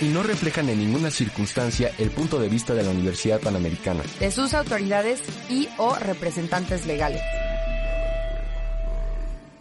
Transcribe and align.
Y 0.00 0.06
no 0.06 0.22
reflejan 0.22 0.68
en 0.68 0.78
ninguna 0.78 1.10
circunstancia 1.10 1.92
el 1.98 2.10
punto 2.10 2.40
de 2.40 2.48
vista 2.48 2.74
de 2.74 2.82
la 2.82 2.90
Universidad 2.90 3.40
Panamericana. 3.40 4.02
De 4.18 4.30
sus 4.30 4.52
autoridades 4.54 5.20
y 5.48 5.68
o 5.78 5.94
representantes 5.94 6.86
legales. 6.86 7.22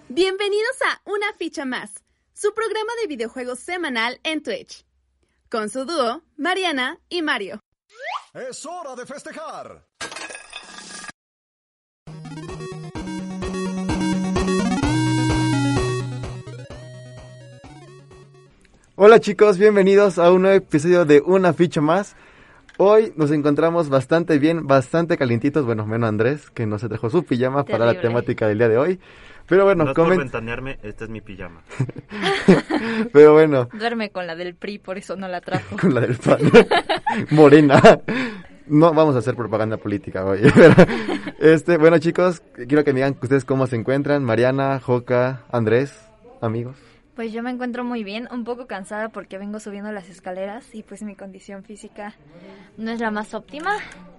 Bienvenidos 0.09 0.75
a 0.87 1.01
Una 1.09 1.33
Ficha 1.37 1.65
Más, 1.65 2.03
su 2.33 2.53
programa 2.53 2.91
de 3.01 3.07
videojuegos 3.07 3.59
semanal 3.59 4.19
en 4.23 4.43
Twitch. 4.43 4.85
Con 5.49 5.69
su 5.69 5.85
dúo, 5.85 6.23
Mariana 6.35 6.99
y 7.09 7.21
Mario. 7.21 7.59
¡Es 8.33 8.65
hora 8.65 8.95
de 8.95 9.05
festejar! 9.05 9.85
Hola 18.95 19.19
chicos, 19.19 19.57
bienvenidos 19.57 20.19
a 20.19 20.31
un 20.31 20.43
nuevo 20.43 20.57
episodio 20.57 21.05
de 21.05 21.21
Una 21.25 21.53
Ficha 21.53 21.81
Más. 21.81 22.15
Hoy 22.77 23.13
nos 23.15 23.31
encontramos 23.31 23.89
bastante 23.89 24.37
bien, 24.39 24.67
bastante 24.67 25.17
calientitos. 25.17 25.65
Bueno, 25.65 25.85
menos 25.85 26.09
Andrés, 26.09 26.49
que 26.51 26.65
no 26.65 26.77
se 26.79 26.87
dejó 26.87 27.09
su 27.09 27.23
pijama 27.23 27.65
para 27.65 27.85
la 27.85 27.99
temática 27.99 28.47
del 28.47 28.57
día 28.59 28.69
de 28.69 28.77
hoy. 28.77 28.99
Pero 29.47 29.65
bueno, 29.65 29.83
no 29.85 29.93
por 29.93 30.07
comen- 30.07 30.19
ventanearme, 30.19 30.79
esta 30.83 31.03
es 31.05 31.09
mi 31.09 31.21
pijama. 31.21 31.61
Pero 33.13 33.33
bueno, 33.33 33.67
Duerme 33.73 34.09
con 34.11 34.25
la 34.25 34.35
del 34.35 34.55
PRI, 34.55 34.79
por 34.79 34.97
eso 34.97 35.15
no 35.15 35.27
la 35.27 35.41
trajo. 35.41 35.75
con 35.81 35.93
la 35.93 36.01
del 36.01 36.15
pan. 36.15 36.39
Morena. 37.31 37.81
No 38.67 38.93
vamos 38.93 39.15
a 39.15 39.19
hacer 39.19 39.35
propaganda 39.35 39.75
política 39.77 40.23
hoy. 40.23 40.39
este, 41.39 41.77
bueno 41.77 41.97
chicos, 41.99 42.41
quiero 42.67 42.83
que 42.85 42.93
me 42.93 42.99
digan 42.99 43.17
ustedes 43.21 43.43
cómo 43.43 43.67
se 43.67 43.75
encuentran. 43.75 44.23
Mariana, 44.23 44.79
Joca, 44.79 45.43
Andrés, 45.51 45.93
amigos. 46.41 46.77
Pues 47.15 47.31
yo 47.31 47.43
me 47.43 47.51
encuentro 47.51 47.83
muy 47.83 48.03
bien, 48.03 48.27
un 48.31 48.43
poco 48.43 48.65
cansada 48.65 49.09
porque 49.09 49.37
vengo 49.37 49.59
subiendo 49.59 49.91
las 49.91 50.09
escaleras 50.09 50.73
y 50.73 50.81
pues 50.81 51.03
mi 51.03 51.15
condición 51.15 51.63
física 51.63 52.15
no 52.77 52.91
es 52.91 52.99
la 52.99 53.11
más 53.11 53.35
óptima, 53.35 53.77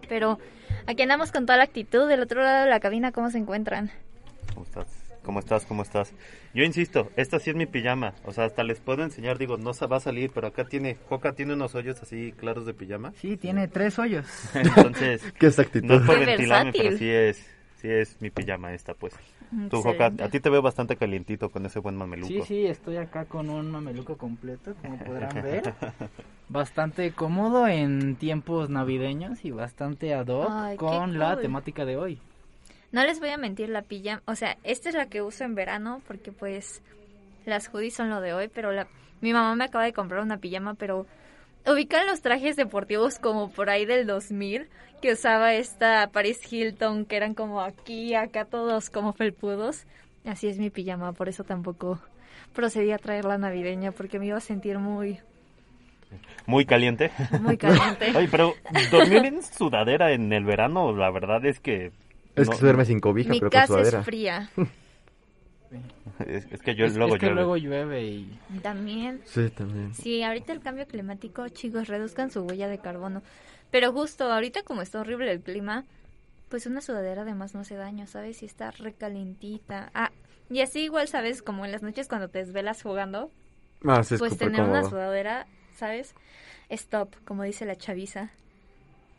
pero 0.08 0.38
aquí 0.86 1.02
andamos 1.02 1.32
con 1.32 1.44
toda 1.44 1.56
la 1.56 1.64
actitud. 1.64 2.08
Del 2.08 2.20
otro 2.20 2.42
lado 2.42 2.64
de 2.64 2.70
la 2.70 2.78
cabina, 2.78 3.10
¿cómo 3.10 3.30
se 3.30 3.38
encuentran? 3.38 3.90
¿Cómo 4.54 4.64
estás? 4.64 4.86
¿Cómo 5.24 5.40
estás? 5.40 5.64
¿Cómo 5.64 5.82
estás? 5.82 6.12
Yo 6.54 6.64
insisto, 6.64 7.10
esta 7.16 7.38
sí 7.40 7.50
es 7.50 7.56
mi 7.56 7.66
pijama. 7.66 8.14
O 8.24 8.32
sea, 8.32 8.44
hasta 8.44 8.62
les 8.62 8.78
puedo 8.78 9.02
enseñar, 9.02 9.38
digo, 9.38 9.56
no 9.56 9.72
se 9.72 9.86
va 9.86 9.96
a 9.96 10.00
salir, 10.00 10.30
pero 10.32 10.48
acá 10.48 10.64
tiene, 10.64 10.98
Joca 11.08 11.32
tiene 11.32 11.54
unos 11.54 11.74
hoyos 11.74 12.00
así 12.02 12.32
claros 12.36 12.66
de 12.66 12.74
pijama. 12.74 13.12
Sí, 13.16 13.36
tiene 13.36 13.66
tres 13.66 13.98
hoyos. 13.98 14.26
Entonces, 14.54 15.22
¿Qué 15.38 15.46
es 15.46 15.58
actitud? 15.58 15.88
no 15.88 15.94
es 15.96 16.02
por 16.02 16.18
ventilarme, 16.24 16.72
pero 16.72 16.96
sí 16.96 17.10
es, 17.10 17.38
sí 17.80 17.88
es 17.88 18.20
mi 18.20 18.30
pijama 18.30 18.74
esta, 18.74 18.94
pues. 18.94 19.14
Tú, 19.70 19.76
Joca, 19.78 19.90
Excelente. 20.06 20.24
a 20.24 20.28
ti 20.28 20.40
te 20.40 20.50
veo 20.50 20.62
bastante 20.62 20.96
calientito 20.96 21.48
con 21.50 21.64
ese 21.66 21.78
buen 21.78 21.96
mameluco. 21.96 22.28
Sí, 22.28 22.42
sí, 22.46 22.66
estoy 22.66 22.96
acá 22.96 23.24
con 23.24 23.48
un 23.50 23.70
mameluco 23.70 24.16
completo, 24.16 24.74
como 24.82 24.98
podrán 24.98 25.34
ver. 25.42 25.74
Bastante 26.48 27.12
cómodo 27.12 27.66
en 27.68 28.16
tiempos 28.16 28.68
navideños 28.68 29.44
y 29.44 29.50
bastante 29.50 30.14
ad 30.14 30.26
hoc 30.28 30.48
Ay, 30.50 30.76
con 30.76 31.18
la 31.18 31.34
cool. 31.34 31.42
temática 31.42 31.84
de 31.84 31.96
hoy. 31.96 32.18
No 32.92 33.04
les 33.04 33.18
voy 33.18 33.30
a 33.30 33.36
mentir, 33.38 33.68
la 33.70 33.82
pijama, 33.82 34.22
o 34.26 34.34
sea, 34.36 34.56
esta 34.62 34.88
es 34.88 34.94
la 34.94 35.06
que 35.06 35.22
uso 35.22 35.44
en 35.44 35.54
verano 35.54 36.00
porque 36.06 36.30
pues 36.30 36.82
las 37.44 37.68
hoodies 37.68 37.94
son 37.94 38.10
lo 38.10 38.20
de 38.20 38.34
hoy, 38.34 38.48
pero 38.48 38.72
la, 38.72 38.86
mi 39.20 39.32
mamá 39.32 39.54
me 39.56 39.64
acaba 39.64 39.84
de 39.84 39.92
comprar 39.92 40.20
una 40.20 40.38
pijama, 40.38 40.74
pero 40.74 41.06
ubican 41.66 42.06
los 42.06 42.20
trajes 42.22 42.56
deportivos 42.56 43.18
como 43.18 43.50
por 43.50 43.70
ahí 43.70 43.86
del 43.86 44.06
2000 44.06 44.68
que 45.04 45.12
usaba 45.12 45.52
esta 45.52 46.08
Paris 46.12 46.40
Hilton, 46.50 47.04
que 47.04 47.16
eran 47.16 47.34
como 47.34 47.60
aquí, 47.60 48.14
acá 48.14 48.46
todos 48.46 48.88
como 48.88 49.12
felpudos. 49.12 49.84
Así 50.24 50.48
es 50.48 50.56
mi 50.58 50.70
pijama, 50.70 51.12
por 51.12 51.28
eso 51.28 51.44
tampoco 51.44 52.00
procedí 52.54 52.90
a 52.90 52.96
traer 52.98 53.26
la 53.26 53.36
navideña 53.36 53.92
porque 53.92 54.18
me 54.18 54.24
iba 54.28 54.38
a 54.38 54.40
sentir 54.40 54.78
muy, 54.78 55.20
Muy 56.46 56.64
caliente. 56.64 57.10
muy 57.42 57.56
caliente. 57.58 58.12
Oye, 58.16 58.28
pero 58.30 58.54
dormir 58.90 59.24
en 59.26 59.42
sudadera 59.42 60.12
en 60.12 60.32
el 60.32 60.44
verano, 60.44 60.96
la 60.96 61.10
verdad 61.10 61.44
es 61.44 61.60
que... 61.60 61.92
Es 62.36 62.46
no- 62.46 62.52
que 62.52 62.58
se 62.58 62.64
duerme 62.64 62.84
sin 62.84 63.00
cobija, 63.00 63.30
mi 63.30 63.38
pero 63.40 63.50
con 63.50 63.60
casa 63.60 63.66
sudadera. 63.66 63.98
es 64.00 64.04
fría. 64.06 64.50
Es, 66.26 66.46
es 66.52 66.62
que 66.62 66.74
yo 66.74 66.86
es, 66.86 66.96
luego 66.96 67.14
es 67.14 67.20
que 67.20 67.26
llueve. 67.26 67.34
luego 67.36 67.56
llueve 67.56 68.04
y 68.04 68.28
También 68.62 69.20
Sí, 69.26 69.48
también. 69.50 69.92
Sí, 69.94 70.22
ahorita 70.22 70.52
el 70.52 70.60
cambio 70.60 70.86
climático, 70.86 71.48
chicos, 71.48 71.88
reduzcan 71.88 72.30
su 72.30 72.42
huella 72.42 72.68
de 72.68 72.78
carbono. 72.78 73.22
Pero 73.74 73.90
justo 73.90 74.30
ahorita 74.30 74.62
como 74.62 74.82
está 74.82 75.00
horrible 75.00 75.32
el 75.32 75.40
clima, 75.40 75.84
pues 76.48 76.64
una 76.66 76.80
sudadera 76.80 77.22
además 77.22 77.54
no 77.54 77.62
hace 77.62 77.74
daño, 77.74 78.06
¿sabes? 78.06 78.40
Y 78.44 78.46
está 78.46 78.70
recalentita. 78.70 79.90
Ah, 79.94 80.12
y 80.48 80.60
así 80.60 80.82
igual, 80.84 81.08
¿sabes? 81.08 81.42
Como 81.42 81.64
en 81.64 81.72
las 81.72 81.82
noches 81.82 82.06
cuando 82.06 82.28
te 82.28 82.38
desvelas 82.38 82.80
jugando, 82.84 83.32
Ah, 83.84 84.04
sí, 84.04 84.14
pues 84.16 84.38
tener 84.38 84.62
una 84.62 84.84
sudadera, 84.84 85.48
¿sabes? 85.76 86.14
Stop, 86.68 87.16
como 87.24 87.42
dice 87.42 87.66
la 87.66 87.74
chaviza. 87.74 88.30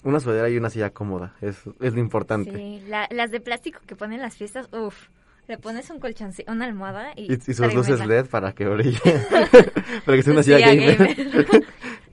Una 0.04 0.22
sudadera 0.22 0.50
y 0.50 0.56
una 0.56 0.70
silla 0.70 0.90
cómoda, 0.92 1.36
es, 1.42 1.58
es 1.82 1.94
lo 1.94 2.00
importante. 2.00 2.52
Sí, 2.54 2.82
la- 2.88 3.10
las 3.12 3.32
de 3.32 3.42
plástico 3.42 3.82
que 3.86 3.98
ponen 3.98 4.20
en 4.20 4.22
las 4.22 4.38
fiestas, 4.38 4.70
uff. 4.72 5.10
Le 5.50 5.58
pones 5.58 5.90
un 5.90 6.00
colchoncito, 6.00 6.50
una 6.50 6.64
almohada 6.64 7.12
y... 7.18 7.30
Y, 7.30 7.36
y 7.36 7.54
sus 7.54 7.74
luces. 7.74 8.08
LED 8.08 8.28
para 8.28 8.54
que 8.54 8.70
brille. 8.70 9.02
para 10.06 10.16
que 10.16 10.24
sea 10.24 10.32
una 10.32 10.44
silla 10.44 10.60
gamer. 10.60 11.14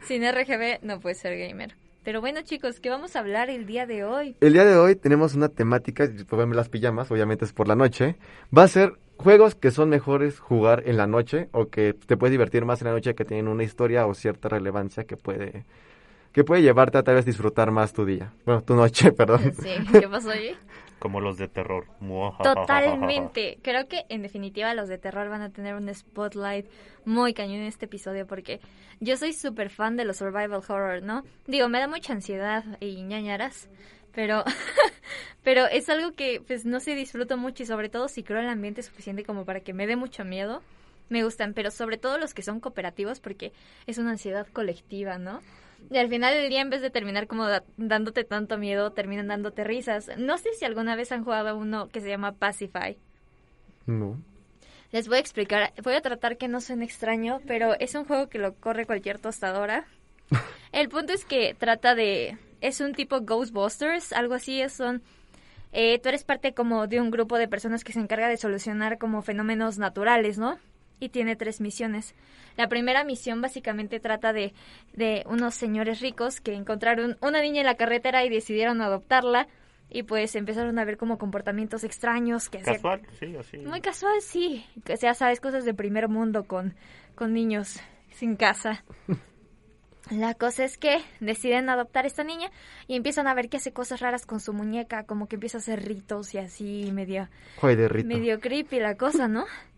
Sin 0.09 0.25
RGB 0.29 0.83
no 0.83 0.99
puede 0.99 1.15
ser 1.15 1.39
gamer. 1.39 1.77
Pero 2.05 2.21
bueno, 2.21 2.41
chicos, 2.43 2.81
¿qué 2.81 2.91
vamos 2.91 3.15
a 3.15 3.21
hablar 3.21 3.49
el 3.49 3.65
día 3.65 3.87
de 3.87 4.05
hoy? 4.05 4.35
El 4.41 4.55
día 4.55 4.65
de 4.65 4.77
hoy 4.77 4.97
tenemos 4.97 5.35
una 5.35 5.49
temática, 5.49 6.09
pueden 6.29 6.51
ver 6.51 6.57
las 6.57 6.69
pijamas, 6.69 7.11
obviamente 7.13 7.45
es 7.45 7.53
por 7.53 7.69
la 7.69 7.77
noche. 7.77 8.17
Va 8.57 8.65
a 8.65 8.69
ser 8.69 8.95
juegos 9.19 9.55
que 9.55 9.71
son 9.71 9.89
mejores 9.89 10.41
jugar 10.41 10.83
en 10.87 10.97
la 10.97 11.07
noche 11.07 11.49
o 11.53 11.69
que 11.69 11.95
te 11.95 12.17
puedes 12.17 12.33
divertir 12.33 12.65
más 12.65 12.81
en 12.83 12.89
la 12.89 12.95
noche 12.95 13.15
que 13.15 13.25
tienen 13.25 13.47
una 13.47 13.63
historia 13.63 14.07
o 14.07 14.15
cierta 14.15 14.49
relevancia 14.49 15.05
que 15.05 15.17
puede 15.17 15.65
que 16.33 16.45
puede 16.45 16.63
llevarte 16.63 16.99
a 16.99 17.03
tal 17.03 17.17
vez 17.17 17.27
disfrutar 17.27 17.71
más 17.71 17.93
tu 17.93 18.05
día. 18.07 18.33
Bueno, 18.47 18.63
tu 18.63 18.75
noche, 18.75 19.13
perdón. 19.17 19.53
Sí, 19.63 19.71
¿qué 19.93 20.09
pasó 20.09 20.31
allí? 20.31 20.57
Como 21.03 21.21
los 21.21 21.37
de 21.37 21.49
terror. 21.49 21.89
Totalmente. 22.45 23.59
Creo 23.61 23.89
que 23.89 24.07
en 24.09 24.23
definitiva 24.23 24.73
los 24.73 24.89
de 24.89 24.99
terror 24.99 25.29
van 25.29 25.43
a 25.43 25.51
tener 25.51 25.75
un 25.75 25.93
spotlight 25.93 26.71
muy 27.05 27.35
cañón 27.35 27.57
en 27.57 27.67
este 27.67 27.87
episodio 27.87 28.25
porque 28.25 28.61
yo 29.01 29.17
soy 29.17 29.33
súper 29.33 29.69
fan 29.69 29.97
de 29.97 30.05
los 30.05 30.19
survival 30.19 30.63
horror, 30.69 31.03
¿no? 31.03 31.25
Digo, 31.49 31.69
me 31.69 31.81
da 31.81 31.89
mucha 31.89 32.13
ansiedad 32.13 32.63
y 32.79 33.03
ñañaras, 33.03 33.69
pero 34.13 34.45
pero 35.43 35.67
es 35.67 35.89
algo 35.89 36.13
que 36.13 36.41
pues 36.47 36.65
no 36.65 36.79
se 36.79 36.95
disfruto 36.95 37.37
mucho 37.37 37.65
y 37.65 37.67
sobre 37.67 37.89
todo 37.89 38.07
si 38.07 38.23
creo 38.23 38.39
el 38.39 38.49
ambiente 38.49 38.85
suficiente 38.85 39.25
como 39.25 39.45
para 39.45 39.59
que 39.59 39.73
me 39.73 39.89
dé 39.89 39.97
mucho 39.97 40.25
miedo. 40.25 40.63
Me 41.09 41.25
gustan, 41.25 41.53
pero 41.53 41.73
sobre 41.73 41.97
todo 41.97 42.17
los 42.17 42.33
que 42.33 42.43
son 42.43 42.61
cooperativos 42.61 43.19
porque 43.19 43.53
es 43.89 43.99
una 43.99 44.13
ansiedad 44.13 44.47
colectiva, 44.53 45.19
¿no? 45.19 45.41
Y 45.91 45.99
al 45.99 46.09
final 46.09 46.33
del 46.35 46.49
día, 46.49 46.61
en 46.63 46.71
vez 46.71 46.81
de 46.81 46.91
terminar 46.91 47.27
como 47.27 47.47
da- 47.47 47.65
dándote 47.77 48.25
tanto 48.25 48.57
miedo, 48.59 48.93
terminan 48.93 49.29
dándote 49.29 49.65
risas. 49.65 50.11
No 50.17 50.39
sé 50.39 50.51
si 50.59 50.65
alguna 50.65 50.97
vez 50.97 51.13
han 51.13 51.25
jugado 51.25 51.57
uno 51.57 51.89
que 51.89 52.01
se 52.01 52.09
llama 52.09 52.33
Pacify. 52.33 52.97
No. 53.87 54.19
Les 54.91 55.09
voy 55.09 55.17
a 55.19 55.21
explicar, 55.21 55.73
voy 55.83 55.95
a 55.95 56.01
tratar 56.03 56.37
que 56.37 56.49
no 56.49 56.61
suene 56.61 56.85
extraño, 56.85 57.41
pero 57.47 57.75
es 57.79 57.95
un 57.95 58.05
juego 58.05 58.29
que 58.29 58.39
lo 58.39 58.55
corre 58.55 58.87
cualquier 58.87 59.19
tostadora. 59.19 59.87
El 60.73 60.89
punto 60.89 61.13
es 61.13 61.25
que 61.25 61.55
trata 61.55 61.95
de, 61.95 62.39
es 62.61 62.81
un 62.81 62.93
tipo 62.95 63.21
Ghostbusters, 63.21 64.13
algo 64.13 64.35
así, 64.35 64.67
son, 64.69 65.03
eh, 65.73 65.99
tú 65.99 66.09
eres 66.09 66.25
parte 66.25 66.55
como 66.55 66.87
de 66.87 67.01
un 67.01 67.11
grupo 67.11 67.37
de 67.39 67.49
personas 67.49 67.85
que 67.85 67.93
se 67.93 68.01
encarga 68.01 68.29
de 68.29 68.37
solucionar 68.39 68.99
como 68.99 69.21
fenómenos 69.23 69.79
naturales, 69.79 70.39
¿no? 70.39 70.59
Y 71.03 71.09
tiene 71.09 71.35
tres 71.37 71.61
misiones. 71.61 72.15
La 72.57 72.69
primera 72.69 73.03
misión 73.03 73.41
básicamente 73.41 73.99
trata 73.99 74.33
de, 74.33 74.55
de 74.93 75.25
unos 75.27 75.55
señores 75.55 76.01
ricos 76.01 76.41
que 76.41 76.55
encontraron 76.55 77.17
una 77.21 77.41
niña 77.41 77.61
en 77.61 77.67
la 77.67 77.75
carretera 77.77 78.25
y 78.25 78.29
decidieron 78.31 78.81
adoptarla 78.81 79.49
y 79.91 80.05
pues 80.05 80.37
empezaron 80.37 80.79
a 80.79 80.85
ver 80.85 80.97
como 80.97 81.19
comportamientos 81.19 81.83
extraños 81.85 82.49
que 82.49 82.61
Casual, 82.61 83.03
sí, 83.19 83.35
así. 83.37 83.59
muy 83.59 83.81
casual, 83.81 84.21
sí. 84.23 84.65
Que 84.85 84.97
ya 84.97 85.13
sabes, 85.15 85.41
cosas 85.41 85.65
de 85.65 85.75
primer 85.75 86.09
mundo 86.09 86.45
con, 86.45 86.75
con 87.15 87.33
niños 87.35 87.81
sin 88.11 88.37
casa. 88.37 88.85
La 90.11 90.35
cosa 90.35 90.65
es 90.65 90.79
que 90.79 91.01
deciden 91.21 91.71
adoptar 91.71 92.05
a 92.05 92.09
esta 92.09 92.25
niña 92.25 92.51
y 92.89 92.97
empiezan 92.97 93.29
a 93.29 93.35
ver 93.35 93.49
que 93.49 93.59
hace 93.59 93.73
cosas 93.73 94.01
raras 94.01 94.27
con 94.27 94.41
su 94.41 94.53
muñeca, 94.53 95.05
como 95.05 95.27
que 95.29 95.37
empieza 95.37 95.59
a 95.59 95.61
hacer 95.61 95.85
ritos 95.85 96.35
y 96.35 96.39
así, 96.39 96.91
medio, 96.93 97.29
Joder, 97.57 97.79
de 97.79 97.89
rito. 97.89 98.09
medio 98.09 98.41
creepy 98.41 98.81
la 98.81 98.97
cosa, 98.97 99.29
¿no? 99.29 99.45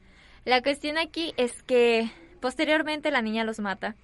La 0.45 0.63
cuestión 0.63 0.99
aquí 0.99 1.33
es 1.37 1.63
que 1.63 2.11
posteriormente 2.41 3.11
la 3.11 3.23
niña 3.23 3.45
los 3.45 3.61
mata. 3.61 3.97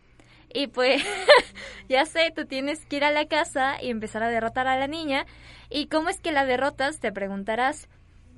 Y 0.53 0.67
pues, 0.67 1.03
ya 1.89 2.07
sé, 2.07 2.33
tú 2.35 2.47
tienes 2.47 2.85
que 2.87 2.97
ir 2.97 3.05
a 3.05 3.13
la 3.13 3.27
casa 3.27 3.83
y 3.83 3.91
empezar 3.91 4.23
a 4.23 4.31
derrotar 4.31 4.67
a 4.67 4.79
la 4.79 4.87
niña. 4.87 5.27
¿Y 5.69 5.87
cómo 5.87 6.09
es 6.09 6.21
que 6.21 6.33
la 6.33 6.45
derrotas? 6.45 6.99
Te 6.99 7.13
preguntarás. 7.13 7.89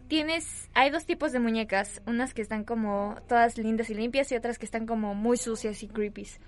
Tienes, 0.08 0.68
hay 0.74 0.90
dos 0.90 1.06
tipos 1.06 1.32
de 1.32 1.38
muñecas, 1.38 2.02
unas 2.06 2.34
que 2.34 2.42
están 2.42 2.64
como 2.64 3.16
todas 3.28 3.56
lindas 3.56 3.88
y 3.88 3.94
limpias 3.94 4.30
y 4.30 4.36
otras 4.36 4.58
que 4.58 4.66
están 4.66 4.86
como 4.86 5.14
muy 5.14 5.38
sucias 5.38 5.82
y 5.82 5.88
creepies. 5.88 6.38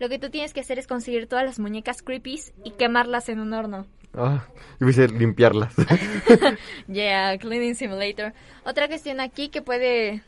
Lo 0.00 0.08
que 0.08 0.18
tú 0.18 0.30
tienes 0.30 0.52
que 0.52 0.60
hacer 0.60 0.80
es 0.80 0.88
conseguir 0.88 1.28
todas 1.28 1.44
las 1.44 1.60
muñecas 1.60 2.02
creepies 2.02 2.52
y 2.64 2.72
quemarlas 2.72 3.28
en 3.28 3.38
un 3.38 3.52
horno. 3.52 3.86
Ah, 4.14 4.46
y 4.80 4.88
hice 4.88 5.08
limpiarlas. 5.08 5.74
Yeah, 6.88 7.36
Cleaning 7.38 7.74
Simulator. 7.74 8.32
Otra 8.64 8.88
cuestión 8.88 9.20
aquí 9.20 9.48
que 9.48 9.62
puede... 9.62 10.22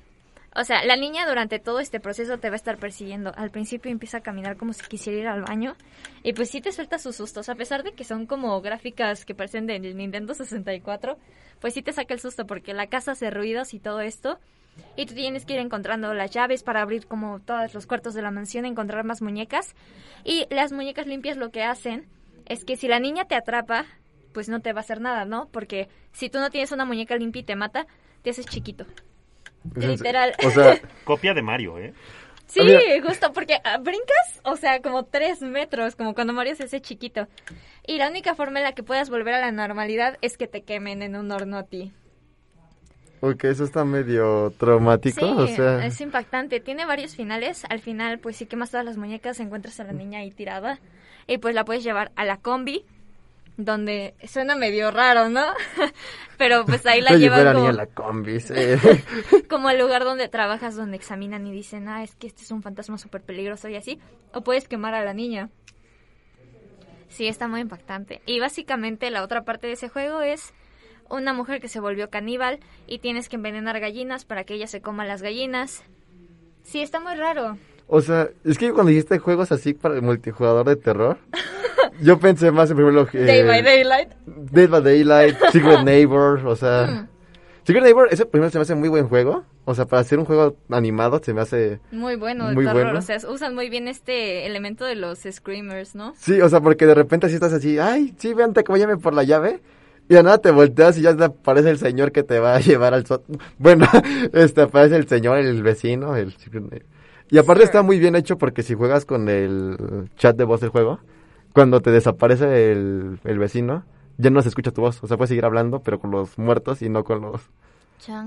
O 0.58 0.64
sea, 0.64 0.82
la 0.86 0.96
niña 0.96 1.28
durante 1.28 1.58
todo 1.58 1.80
este 1.80 2.00
proceso 2.00 2.38
te 2.38 2.48
va 2.48 2.54
a 2.54 2.56
estar 2.56 2.78
persiguiendo. 2.78 3.30
Al 3.36 3.50
principio 3.50 3.90
empieza 3.90 4.18
a 4.18 4.20
caminar 4.22 4.56
como 4.56 4.72
si 4.72 4.82
quisiera 4.86 5.18
ir 5.18 5.28
al 5.28 5.42
baño. 5.42 5.76
Y 6.22 6.32
pues 6.32 6.48
sí 6.48 6.62
te 6.62 6.72
suelta 6.72 6.98
sus 6.98 7.16
sustos. 7.16 7.50
A 7.50 7.54
pesar 7.56 7.82
de 7.82 7.92
que 7.92 8.04
son 8.04 8.24
como 8.24 8.58
gráficas 8.62 9.26
que 9.26 9.34
parecen 9.34 9.66
del 9.66 9.94
Nintendo 9.94 10.32
64, 10.32 11.18
pues 11.60 11.74
sí 11.74 11.82
te 11.82 11.92
saca 11.92 12.14
el 12.14 12.20
susto 12.20 12.46
porque 12.46 12.72
la 12.72 12.86
casa 12.86 13.12
hace 13.12 13.30
ruidos 13.30 13.74
y 13.74 13.80
todo 13.80 14.00
esto. 14.00 14.38
Y 14.96 15.04
tú 15.04 15.14
tienes 15.14 15.44
que 15.44 15.52
ir 15.52 15.60
encontrando 15.60 16.14
las 16.14 16.30
llaves 16.30 16.62
para 16.62 16.80
abrir 16.80 17.06
como 17.06 17.38
todos 17.40 17.74
los 17.74 17.86
cuartos 17.86 18.14
de 18.14 18.22
la 18.22 18.30
mansión, 18.30 18.64
encontrar 18.64 19.04
más 19.04 19.20
muñecas. 19.20 19.74
Y 20.24 20.46
las 20.48 20.72
muñecas 20.72 21.06
limpias 21.06 21.36
lo 21.36 21.50
que 21.50 21.64
hacen 21.64 22.08
es 22.46 22.64
que 22.64 22.76
si 22.76 22.88
la 22.88 22.98
niña 22.98 23.26
te 23.26 23.34
atrapa, 23.34 23.84
pues 24.32 24.48
no 24.48 24.60
te 24.60 24.72
va 24.72 24.80
a 24.80 24.84
hacer 24.84 25.02
nada, 25.02 25.26
¿no? 25.26 25.48
Porque 25.50 25.90
si 26.12 26.30
tú 26.30 26.38
no 26.38 26.48
tienes 26.48 26.72
una 26.72 26.86
muñeca 26.86 27.14
limpia 27.16 27.40
y 27.40 27.44
te 27.44 27.56
mata, 27.56 27.86
te 28.22 28.30
haces 28.30 28.46
chiquito. 28.46 28.86
Literal. 29.74 30.34
O 30.46 30.50
sea, 30.50 30.78
Copia 31.04 31.34
de 31.34 31.42
Mario, 31.42 31.78
¿eh? 31.78 31.92
Sí, 32.46 32.60
Había- 32.60 33.02
justo, 33.02 33.32
porque 33.32 33.58
ah, 33.64 33.78
brincas, 33.78 34.40
o 34.44 34.56
sea, 34.56 34.80
como 34.80 35.04
tres 35.04 35.42
metros, 35.42 35.96
como 35.96 36.14
cuando 36.14 36.32
Mario 36.32 36.54
se 36.54 36.64
hace 36.64 36.80
chiquito. 36.80 37.26
Y 37.86 37.98
la 37.98 38.08
única 38.08 38.34
forma 38.36 38.58
en 38.60 38.64
la 38.64 38.72
que 38.72 38.82
puedas 38.84 39.10
volver 39.10 39.34
a 39.34 39.40
la 39.40 39.50
normalidad 39.50 40.16
es 40.20 40.36
que 40.38 40.46
te 40.46 40.62
quemen 40.62 41.02
en 41.02 41.16
un 41.16 41.30
horno 41.32 41.58
a 41.58 41.64
ti. 41.64 41.92
porque 43.20 43.48
eso 43.50 43.64
está 43.64 43.84
medio 43.84 44.52
traumático, 44.58 45.20
Sí, 45.20 45.26
o 45.42 45.46
sea... 45.48 45.84
es 45.86 46.00
impactante. 46.00 46.60
Tiene 46.60 46.86
varios 46.86 47.16
finales. 47.16 47.64
Al 47.68 47.80
final, 47.80 48.18
pues 48.20 48.36
sí 48.36 48.46
quemas 48.46 48.70
todas 48.70 48.86
las 48.86 48.96
muñecas, 48.96 49.40
encuentras 49.40 49.80
a 49.80 49.84
la 49.84 49.92
niña 49.92 50.20
ahí 50.20 50.30
tirada. 50.30 50.78
Y 51.26 51.38
pues 51.38 51.54
la 51.54 51.64
puedes 51.64 51.82
llevar 51.82 52.12
a 52.14 52.24
la 52.24 52.36
combi, 52.36 52.84
donde 53.56 54.14
suena 54.26 54.54
medio 54.54 54.90
raro, 54.90 55.28
¿no? 55.28 55.44
Pero 56.38 56.66
pues 56.66 56.84
ahí 56.86 57.00
la 57.00 57.12
Oye, 57.12 57.20
llevan 57.20 57.54
como, 57.54 57.72
la 57.72 57.86
combi, 57.86 58.40
sí. 58.40 58.54
como 59.48 59.68
al 59.68 59.78
lugar 59.78 60.04
donde 60.04 60.28
trabajas, 60.28 60.76
donde 60.76 60.96
examinan 60.96 61.46
y 61.46 61.52
dicen, 61.52 61.88
ah, 61.88 62.02
es 62.02 62.14
que 62.14 62.26
este 62.26 62.42
es 62.42 62.50
un 62.50 62.62
fantasma 62.62 62.98
súper 62.98 63.22
peligroso 63.22 63.68
y 63.68 63.76
así. 63.76 63.98
O 64.32 64.42
puedes 64.42 64.68
quemar 64.68 64.94
a 64.94 65.04
la 65.04 65.14
niña. 65.14 65.50
Sí, 67.08 67.26
está 67.26 67.48
muy 67.48 67.60
impactante. 67.60 68.20
Y 68.26 68.40
básicamente 68.40 69.10
la 69.10 69.22
otra 69.22 69.44
parte 69.44 69.66
de 69.66 69.74
ese 69.74 69.88
juego 69.88 70.20
es 70.20 70.52
una 71.08 71.32
mujer 71.32 71.60
que 71.60 71.68
se 71.68 71.80
volvió 71.80 72.10
caníbal 72.10 72.60
y 72.86 72.98
tienes 72.98 73.28
que 73.28 73.36
envenenar 73.36 73.80
gallinas 73.80 74.24
para 74.24 74.44
que 74.44 74.54
ella 74.54 74.66
se 74.66 74.82
coma 74.82 75.06
las 75.06 75.22
gallinas. 75.22 75.82
Sí, 76.62 76.82
está 76.82 77.00
muy 77.00 77.14
raro. 77.14 77.56
O 77.88 78.00
sea, 78.00 78.28
es 78.44 78.58
que 78.58 78.72
cuando 78.72 78.90
dijiste 78.90 79.18
juegos 79.18 79.52
así 79.52 79.74
para 79.74 79.94
el 79.94 80.02
multijugador 80.02 80.66
de 80.66 80.76
terror, 80.76 81.18
yo 82.02 82.18
pensé 82.18 82.50
más 82.50 82.70
en 82.70 82.76
primero 82.76 83.06
que... 83.06 83.18
Day 83.24 83.44
by 83.44 83.62
Daylight. 83.62 84.08
Dead 84.26 84.68
by 84.68 84.82
Daylight, 84.82 85.36
Secret 85.52 85.82
Neighbor, 85.84 86.46
o 86.46 86.56
sea... 86.56 87.08
Secret 87.64 87.82
Neighbor, 87.82 88.08
ese 88.10 88.26
primero 88.26 88.50
se 88.50 88.58
me 88.58 88.62
hace 88.62 88.74
muy 88.74 88.88
buen 88.88 89.08
juego. 89.08 89.44
O 89.64 89.74
sea, 89.74 89.86
para 89.86 90.02
hacer 90.02 90.20
un 90.20 90.24
juego 90.24 90.56
animado 90.70 91.20
se 91.24 91.34
me 91.34 91.40
hace... 91.40 91.80
Muy 91.90 92.14
bueno 92.14 92.44
Muy 92.52 92.64
terror. 92.64 92.84
bueno. 92.84 92.98
O 93.00 93.02
sea, 93.02 93.18
usan 93.28 93.54
muy 93.56 93.68
bien 93.68 93.88
este 93.88 94.46
elemento 94.46 94.84
de 94.84 94.94
los 94.94 95.18
screamers, 95.28 95.96
¿no? 95.96 96.14
Sí, 96.16 96.40
o 96.40 96.48
sea, 96.48 96.60
porque 96.60 96.86
de 96.86 96.94
repente 96.94 97.26
así 97.26 97.34
estás 97.34 97.52
así, 97.52 97.76
ay, 97.78 98.14
sí, 98.18 98.32
vente, 98.34 98.60
acompáñame 98.60 98.96
por 98.96 99.12
la 99.14 99.24
llave. 99.24 99.60
Y 100.08 100.14
de 100.14 100.22
nada 100.22 100.38
te 100.38 100.52
volteas 100.52 100.96
y 100.98 101.02
ya 101.02 101.16
te 101.16 101.24
aparece 101.24 101.70
el 101.70 101.78
señor 101.78 102.12
que 102.12 102.22
te 102.22 102.38
va 102.38 102.54
a 102.54 102.60
llevar 102.60 102.94
al 102.94 103.06
sótano. 103.06 103.38
Bueno, 103.58 103.88
este 104.32 104.62
aparece 104.62 104.94
el 104.94 105.08
señor, 105.08 105.38
el 105.38 105.60
vecino, 105.64 106.14
el... 106.14 106.32
Y 107.30 107.38
aparte 107.38 107.64
está 107.64 107.82
muy 107.82 107.98
bien 107.98 108.14
hecho 108.16 108.38
porque 108.38 108.62
si 108.62 108.74
juegas 108.74 109.04
con 109.04 109.28
el 109.28 110.08
chat 110.16 110.36
de 110.36 110.44
voz 110.44 110.60
del 110.60 110.70
juego, 110.70 111.00
cuando 111.52 111.80
te 111.80 111.90
desaparece 111.90 112.70
el, 112.72 113.18
el 113.24 113.38
vecino, 113.38 113.84
ya 114.18 114.30
no 114.30 114.40
se 114.42 114.48
escucha 114.48 114.70
tu 114.70 114.82
voz. 114.82 115.02
O 115.02 115.06
sea, 115.06 115.16
puedes 115.16 115.30
seguir 115.30 115.44
hablando, 115.44 115.80
pero 115.80 115.98
con 115.98 116.10
los 116.10 116.38
muertos 116.38 116.82
y 116.82 116.88
no 116.88 117.02
con 117.04 117.22
los, 117.22 117.42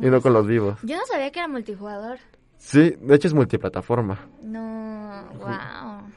y 0.02 0.06
no 0.10 0.22
con 0.22 0.34
los 0.34 0.46
vivos. 0.48 0.80
Yo 0.84 0.98
no 0.98 1.06
sabía 1.06 1.32
que 1.32 1.40
era 1.40 1.48
multijugador. 1.48 2.18
Sí, 2.58 2.96
de 3.00 3.16
hecho 3.16 3.30
es 3.30 3.34
multiplataforma. 3.34 4.20
No, 4.44 5.24
wow. 5.38 6.12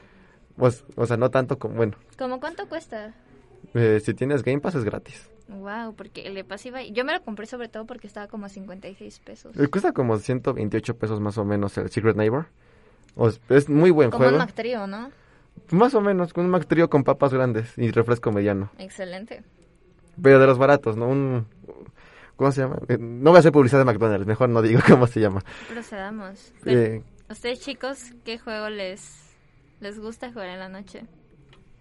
Pues, 0.57 0.83
o 0.95 1.05
sea, 1.05 1.17
no 1.17 1.29
tanto 1.31 1.57
como, 1.57 1.75
bueno, 1.75 1.93
¿Cómo 2.17 2.39
cuánto 2.39 2.67
cuesta? 2.67 3.13
eh, 3.73 4.01
si 4.03 4.13
tienes 4.13 4.43
Game 4.43 4.59
Pass 4.59 4.75
es 4.75 4.83
gratis. 4.83 5.29
Wow, 5.47 5.93
porque 5.95 6.27
el 6.27 6.35
de 6.35 6.43
pasiva... 6.43 6.83
Yo 6.83 7.03
me 7.05 7.13
lo 7.13 7.21
compré 7.23 7.45
sobre 7.45 7.69
todo 7.69 7.85
porque 7.85 8.07
estaba 8.07 8.27
como 8.27 8.45
a 8.45 8.49
56 8.49 9.19
pesos. 9.19 9.57
Eh, 9.57 9.67
Cuesta 9.67 9.93
como 9.93 10.17
128 10.17 10.97
pesos 10.97 11.19
más 11.19 11.37
o 11.37 11.45
menos 11.45 11.77
el 11.77 11.89
Secret 11.89 12.15
Neighbor. 12.15 12.47
O 13.15 13.27
es, 13.27 13.39
es 13.49 13.69
muy 13.69 13.91
buen 13.91 14.09
Como 14.11 14.23
un 14.23 14.29
juego. 14.31 14.45
Mac 14.45 14.53
Trio, 14.53 14.87
¿no? 14.87 15.11
Más 15.71 15.93
o 15.93 16.01
menos, 16.01 16.33
con 16.33 16.45
un 16.45 16.51
Mac 16.51 16.65
Trio 16.67 16.89
con 16.89 17.03
papas 17.03 17.33
grandes 17.33 17.77
y 17.77 17.91
refresco 17.91 18.31
mediano. 18.31 18.71
Excelente. 18.77 19.43
Pero 20.21 20.39
de 20.39 20.47
los 20.47 20.57
baratos, 20.57 20.97
¿no? 20.97 21.07
Un... 21.07 21.45
¿Cómo 22.35 22.51
se 22.51 22.61
llama? 22.61 22.77
Eh, 22.89 22.97
no 22.99 23.29
voy 23.29 23.37
a 23.37 23.39
hacer 23.39 23.51
publicidad 23.51 23.79
de 23.79 23.85
McDonald's, 23.85 24.25
mejor 24.27 24.49
no 24.49 24.61
digo 24.61 24.81
cómo 24.87 25.07
se 25.07 25.19
llama. 25.19 25.41
Procedamos. 25.71 26.51
Eh, 26.65 27.01
Ustedes 27.29 27.61
chicos, 27.61 28.11
¿qué 28.25 28.37
juego 28.39 28.69
les, 28.69 29.35
les 29.79 29.99
gusta 29.99 30.31
jugar 30.31 30.49
en 30.49 30.59
la 30.59 30.69
noche? 30.69 31.05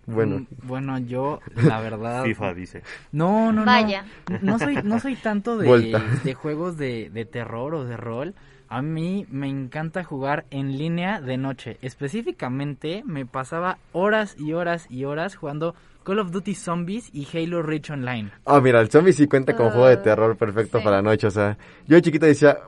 bueno, 0.06 0.40
Mm, 0.40 0.46
Bueno, 0.64 0.99
yo, 0.99 1.40
la 1.56 1.81
verdad... 1.81 2.25
FIFA 2.25 2.55
dice. 2.55 2.82
No, 3.12 3.46
no, 3.52 3.61
no. 3.61 3.64
Vaya. 3.67 4.05
No 4.43 4.58
soy, 4.58 4.77
no 4.84 4.98
soy 5.01 5.17
tanto 5.17 5.56
de, 5.58 5.98
de 6.24 6.34
juegos 6.34 6.77
de, 6.77 7.08
de 7.10 7.24
terror 7.24 7.74
o 7.74 7.84
de 7.84 7.96
rol. 7.96 8.34
A 8.72 8.81
mí 8.81 9.26
me 9.29 9.50
encanta 9.50 10.02
jugar 10.02 10.46
en 10.50 10.79
línea 10.79 11.20
de 11.20 11.36
noche. 11.36 11.76
Específicamente 11.82 13.02
me 13.05 13.26
pasaba 13.26 13.76
horas 13.93 14.34
y 14.38 14.55
horas 14.55 14.86
y 14.88 15.05
horas 15.05 15.36
jugando 15.36 15.74
Call 16.05 16.20
of 16.20 16.31
Duty 16.31 16.55
Zombies 16.55 17.10
y 17.12 17.29
Halo 17.36 17.62
Reach 17.62 17.91
Online. 17.91 18.31
Ah, 18.46 18.62
mira, 18.62 18.81
el 18.81 18.88
zombie 18.91 19.12
sí 19.12 19.26
cuenta 19.26 19.55
como 19.55 19.72
juego 19.72 19.88
de 19.88 19.96
Ah, 19.96 20.02
terror 20.02 20.38
perfecto 20.38 20.79
sí. 20.79 20.84
para 20.84 20.96
la 20.96 21.02
noche. 21.02 21.26
O 21.26 21.31
sea, 21.31 21.58
yo 21.86 21.96
de 21.96 22.02
chiquito 22.02 22.24
decía, 22.24 22.60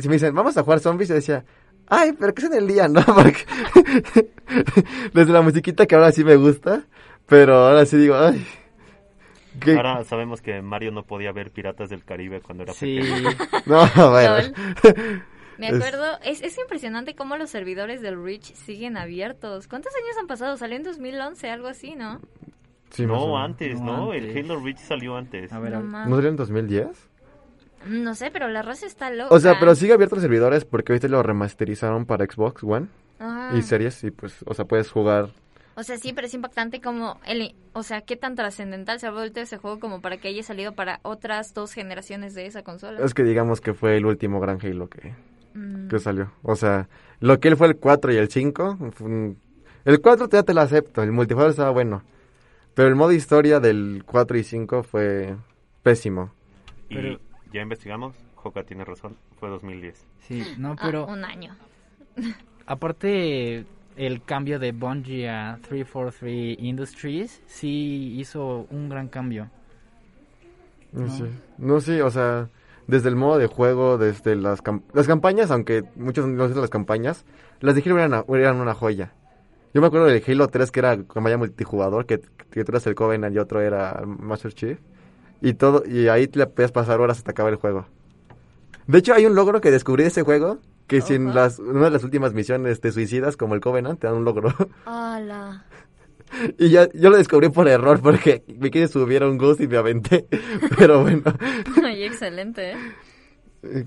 si 0.00 0.08
me 0.08 0.14
dicen, 0.14 0.34
vamos 0.34 0.56
a 0.56 0.64
jugar 0.64 0.80
zombies, 0.80 1.10
yo 1.10 1.14
decía, 1.14 1.44
ay, 1.86 2.10
pero 2.18 2.34
que 2.34 2.42
es 2.42 2.50
en 2.50 2.58
el 2.58 2.66
día, 2.66 2.88
¿no? 2.88 3.00
Porque 3.04 3.44
desde 5.14 5.32
la 5.32 5.42
musiquita 5.42 5.86
que 5.86 5.94
ahora 5.94 6.10
sí 6.10 6.24
me 6.24 6.34
gusta, 6.34 6.82
pero 7.28 7.54
ahora 7.68 7.86
sí 7.86 7.98
digo, 7.98 8.16
ay. 8.16 8.44
¿qué? 9.60 9.76
Ahora 9.76 10.02
sabemos 10.02 10.42
que 10.42 10.60
Mario 10.60 10.90
no 10.90 11.04
podía 11.04 11.30
ver 11.30 11.52
Piratas 11.52 11.88
del 11.88 12.02
Caribe 12.04 12.40
cuando 12.40 12.64
era 12.64 12.72
Sí, 12.72 12.98
pequeño. 12.98 13.30
No, 13.66 14.10
bueno. 14.10 14.36
Me 15.58 15.68
acuerdo, 15.68 16.18
es, 16.24 16.42
es 16.42 16.56
impresionante 16.58 17.14
cómo 17.14 17.36
los 17.36 17.50
servidores 17.50 18.00
del 18.00 18.22
Reach 18.22 18.52
siguen 18.54 18.96
abiertos. 18.96 19.68
¿Cuántos 19.68 19.92
años 19.94 20.16
han 20.20 20.26
pasado? 20.26 20.56
Salió 20.56 20.76
en 20.76 20.82
2011, 20.82 21.50
algo 21.50 21.68
así, 21.68 21.94
¿no? 21.94 22.20
Sí, 22.90 23.06
no, 23.06 23.38
antes, 23.38 23.80
No, 23.80 23.96
¿no? 23.96 24.12
antes. 24.12 24.36
El 24.36 24.44
Halo 24.50 24.60
Reach 24.60 24.78
salió 24.78 25.16
antes. 25.16 25.52
a 25.52 25.58
ver, 25.58 25.72
No, 25.72 25.78
a 25.78 25.80
ver. 25.80 25.88
mames. 25.90 26.08
¿No 26.10 26.16
salió 26.16 26.30
en 26.30 26.36
2010? 26.36 26.88
No 27.86 28.14
sé, 28.14 28.30
pero 28.30 28.48
la 28.48 28.62
raza 28.62 28.86
está 28.86 29.10
loca. 29.10 29.34
O 29.34 29.40
sea, 29.40 29.58
pero 29.58 29.74
sigue 29.74 29.92
abierto 29.92 30.14
los 30.16 30.22
servidores 30.22 30.64
porque 30.64 30.92
ahorita 30.92 31.08
lo 31.08 31.22
remasterizaron 31.22 32.06
para 32.06 32.24
Xbox 32.26 32.62
One 32.62 32.86
Ah. 33.18 33.52
y 33.56 33.62
series 33.62 34.02
y 34.04 34.10
pues, 34.10 34.36
o 34.46 34.54
sea, 34.54 34.64
puedes 34.64 34.90
jugar. 34.90 35.30
O 35.74 35.82
sea, 35.84 35.96
sí, 35.96 36.12
pero 36.12 36.26
es 36.26 36.34
impactante 36.34 36.80
como 36.80 37.18
el, 37.24 37.54
o 37.72 37.82
sea, 37.82 38.02
qué 38.02 38.14
tan 38.16 38.34
trascendental 38.34 39.00
se 39.00 39.06
ha 39.06 39.10
vuelto 39.10 39.40
ese 39.40 39.56
juego 39.56 39.80
como 39.80 40.00
para 40.02 40.18
que 40.18 40.28
haya 40.28 40.42
salido 40.42 40.72
para 40.72 41.00
otras 41.02 41.54
dos 41.54 41.72
generaciones 41.72 42.34
de 42.34 42.46
esa 42.46 42.62
consola. 42.62 43.02
Es 43.04 43.14
que 43.14 43.22
digamos 43.22 43.60
que 43.60 43.72
fue 43.72 43.96
el 43.96 44.04
último 44.06 44.38
gran 44.38 44.58
Halo 44.62 44.88
que, 44.90 45.14
Mm. 45.54 45.88
que 45.88 45.98
salió. 45.98 46.32
O 46.42 46.56
sea, 46.56 46.88
lo 47.20 47.38
que 47.40 47.48
él 47.48 47.56
fue 47.56 47.66
el 47.68 47.76
4 47.76 48.12
y 48.12 48.16
el 48.16 48.28
5. 48.30 48.78
fue 48.92 49.06
un- 49.06 49.38
El 49.84 50.00
4 50.00 50.28
ya 50.30 50.42
te 50.44 50.54
lo 50.54 50.60
acepto, 50.60 51.02
el 51.02 51.10
multijugador 51.12 51.50
estaba 51.50 51.70
bueno. 51.70 52.02
Pero 52.74 52.88
el 52.88 52.94
modo 52.94 53.12
historia 53.12 53.58
del 53.60 54.02
4 54.06 54.38
y 54.38 54.44
5 54.44 54.82
fue 54.82 55.36
pésimo. 55.82 56.30
Y 56.88 56.94
Pero- 56.96 57.20
ya 57.52 57.62
investigamos. 57.62 58.14
Joca 58.36 58.62
tiene 58.64 58.84
razón. 58.84 59.16
Fue 59.38 59.48
2010. 59.48 60.04
Sí, 60.20 60.42
no, 60.58 60.72
Ah, 60.78 60.82
pero... 60.86 61.06
un 61.06 61.24
año. 61.24 61.54
aparte 62.66 63.64
el 63.96 64.22
cambio 64.24 64.58
de 64.58 64.72
Bungie 64.72 65.28
a 65.28 65.58
343 65.68 66.56
Industries 66.60 67.42
sí 67.46 68.14
hizo 68.18 68.66
un 68.70 68.88
gran 68.88 69.08
cambio. 69.08 69.50
No 70.92 71.08
sé. 71.08 71.24
No 71.58 71.80
sé, 71.80 72.02
o 72.02 72.10
sea, 72.10 72.48
desde 72.86 73.08
el 73.08 73.16
modo 73.16 73.38
de 73.38 73.46
juego, 73.46 73.98
desde 73.98 74.36
las, 74.36 74.60
las 74.92 75.06
campañas, 75.06 75.50
aunque 75.50 75.84
muchos 75.96 76.26
no 76.26 76.46
dicen 76.46 76.60
las 76.60 76.70
campañas, 76.70 77.24
las 77.60 77.74
de 77.74 77.82
Halo 77.82 77.98
eran, 77.98 78.24
eran 78.28 78.56
una 78.60 78.74
joya. 78.74 79.12
Yo 79.74 79.80
me 79.80 79.86
acuerdo 79.86 80.06
del 80.06 80.22
Halo 80.26 80.48
3 80.48 80.70
que 80.70 80.80
era 80.80 80.96
campaña 81.04 81.38
multijugador, 81.38 82.06
que, 82.06 82.20
que 82.50 82.64
tú 82.64 82.72
eras 82.72 82.86
el 82.86 82.94
Covenant 82.94 83.34
y 83.34 83.38
otro 83.38 83.60
era 83.60 84.02
Master 84.04 84.52
Chief. 84.52 84.78
Y 85.40 85.54
todo, 85.54 85.82
y 85.86 86.08
ahí 86.08 86.28
te 86.28 86.38
le 86.38 86.46
podías 86.46 86.70
pasar 86.70 87.00
horas 87.00 87.18
hasta 87.18 87.32
acabar 87.32 87.52
el 87.52 87.58
juego. 87.58 87.86
De 88.86 88.98
hecho, 88.98 89.14
hay 89.14 89.26
un 89.26 89.34
logro 89.34 89.60
que 89.60 89.70
descubrí 89.70 90.02
de 90.02 90.08
ese 90.08 90.22
juego, 90.22 90.58
que 90.86 91.00
si 91.00 91.14
en 91.14 91.34
las, 91.34 91.58
una 91.58 91.86
de 91.86 91.90
las 91.90 92.04
últimas 92.04 92.32
misiones 92.34 92.80
te 92.80 92.92
suicidas, 92.92 93.36
como 93.36 93.54
el 93.54 93.60
Covenant, 93.60 93.98
te 93.98 94.06
dan 94.06 94.16
un 94.16 94.24
logro. 94.24 94.54
Hola. 94.86 95.64
Y 96.58 96.70
ya, 96.70 96.88
yo 96.92 97.10
lo 97.10 97.16
descubrí 97.16 97.48
por 97.48 97.68
error, 97.68 98.00
porque 98.00 98.42
me 98.58 98.70
quise 98.70 98.88
subir 98.88 99.22
a 99.22 99.28
un 99.28 99.38
Ghost 99.38 99.60
y 99.60 99.68
me 99.68 99.76
aventé. 99.76 100.26
Pero 100.78 101.02
bueno. 101.02 101.22
Ay, 101.84 102.04
excelente, 102.04 102.72
¿eh? 102.72 103.86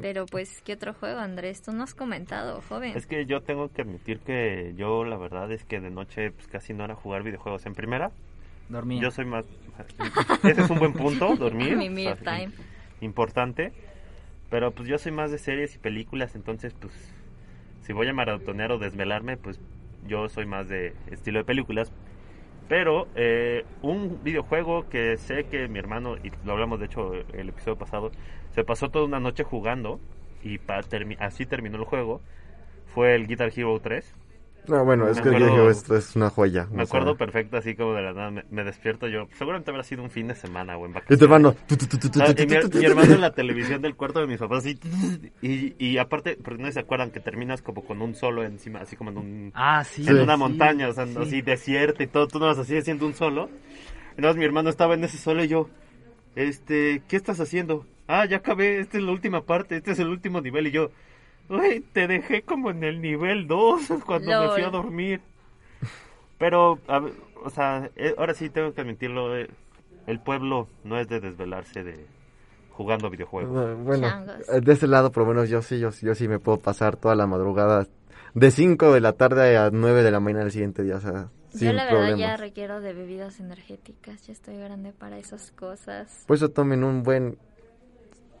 Pero 0.00 0.26
pues, 0.26 0.60
¿qué 0.62 0.74
otro 0.74 0.92
juego, 0.92 1.20
Andrés? 1.20 1.62
Tú 1.62 1.72
no 1.72 1.84
has 1.84 1.94
comentado, 1.94 2.60
joven. 2.68 2.96
Es 2.96 3.06
que 3.06 3.26
yo 3.26 3.42
tengo 3.42 3.72
que 3.72 3.82
admitir 3.82 4.18
que 4.20 4.74
yo 4.76 5.04
la 5.04 5.16
verdad 5.16 5.50
es 5.52 5.64
que 5.64 5.80
de 5.80 5.90
noche 5.90 6.30
pues, 6.32 6.48
casi 6.48 6.74
no 6.74 6.84
era 6.84 6.94
jugar 6.94 7.22
videojuegos. 7.22 7.64
En 7.66 7.74
primera, 7.74 8.10
Dormía. 8.68 9.00
yo 9.02 9.10
soy 9.10 9.24
más... 9.24 9.44
Ese 10.44 10.62
es 10.62 10.70
un 10.70 10.78
buen 10.78 10.92
punto, 10.92 11.36
dormir. 11.36 11.76
Mi 11.76 11.88
o 11.88 11.90
me 11.90 12.02
sea, 12.02 12.16
time. 12.16 12.52
Importante. 13.00 13.72
Pero 14.50 14.72
pues 14.72 14.88
yo 14.88 14.98
soy 14.98 15.12
más 15.12 15.30
de 15.30 15.38
series 15.38 15.74
y 15.74 15.78
películas, 15.78 16.34
entonces 16.34 16.74
pues 16.74 16.92
si 17.82 17.92
voy 17.92 18.08
a 18.08 18.12
maratonear 18.12 18.72
o 18.72 18.78
desvelarme, 18.78 19.36
pues 19.36 19.58
yo 20.06 20.28
soy 20.28 20.46
más 20.46 20.68
de 20.68 20.94
estilo 21.10 21.38
de 21.38 21.44
películas. 21.44 21.92
Pero 22.68 23.08
eh, 23.14 23.64
un 23.82 24.22
videojuego 24.22 24.88
que 24.88 25.16
sé 25.18 25.44
que 25.44 25.68
mi 25.68 25.78
hermano, 25.78 26.16
y 26.22 26.32
lo 26.44 26.52
hablamos 26.52 26.80
de 26.80 26.86
hecho 26.86 27.12
el 27.32 27.50
episodio 27.50 27.76
pasado, 27.76 28.10
se 28.50 28.64
pasó 28.64 28.90
toda 28.90 29.04
una 29.04 29.20
noche 29.20 29.44
jugando 29.44 30.00
y 30.42 30.60
así 31.18 31.46
terminó 31.46 31.76
el 31.76 31.84
juego, 31.84 32.20
fue 32.86 33.14
el 33.14 33.26
Guitar 33.26 33.52
Hero 33.54 33.78
3. 33.80 34.14
No, 34.66 34.82
bueno, 34.84 35.08
es 35.08 35.16
Me 35.18 35.22
que 35.22 35.30
yo 35.40 35.68
acuerdo- 35.68 35.96
es 35.96 36.16
una 36.16 36.30
joya. 36.30 36.66
Me 36.72 36.84
acuerdo 36.84 37.16
perfecto, 37.16 37.58
así 37.58 37.74
como 37.74 37.92
de 37.94 38.02
la 38.02 38.12
nada, 38.14 38.30
me, 38.30 38.44
me 38.50 38.64
despierto 38.64 39.06
yo. 39.08 39.28
Seguramente 39.36 39.70
habrá 39.70 39.82
sido 39.82 40.02
un 40.02 40.10
fin 40.10 40.28
de 40.28 40.34
semana 40.34 40.76
o 40.78 40.86
en 40.86 40.92
Y 40.92 40.94
vacaciones. 40.94 41.18
tu 41.18 41.24
hermano. 41.26 41.54
tu, 41.66 41.76
tu, 41.76 41.86
tu, 41.86 41.98
tu, 41.98 42.10
tu, 42.10 42.20
Ah, 42.22 42.34
tu, 42.34 42.42
y 42.42 42.46
mi, 42.46 42.58
tu, 42.60 42.70
tu, 42.70 42.78
mi 42.78 42.84
hermano 42.86 43.12
en 43.14 43.20
la 43.20 43.32
televisión 43.34 43.82
del 43.82 43.94
cuarto 43.94 44.20
de 44.20 44.26
mis 44.26 44.38
papás 44.38 44.60
así, 44.64 44.78
y, 45.42 45.74
y 45.78 45.98
aparte, 45.98 46.38
porque 46.42 46.62
no 46.62 46.72
se 46.72 46.80
acuerdan 46.80 47.10
que 47.10 47.20
terminas 47.20 47.60
como 47.60 47.84
con 47.84 48.00
un 48.00 48.14
solo 48.14 48.42
encima, 48.42 48.80
así 48.80 48.96
como 48.96 49.10
en 49.10 49.18
un 49.18 49.52
Ah, 49.54 49.84
sí. 49.84 50.02
en 50.08 50.16
Sí. 50.16 50.22
una 50.22 50.34
Sí, 50.34 50.40
montaña, 50.40 50.88
o 50.88 50.92
sea, 50.94 51.06
sí. 51.06 51.18
así 51.18 51.42
desierta 51.42 52.02
y 52.02 52.06
todo, 52.06 52.26
tú 52.28 52.38
no 52.38 52.46
vas 52.46 52.58
así 52.58 52.76
haciendo 52.76 53.04
un 53.06 53.14
solo. 53.14 53.50
Entonces 54.16 54.36
mi 54.38 54.44
hermano 54.46 54.70
estaba 54.70 54.94
en 54.94 55.04
ese 55.04 55.18
solo 55.18 55.44
y 55.44 55.48
yo, 55.48 55.68
este, 56.36 57.02
¿qué 57.08 57.16
estás 57.16 57.38
haciendo? 57.40 57.86
Ah, 58.08 58.24
ya 58.26 58.38
acabé, 58.38 58.80
esta 58.80 58.98
es 58.98 59.04
la 59.04 59.12
última 59.12 59.42
parte, 59.42 59.76
este 59.76 59.92
es 59.92 59.98
el 59.98 60.08
último 60.08 60.40
nivel 60.40 60.66
y 60.66 60.70
yo, 60.70 60.90
Güey, 61.48 61.80
te 61.80 62.06
dejé 62.06 62.42
como 62.42 62.70
en 62.70 62.82
el 62.84 63.00
nivel 63.00 63.46
2 63.46 63.82
cuando 64.06 64.40
me 64.40 64.48
fui 64.50 64.62
a 64.62 64.70
dormir. 64.70 65.20
Pero, 66.38 66.78
a 66.88 67.00
o 67.44 67.50
sea, 67.50 67.90
eh, 67.96 68.14
ahora 68.16 68.34
sí 68.34 68.48
tengo 68.50 68.72
que 68.72 68.80
admitirlo, 68.80 69.36
eh, 69.36 69.48
el 70.06 70.18
pueblo 70.20 70.68
no 70.82 70.98
es 70.98 71.08
de 71.08 71.20
desvelarse 71.20 71.84
de 71.84 72.06
jugando 72.70 73.10
videojuegos. 73.10 73.56
Ah, 73.56 73.74
Bueno, 73.78 74.08
Changos. 74.08 74.46
de 74.64 74.72
ese 74.72 74.86
lado 74.86 75.12
por 75.12 75.24
lo 75.24 75.28
menos 75.34 75.48
yo 75.48 75.62
sí, 75.62 75.78
yo, 75.78 75.92
sí- 75.92 76.06
yo 76.06 76.14
sí 76.14 76.26
me 76.26 76.38
puedo 76.38 76.58
pasar 76.58 76.96
toda 76.96 77.14
la 77.14 77.26
madrugada 77.26 77.86
de 78.34 78.50
5 78.50 78.92
de 78.92 79.00
la 79.00 79.12
tarde 79.12 79.56
a 79.56 79.70
9 79.70 80.02
de 80.02 80.10
la 80.10 80.20
mañana 80.20 80.44
del 80.44 80.52
siguiente 80.52 80.82
día, 80.82 80.96
o 80.96 81.00
sea, 81.00 81.28
Yo 81.52 81.58
sin 81.58 81.76
la 81.76 81.84
verdad 81.84 82.16
ya 82.16 82.36
requiero 82.36 82.80
de 82.80 82.92
bebidas 82.94 83.38
energéticas, 83.38 84.26
ya 84.26 84.32
estoy 84.32 84.56
grande 84.56 84.92
para 84.92 85.18
esas 85.18 85.52
cosas. 85.52 86.24
Por 86.26 86.36
eso 86.36 86.48
tomen 86.48 86.82
un 86.82 87.02
buen... 87.04 87.38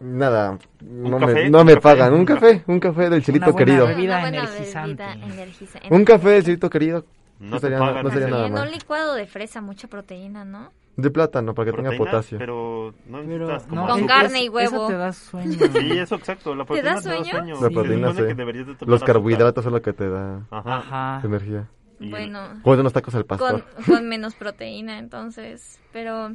Nada, 0.00 0.58
no 0.80 1.18
me, 1.18 1.48
no 1.50 1.60
¿Un 1.60 1.66
me 1.66 1.76
pagan. 1.76 2.12
Un 2.12 2.20
¿Un 2.20 2.26
café, 2.26 2.62
un 2.66 2.80
café 2.80 3.08
del 3.10 3.22
chilito 3.24 3.54
querido. 3.54 3.86
bebida 3.86 4.14
Una 4.18 4.20
buena 4.22 4.38
energizante. 4.44 4.88
bebida 5.04 5.14
energiza- 5.26 5.80
Un 5.90 6.04
café 6.04 6.28
del 6.30 6.44
chilito 6.44 6.68
querido. 6.70 7.04
No 7.40 7.50
No, 7.50 7.56
te 7.56 7.60
sería, 7.62 7.78
pagan, 7.78 8.04
no 8.04 8.10
sería 8.10 8.26
¿no? 8.26 8.30
nada 8.32 8.42
También 8.44 8.62
un 8.64 8.68
mal. 8.70 8.78
licuado 8.78 9.14
de 9.14 9.26
fresa, 9.26 9.60
mucha 9.60 9.88
proteína, 9.88 10.44
¿no? 10.44 10.70
De 10.96 11.10
plátano, 11.10 11.54
para 11.54 11.70
que 11.72 11.76
tenga 11.76 11.90
potasio. 11.96 12.38
Pero 12.38 12.94
no 13.08 13.20
necesitas 13.22 13.64
como 13.66 13.86
no, 13.86 13.92
Con 13.94 14.06
carne 14.06 14.44
y 14.44 14.48
huevo. 14.48 14.76
Eso 14.76 14.86
te 14.86 14.96
da 14.96 15.12
sueño. 15.12 15.58
Sí, 15.72 15.98
eso 15.98 16.14
exacto. 16.14 16.54
La 16.54 16.64
proteína 16.64 16.94
da 16.94 17.00
sueño? 17.02 17.32
La 17.60 17.68
Sí. 17.68 17.74
proteína, 17.74 18.06
Se 18.08 18.12
supone 18.12 18.14
sí. 18.14 18.26
que 18.28 18.34
deberías 18.34 18.66
de 18.68 18.74
tomar 18.76 18.90
Los 18.90 19.02
carbohidratos 19.04 19.64
son 19.64 19.72
lo 19.72 19.82
que 19.82 19.92
te 19.92 20.08
da 20.08 20.40
Ajá. 20.50 21.20
Energía. 21.24 21.66
Bueno, 21.98 22.40
Como 22.62 22.78
unos 22.80 22.92
tacos 22.92 23.14
al 23.16 23.24
con, 23.26 23.38
pastor. 23.38 23.64
con 23.86 24.08
menos 24.08 24.34
proteína, 24.34 24.98
entonces. 24.98 25.80
Pero 25.92 26.30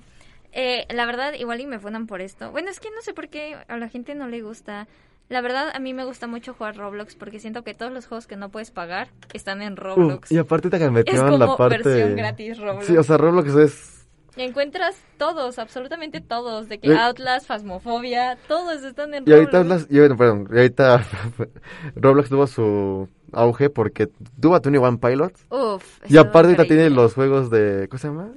eh, 0.51 0.85
la 0.93 1.05
verdad, 1.05 1.33
igual 1.33 1.61
y 1.61 1.67
me 1.67 1.79
funan 1.79 2.07
por 2.07 2.21
esto. 2.21 2.51
Bueno, 2.51 2.69
es 2.69 2.79
que 2.79 2.89
no 2.91 3.01
sé 3.01 3.13
por 3.13 3.29
qué 3.29 3.55
a 3.67 3.77
la 3.77 3.89
gente 3.89 4.15
no 4.15 4.27
le 4.27 4.41
gusta. 4.41 4.87
La 5.29 5.41
verdad, 5.41 5.69
a 5.73 5.79
mí 5.79 5.93
me 5.93 6.05
gusta 6.05 6.25
mucho 6.25 6.55
jugar 6.55 6.75
Roblox 6.75 7.15
porque 7.15 7.39
siento 7.39 7.63
que 7.63 7.75
todos 7.75 7.91
los 7.91 8.07
juegos 8.07 8.25
que 8.25 8.35
no 8.35 8.49
puedes 8.49 8.71
pagar 8.71 9.09
están 9.33 9.61
en 9.61 9.73
Uh, 9.73 9.75
Roblox. 9.75 10.31
y 10.31 10.37
aparte 10.39 10.69
te 10.71 10.89
metieron 10.89 11.37
la 11.37 11.55
parte... 11.55 11.77
versión 11.83 12.15
gratis 12.15 12.57
Roblox. 12.57 12.85
Sí, 12.87 12.97
o 12.97 13.03
sea, 13.03 13.17
Roblox 13.17 13.55
es... 13.55 13.95
Y 14.37 14.41
encuentras 14.43 14.95
todos, 15.17 15.59
absolutamente 15.59 16.21
todos, 16.21 16.69
de 16.69 16.79
que 16.79 16.87
Y- 16.89 16.91
Outlast, 16.93 17.45
Phasmophobia, 17.45 18.37
todos 18.47 18.81
están 18.83 19.13
en 19.13 19.23
Y 19.27 19.31
ahorita, 19.33 19.61
Roblox. 19.63 19.81
hablas- 19.83 19.87
y 19.91 19.99
bueno, 19.99 20.17
perdón, 20.17 20.47
y 20.51 20.55
ahorita 20.57 21.05
Roblox 21.95 22.29
tuvo 22.29 22.47
su 22.47 23.07
auge 23.33 23.69
porque 23.69 24.07
tuvo 24.39 24.55
a 24.55 24.59
21 24.59 24.99
Pilots. 24.99 25.45
Uf. 25.51 25.83
Y 26.09 26.17
aparte 26.17 26.47
ahorita 26.49 26.65
tiene 26.65 26.89
los 26.89 27.13
juegos 27.13 27.49
de... 27.51 27.87
¿Cómo 27.89 27.99
se 27.99 28.07
llama? 28.07 28.31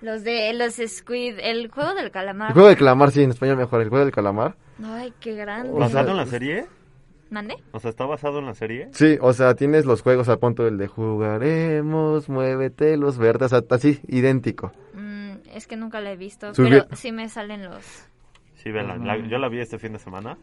Los 0.00 0.24
de 0.24 0.52
los 0.52 0.74
Squid, 0.74 1.38
el 1.40 1.70
juego 1.70 1.94
del 1.94 2.06
El 2.06 2.10
calamar. 2.10 2.52
juego 2.52 2.68
del 2.68 2.76
calamar, 2.76 3.10
sí, 3.12 3.22
en 3.22 3.30
español 3.30 3.56
mejor, 3.56 3.80
el 3.82 3.88
juego 3.88 4.04
del 4.04 4.14
calamar. 4.14 4.54
Ay, 4.84 5.12
qué 5.20 5.34
grande. 5.34 5.70
¿Basado 5.72 6.10
en 6.10 6.16
la 6.18 6.26
serie? 6.26 6.66
¿Mande? 7.30 7.56
O 7.72 7.80
sea, 7.80 7.90
¿está 7.90 8.04
basado 8.06 8.38
en 8.38 8.46
la 8.46 8.54
serie? 8.54 8.88
Sí, 8.92 9.18
o 9.20 9.32
sea, 9.32 9.54
tienes 9.54 9.84
los 9.84 10.02
juegos 10.02 10.28
a 10.28 10.36
punto 10.36 10.62
del 10.64 10.78
de 10.78 10.86
jugaremos, 10.86 12.28
muévete, 12.28 12.96
los 12.96 13.18
verdes, 13.18 13.52
así, 13.52 14.00
idéntico. 14.06 14.70
Mm, 14.94 15.32
es 15.52 15.66
que 15.66 15.76
nunca 15.76 16.00
la 16.00 16.12
he 16.12 16.16
visto, 16.16 16.52
Subi- 16.52 16.84
pero 16.84 16.96
sí 16.96 17.10
me 17.10 17.28
salen 17.28 17.64
los... 17.64 17.84
Sí, 18.54 18.70
vela. 18.70 18.96
la- 18.96 19.16
yo 19.16 19.38
la 19.38 19.48
vi 19.48 19.60
este 19.60 19.78
fin 19.78 19.92
de 19.94 19.98
semana. 19.98 20.36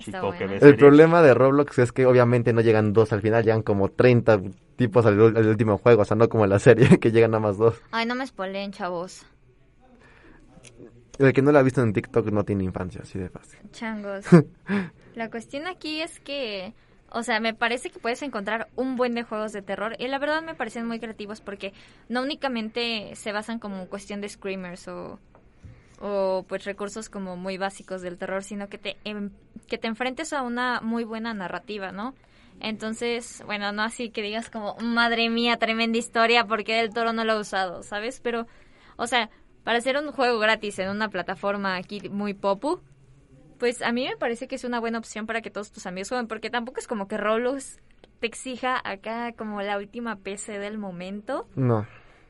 Chico 0.00 0.32
que 0.32 0.44
El 0.44 0.76
problema 0.76 1.22
de 1.22 1.34
Roblox 1.34 1.78
es 1.78 1.92
que 1.92 2.06
obviamente 2.06 2.52
no 2.52 2.62
llegan 2.62 2.92
dos 2.92 3.12
al 3.12 3.20
final, 3.20 3.44
llegan 3.44 3.62
como 3.62 3.90
30 3.90 4.40
tipos 4.76 5.04
al, 5.04 5.20
al 5.36 5.46
último 5.46 5.78
juego, 5.78 6.02
o 6.02 6.04
sea, 6.04 6.16
no 6.16 6.28
como 6.28 6.44
en 6.44 6.50
la 6.50 6.58
serie, 6.58 6.98
que 6.98 7.12
llegan 7.12 7.32
nada 7.32 7.42
más 7.42 7.58
dos. 7.58 7.80
Ay, 7.90 8.06
no 8.06 8.14
me 8.14 8.26
spoileen, 8.26 8.72
chavos. 8.72 9.26
El 11.18 11.34
que 11.34 11.42
no 11.42 11.52
la 11.52 11.60
ha 11.60 11.62
visto 11.62 11.82
en 11.82 11.92
TikTok 11.92 12.30
no 12.30 12.44
tiene 12.44 12.64
infancia, 12.64 13.02
así 13.02 13.18
de 13.18 13.28
fácil. 13.28 13.58
Changos. 13.72 14.24
la 15.14 15.30
cuestión 15.30 15.66
aquí 15.66 16.00
es 16.00 16.18
que... 16.20 16.72
O 17.12 17.24
sea, 17.24 17.40
me 17.40 17.52
parece 17.52 17.90
que 17.90 17.98
puedes 17.98 18.22
encontrar 18.22 18.68
un 18.76 18.94
buen 18.96 19.14
de 19.16 19.24
juegos 19.24 19.52
de 19.52 19.62
terror 19.62 19.96
y 19.98 20.06
la 20.06 20.20
verdad 20.20 20.42
me 20.42 20.54
parecen 20.54 20.86
muy 20.86 21.00
creativos 21.00 21.40
porque 21.40 21.72
no 22.08 22.22
únicamente 22.22 23.16
se 23.16 23.32
basan 23.32 23.58
como 23.58 23.86
cuestión 23.88 24.20
de 24.20 24.28
screamers 24.28 24.86
o, 24.86 25.18
o 26.00 26.44
pues 26.48 26.64
recursos 26.64 27.08
como 27.08 27.36
muy 27.36 27.58
básicos 27.58 28.02
del 28.02 28.18
terror, 28.18 28.42
sino 28.42 28.68
que 28.68 28.78
te 28.78 28.96
em- 29.04 29.30
que 29.68 29.78
te 29.78 29.86
enfrentes 29.86 30.32
a 30.32 30.42
una 30.42 30.80
muy 30.80 31.04
buena 31.04 31.34
narrativa, 31.34 31.92
¿no? 31.92 32.14
Entonces, 32.58 33.42
bueno, 33.46 33.72
no 33.72 33.82
así 33.82 34.10
que 34.10 34.22
digas 34.22 34.50
como, 34.50 34.76
madre 34.80 35.30
mía, 35.30 35.56
tremenda 35.58 35.98
historia, 35.98 36.44
porque 36.46 36.74
del 36.74 36.92
toro 36.92 37.12
no 37.12 37.24
lo 37.24 37.34
ha 37.34 37.40
usado, 37.40 37.82
¿sabes? 37.82 38.20
Pero, 38.20 38.46
o 38.96 39.06
sea, 39.06 39.30
para 39.64 39.78
hacer 39.78 39.96
un 39.96 40.12
juego 40.12 40.38
gratis 40.38 40.78
en 40.78 40.90
una 40.90 41.08
plataforma 41.08 41.76
aquí 41.76 42.08
muy 42.10 42.34
popu, 42.34 42.80
pues 43.58 43.82
a 43.82 43.92
mí 43.92 44.06
me 44.08 44.16
parece 44.16 44.48
que 44.48 44.56
es 44.56 44.64
una 44.64 44.80
buena 44.80 44.98
opción 44.98 45.26
para 45.26 45.40
que 45.42 45.50
todos 45.50 45.70
tus 45.70 45.86
amigos 45.86 46.08
jueguen, 46.08 46.28
porque 46.28 46.50
tampoco 46.50 46.80
es 46.80 46.86
como 46.86 47.08
que 47.08 47.16
Roblox 47.16 47.78
te 48.18 48.26
exija 48.26 48.80
acá 48.84 49.32
como 49.32 49.62
la 49.62 49.78
última 49.78 50.16
PC 50.16 50.58
del 50.58 50.78
momento. 50.78 51.46
No. 51.56 51.86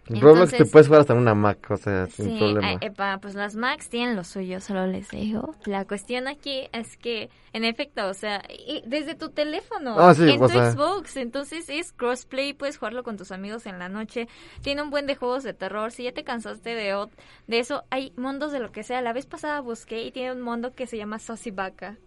Entonces- 0.07 0.23
Roblox 0.23 0.51
te 0.57 0.65
puedes 0.67 0.89
jugar 0.89 1.03
hasta 1.03 1.15
una 1.15 1.35
Mac, 1.35 1.71
o 1.71 1.77
sea, 1.77 2.07
sin 2.09 2.31
Sí, 2.31 2.39
problema. 2.39 2.73
eh, 2.73 2.79
epa, 2.81 3.19
pues 3.23 3.37
las 3.37 3.55
Macs 3.55 3.89
tienen 3.91 4.17
lo 4.17 4.25
suyo, 4.25 4.61
solo 4.61 4.87
les 4.89 5.09
digo. 5.11 5.55
La 5.67 5.85
cuestión 5.85 6.27
aquí 6.27 6.69
es 6.73 6.97
que, 6.97 7.31
en 7.53 7.65
efecto, 7.65 8.09
o 8.09 8.15
sea, 8.15 8.43
desde 8.87 9.15
tu 9.15 9.29
teléfono, 9.31 9.95
Ah, 10.01 10.13
sí, 10.15 10.29
en 10.29 10.41
tu 10.41 10.49
sea. 10.49 10.73
Xbox, 10.73 11.17
entonces 11.17 11.69
es 11.69 11.93
crossplay, 11.93 12.55
puedes 12.55 12.77
jugarlo 12.79 13.05
con 13.05 13.17
tus 13.17 13.31
amigos 13.31 13.67
en 13.67 13.79
la 13.79 13.89
noche. 13.89 14.27
Tiene 14.63 14.83
un 14.83 14.91
buen 14.91 15.07
de 15.07 15.15
juegos 15.15 15.45
de 15.45 15.55
terror. 15.55 15.93
Si 15.93 16.03
ya 16.03 16.13
te 16.13 16.25
cansaste 16.25 16.75
de, 16.75 17.07
de 17.47 17.59
eso, 17.61 17.85
hay 17.91 18.13
mundos 18.17 18.51
de 18.51 18.59
lo 18.59 18.73
que 18.73 18.83
sea. 18.83 19.03
La 19.03 19.13
vez 19.13 19.27
pasada 19.27 19.61
busqué 19.61 20.03
y 20.03 20.11
tiene 20.11 20.33
un 20.33 20.41
mundo 20.43 20.73
que 20.75 20.89
se 20.89 20.97
llama 20.97 21.21
Saucy 21.21 21.53
Vaca. 21.53 21.99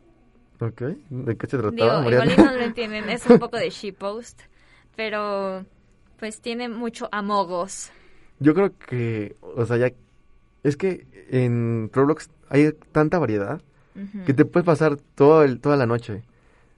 Ok, 0.59 0.81
¿de 1.09 1.38
qué 1.38 1.47
se 1.47 1.57
trataba, 1.57 2.01
Digo, 2.01 2.12
igual 2.12 2.33
no 2.38 2.51
lo 2.51 2.62
entienden, 2.63 3.09
es 3.09 3.25
un 3.27 3.39
poco 3.39 3.55
de 3.57 3.69
shitpost, 3.69 4.41
pero 4.95 5.65
pues 6.24 6.39
tiene 6.39 6.70
mucho 6.70 7.10
amogos. 7.12 7.92
Yo 8.39 8.53
creo 8.53 8.72
que, 8.77 9.36
o 9.42 9.65
sea, 9.65 9.75
ya... 9.75 9.92
Es 10.63 10.77
que 10.77 11.06
en 11.30 11.89
Roblox 11.92 12.30
hay 12.48 12.72
tanta 12.94 13.20
variedad 13.20 13.62
que 14.25 14.34
te 14.34 14.46
puedes 14.46 14.65
pasar 14.65 14.96
todo 15.15 15.44
el, 15.44 15.60
toda 15.60 15.75
la 15.75 15.86
noche. 15.86 16.24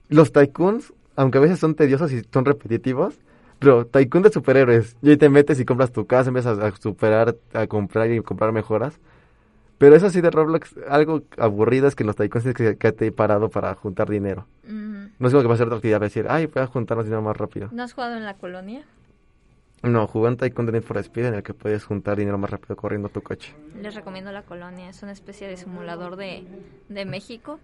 los 0.10 0.32
tycoons, 0.32 0.94
aunque 1.16 1.38
a 1.38 1.42
veces 1.42 1.60
son 1.60 1.75
tediosos 1.75 2.12
y 2.12 2.24
son 2.34 2.44
repetitivos, 2.44 3.20
pero 3.60 3.86
tycoon 3.86 4.24
de 4.24 4.32
superhéroes, 4.32 4.98
y 5.04 5.12
ahí 5.12 5.18
te 5.18 5.30
metes 5.30 5.60
y 5.60 5.66
compras 5.66 5.92
tu 5.92 6.08
casa, 6.08 6.30
empiezas 6.30 6.58
a 6.58 6.75
superar, 6.78 7.36
a 7.54 7.68
comprar 7.68 8.12
y 8.12 8.22
comprar 8.22 8.52
mejoras. 8.52 9.00
Pero 9.78 9.96
eso 9.96 10.10
sí 10.10 10.22
de 10.22 10.32
Roblox, 10.32 10.74
algo 10.90 11.22
aburrido 11.38 11.88
es 11.88 11.94
que 11.94 12.04
los 12.04 12.16
tycoons 12.16 12.46
tienes 12.46 12.58
que 12.58 12.78
quedarte 12.80 13.12
parado 13.12 13.50
para 13.50 13.75
juntar 13.75 14.10
dinero. 14.10 14.48
No 15.20 15.28
es 15.28 15.32
como 15.32 15.44
que 15.44 15.48
va 15.48 15.54
a 15.54 15.58
ser 15.58 15.68
otra 15.68 15.78
actividad, 15.78 16.00
va 16.00 16.06
a 16.06 16.10
decir, 16.10 16.25
ay, 16.28 16.48
voy 16.48 16.64
a 16.64 16.66
juntar 16.66 16.98
más 16.98 17.06
dinero 17.06 17.22
más 17.22 17.38
rápido. 17.38 17.70
¿No 17.72 17.84
has 17.84 17.94
jugado 17.94 18.18
en 18.18 18.25
la 18.25 18.34
colonia? 18.34 18.84
No, 19.86 20.08
jugué 20.08 20.30
un 20.30 20.38
Tycoon 20.38 20.65
de 20.65 20.72
Need 20.74 20.84
for 20.84 20.98
Speed 20.98 21.25
en 21.25 21.34
el 21.36 21.44
que 21.44 21.54
puedes 21.54 21.84
juntar 21.86 22.18
dinero 22.18 22.38
más 22.38 22.50
rápido 22.50 22.75
corriendo 22.75 23.10
tu 23.10 23.22
coche. 23.22 23.54
Les 23.82 23.94
recomiendo 23.96 24.32
la 24.32 24.42
colonia. 24.44 24.89
Es 24.89 25.01
una 25.04 25.12
especie 25.12 25.48
de 25.48 25.58
simulador 25.58 26.15
de, 26.15 26.44
de 26.89 27.06
México 27.06 27.60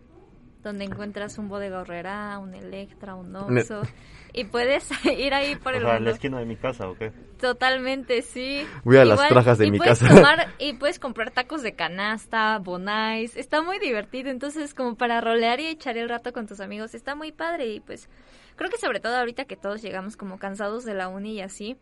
donde 0.64 0.86
encuentras 0.86 1.40
un 1.40 1.50
bodega 1.50 1.80
horrera, 1.82 2.38
un 2.38 2.54
Electra, 2.54 3.16
un 3.16 3.36
Oxxo 3.36 3.82
y 4.32 4.44
puedes 4.44 4.88
ir 5.18 5.34
ahí 5.34 5.56
por 5.56 5.74
O 5.74 5.78
el 5.78 5.82
sea, 5.82 5.94
mundo. 5.94 6.10
la 6.12 6.16
esquina 6.16 6.38
de 6.40 6.46
mi 6.46 6.56
casa, 6.56 6.88
¿o 6.88 6.94
qué? 6.96 7.12
Totalmente, 7.40 8.22
sí. 8.22 8.64
Voy 8.84 8.98
a 8.98 9.06
las 9.06 9.28
trajas 9.28 9.58
de 9.58 9.66
y 9.66 9.72
mi 9.72 9.80
casa. 9.80 10.08
tomar- 10.08 10.54
y 10.60 10.74
puedes 10.74 11.00
comprar 11.00 11.32
tacos 11.32 11.64
de 11.64 11.74
canasta, 11.74 12.60
bonais. 12.60 13.36
Está 13.36 13.64
muy 13.64 13.80
divertido. 13.80 14.30
Entonces, 14.30 14.76
como 14.76 14.94
para 14.96 15.20
rolear 15.20 15.60
y 15.60 15.66
echar 15.66 15.98
el 15.98 16.08
rato 16.08 16.32
con 16.32 16.46
tus 16.46 16.60
amigos, 16.60 16.94
está 16.94 17.16
muy 17.16 17.32
padre. 17.32 17.66
Y 17.74 17.80
pues, 17.80 18.08
creo 18.56 18.70
que 18.70 18.78
sobre 18.78 19.00
todo 19.00 19.16
ahorita 19.18 19.46
que 19.46 19.56
todos 19.58 19.82
llegamos 19.82 20.16
como 20.16 20.38
cansados 20.38 20.86
de 20.86 20.94
la 20.94 21.08
uni 21.08 21.34
y 21.38 21.42
así, 21.42 21.76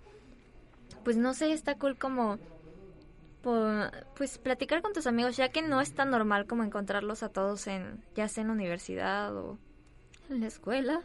pues 1.03 1.17
no 1.17 1.33
sé, 1.33 1.51
está 1.51 1.75
cool 1.75 1.97
como. 1.97 2.37
Pues 4.15 4.37
platicar 4.37 4.81
con 4.81 4.91
tus 4.93 5.07
amigos, 5.07 5.37
ya 5.37 5.49
que 5.49 5.61
no 5.61 5.79
es 5.79 5.93
tan 5.93 6.09
normal 6.09 6.45
como 6.45 6.63
encontrarlos 6.63 7.23
a 7.23 7.29
todos 7.29 7.67
en, 7.67 8.03
ya 8.13 8.27
sea 8.27 8.41
en 8.41 8.47
la 8.49 8.53
universidad 8.53 9.35
o 9.35 9.57
en 10.29 10.41
la 10.41 10.47
escuela. 10.47 11.01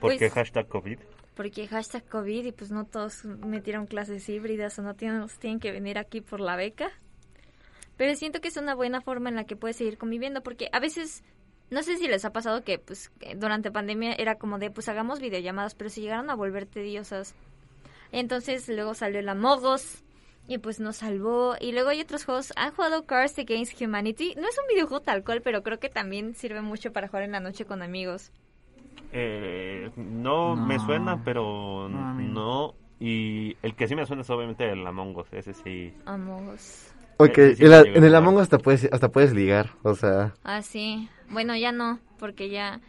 ¿Por 0.00 0.12
qué 0.12 0.18
Pues- 0.18 0.32
hashtag 0.32 0.66
COVID? 0.68 0.98
porque 1.36 1.66
hashtag 1.68 2.04
COVID 2.06 2.44
y 2.46 2.52
pues 2.52 2.70
no 2.70 2.84
todos 2.84 3.24
metieron 3.24 3.86
clases 3.86 4.28
híbridas 4.28 4.78
o 4.78 4.82
no 4.82 4.94
tienen, 4.94 5.26
tienen 5.38 5.58
que 5.58 5.72
venir 5.72 5.96
aquí 5.96 6.20
por 6.20 6.38
la 6.40 6.54
beca. 6.56 6.90
Pero 7.96 8.14
siento 8.14 8.40
que 8.42 8.48
es 8.48 8.56
una 8.58 8.74
buena 8.74 9.00
forma 9.00 9.30
en 9.30 9.36
la 9.36 9.44
que 9.44 9.56
puedes 9.56 9.76
seguir 9.76 9.96
conviviendo 9.96 10.42
porque 10.42 10.68
a 10.72 10.80
veces, 10.80 11.22
no 11.70 11.82
sé 11.82 11.96
si 11.96 12.08
les 12.08 12.24
ha 12.26 12.32
pasado 12.32 12.62
que 12.62 12.78
pues 12.78 13.10
durante 13.36 13.70
pandemia 13.70 14.12
era 14.14 14.34
como 14.36 14.58
de 14.58 14.70
pues 14.70 14.88
hagamos 14.90 15.20
videollamadas, 15.20 15.74
pero 15.74 15.88
se 15.88 16.00
llegaron 16.02 16.28
a 16.28 16.34
volver 16.34 16.66
tediosas. 16.66 17.34
Entonces 18.12 18.68
luego 18.68 18.94
salió 18.94 19.20
el 19.20 19.28
Amogos 19.28 20.02
y 20.48 20.58
pues 20.58 20.80
nos 20.80 20.96
salvó. 20.96 21.54
Y 21.60 21.72
luego 21.72 21.90
hay 21.90 22.00
otros 22.00 22.24
juegos. 22.24 22.52
¿Han 22.56 22.72
jugado 22.72 23.06
Cars 23.06 23.38
Against 23.38 23.80
Humanity? 23.80 24.34
No 24.36 24.48
es 24.48 24.58
un 24.58 24.66
videojuego 24.74 25.00
tal 25.02 25.24
cual, 25.24 25.42
pero 25.42 25.62
creo 25.62 25.78
que 25.78 25.88
también 25.88 26.34
sirve 26.34 26.60
mucho 26.60 26.92
para 26.92 27.06
jugar 27.08 27.22
en 27.24 27.32
la 27.32 27.40
noche 27.40 27.64
con 27.64 27.82
amigos. 27.82 28.32
Eh, 29.12 29.90
no, 29.96 30.56
No. 30.56 30.66
me 30.66 30.78
suena, 30.78 31.22
pero 31.24 31.88
No. 31.88 32.74
Y 33.02 33.56
el 33.62 33.74
que 33.74 33.88
sí 33.88 33.94
me 33.96 34.04
suena 34.04 34.22
es 34.22 34.28
obviamente 34.30 34.68
el 34.70 34.86
Among 34.86 35.16
Us. 35.16 35.32
Ese 35.32 35.54
sí. 35.54 35.94
Amogos. 36.04 36.92
Ok, 37.16 37.38
Eh, 37.38 37.54
sí, 37.56 37.64
en, 37.64 37.70
la- 37.70 37.80
el. 37.80 38.14
Among 38.14 38.36
Us 38.36 38.42
hasta 38.42 38.58
puedes, 38.58 38.88
hasta 38.92 39.08
puedes 39.10 39.32
ligar, 39.32 39.70
o 39.82 39.94
sea... 39.94 40.34
Ah, 40.44 40.60
sí. 40.62 41.08
Bueno, 41.30 41.56
ya 41.56 41.72
no, 41.72 41.98
porque 42.18 42.50
ya... 42.50 42.80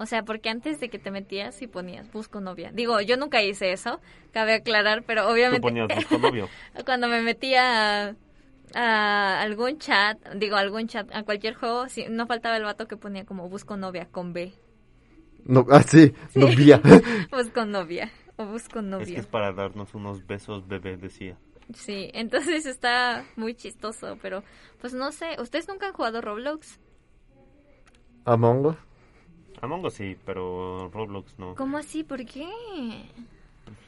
O 0.00 0.06
sea, 0.06 0.22
porque 0.24 0.48
antes 0.48 0.80
de 0.80 0.88
que 0.88 0.98
te 0.98 1.10
metías 1.10 1.60
y 1.60 1.66
ponías 1.66 2.10
busco 2.10 2.40
novia. 2.40 2.72
Digo, 2.72 3.02
yo 3.02 3.18
nunca 3.18 3.42
hice 3.42 3.72
eso, 3.72 4.00
cabe 4.32 4.54
aclarar, 4.54 5.04
pero 5.04 5.26
Tú 5.26 5.32
obviamente 5.34 5.60
ponías 5.60 5.90
busco 5.90 6.18
novio. 6.18 6.50
cuando 6.86 7.06
me 7.06 7.20
metía 7.20 8.08
a, 8.08 8.16
a 8.74 9.42
algún 9.42 9.78
chat, 9.78 10.18
digo, 10.36 10.56
algún 10.56 10.88
chat, 10.88 11.14
a 11.14 11.22
cualquier 11.24 11.54
juego, 11.54 11.88
sí, 11.90 12.06
no 12.08 12.26
faltaba 12.26 12.56
el 12.56 12.64
vato 12.64 12.88
que 12.88 12.96
ponía 12.96 13.26
como 13.26 13.50
busco 13.50 13.76
novia 13.76 14.06
con 14.10 14.32
B. 14.32 14.54
No, 15.44 15.66
ah, 15.70 15.82
sí, 15.82 16.14
novia. 16.34 16.80
Busco 17.30 17.64
novia 17.66 18.10
o 18.36 18.46
busco 18.46 18.80
Es 18.98 19.10
que 19.10 19.14
novia. 19.14 19.20
es 19.20 19.26
para 19.26 19.52
darnos 19.52 19.94
unos 19.94 20.26
besos, 20.26 20.66
bebé, 20.66 20.96
decía. 20.96 21.38
Sí, 21.74 22.10
entonces 22.14 22.66
está 22.66 23.24
muy 23.36 23.54
chistoso, 23.54 24.18
pero 24.22 24.42
pues 24.80 24.94
no 24.94 25.12
sé, 25.12 25.36
¿ustedes 25.40 25.68
nunca 25.68 25.88
han 25.88 25.92
jugado 25.92 26.20
Roblox? 26.20 26.80
Among 28.24 28.66
Us. 28.66 28.76
Among 29.62 29.84
Us 29.84 29.94
sí, 29.94 30.16
pero 30.24 30.90
Roblox 30.92 31.38
no. 31.38 31.54
¿Cómo 31.54 31.78
así? 31.78 32.02
¿Por 32.04 32.24
qué? 32.24 32.46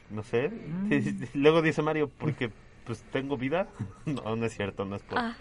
No 0.09 0.23
sé. 0.23 0.49
Mm. 0.49 0.91
Luego 1.35 1.61
dice 1.61 1.81
Mario, 1.81 2.09
porque 2.17 2.51
pues 2.85 3.01
tengo 3.11 3.37
vida. 3.37 3.67
No, 4.05 4.35
no 4.35 4.45
es 4.45 4.53
cierto, 4.55 4.85
no 4.85 4.95
es 4.97 5.01
por... 5.03 5.17
Ah, 5.17 5.35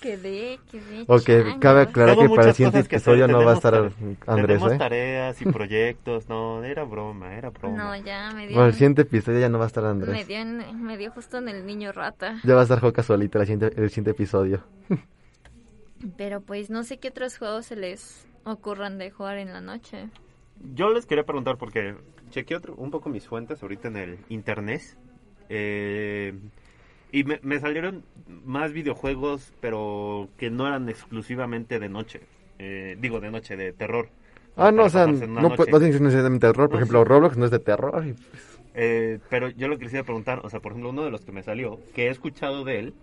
quedé, 0.00 0.58
quedé. 0.70 1.02
Ok, 1.08 1.58
cabe 1.60 1.82
aclarar 1.82 2.16
que 2.16 2.28
para 2.30 2.48
el 2.48 2.54
siguiente 2.54 2.78
episodio 2.78 3.28
no 3.28 3.44
va 3.44 3.50
a 3.52 3.54
estar 3.56 3.74
Andrés, 3.74 4.58
Tenemos 4.58 4.72
¿eh? 4.72 4.78
tareas 4.78 5.42
y 5.42 5.44
proyectos. 5.52 6.28
No, 6.28 6.64
era 6.64 6.84
broma, 6.84 7.34
era 7.34 7.50
broma. 7.50 7.76
No, 7.76 7.96
ya 8.04 8.30
me 8.32 8.46
dio. 8.46 8.56
Para 8.56 8.68
el 8.68 8.72
siguiente 8.72 9.02
episodio 9.02 9.40
ya 9.40 9.48
no 9.50 9.58
va 9.58 9.64
a 9.64 9.66
estar 9.66 9.82
me 9.84 9.90
Andrés. 9.90 10.26
dio, 10.26 10.38
en- 10.38 10.82
me 10.82 10.96
dio 10.96 11.10
justo 11.10 11.36
en 11.38 11.48
el 11.50 11.66
niño 11.66 11.92
rata. 11.92 12.40
Ya 12.44 12.54
va 12.54 12.60
a 12.60 12.62
estar 12.62 12.80
Joca 12.80 13.02
solito 13.02 13.38
el 13.40 13.46
siguiente, 13.46 13.78
el 13.78 13.88
siguiente 13.90 14.12
episodio. 14.12 14.62
Pero 16.16 16.40
pues 16.40 16.70
no 16.70 16.82
sé 16.82 16.98
qué 16.98 17.08
otros 17.08 17.36
juegos 17.36 17.66
se 17.66 17.76
les 17.76 18.26
ocurran 18.44 18.98
de 18.98 19.10
jugar 19.10 19.38
en 19.38 19.52
la 19.52 19.60
noche. 19.60 20.08
Yo 20.74 20.92
les 20.92 21.06
quería 21.06 21.24
preguntar 21.24 21.56
porque 21.56 21.94
chequeé 22.30 22.56
otro- 22.56 22.74
un 22.76 22.90
poco 22.90 23.08
mis 23.08 23.26
fuentes 23.26 23.62
ahorita 23.62 23.88
en 23.88 23.96
el 23.96 24.18
internet. 24.28 24.82
eh, 25.48 26.32
y 27.12 27.24
me, 27.24 27.40
me 27.42 27.58
salieron 27.58 28.04
más 28.44 28.72
videojuegos, 28.72 29.52
pero 29.60 30.28
que 30.36 30.48
no 30.48 30.66
eran 30.68 30.88
exclusivamente 30.88 31.80
de 31.80 31.88
noche. 31.88 32.20
Eh, 32.60 32.96
digo, 33.00 33.18
de 33.20 33.32
noche, 33.32 33.56
de 33.56 33.72
terror. 33.72 34.08
Ah, 34.56 34.70
no, 34.70 34.84
o 34.84 34.88
sea, 34.90 35.06
no, 35.06 35.12
pu- 35.14 35.26
noche. 35.26 35.70
no 35.72 35.78
tiene 35.78 35.86
que 35.86 35.92
ser 35.94 36.02
necesariamente 36.02 36.46
terror. 36.46 36.68
Por 36.68 36.78
No, 36.78 36.84
ejemplo, 36.84 37.02
sí. 37.02 37.08
Roblox 37.08 37.36
no 37.36 37.44
es 37.46 37.50
de 37.50 37.58
terror. 37.58 38.04
y, 38.06 38.12
pues, 38.12 38.58
Eh, 38.74 39.18
pero 39.28 39.48
yo 39.48 39.66
lo 39.66 39.76
que 39.78 39.84
quisiera 39.86 40.04
preguntar, 40.04 40.40
o 40.44 40.50
sea, 40.50 40.60
por 40.60 40.70
ejemplo, 40.72 40.90
uno 40.90 41.02
de 41.02 41.10
los 41.10 41.22
que 41.24 41.32
me 41.32 41.42
salió, 41.42 41.80
que 41.94 42.06
he 42.06 42.10
escuchado 42.10 42.62
de 42.62 42.78
él, 42.78 42.94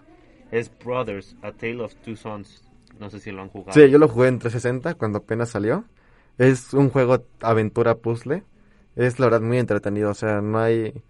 es 0.52 0.72
Brothers, 0.84 1.36
A 1.42 1.52
Tale 1.52 1.82
of 1.82 1.94
Two 1.96 2.16
Sons. 2.16 2.64
No 3.00 3.10
sé 3.10 3.20
si 3.20 3.32
lo 3.32 3.42
han 3.42 3.50
jugado. 3.50 3.74
Sí, 3.74 3.90
yo 3.90 3.98
lo 3.98 4.08
jugué 4.08 4.28
en 4.28 4.40
360 4.40 4.96
cuando 4.96 5.20
apenas 5.20 5.50
salió. 5.50 5.86
Es 6.38 6.74
un 6.74 6.90
juego 6.90 7.24
aventura 7.42 7.96
puzzle. 7.96 8.44
Es 8.96 9.20
la 9.20 9.28
verdad 9.28 9.42
muy 9.42 9.58
entretenido. 9.58 10.12
O 10.12 10.14
sea, 10.14 10.42
no 10.42 10.60
hay. 10.60 11.04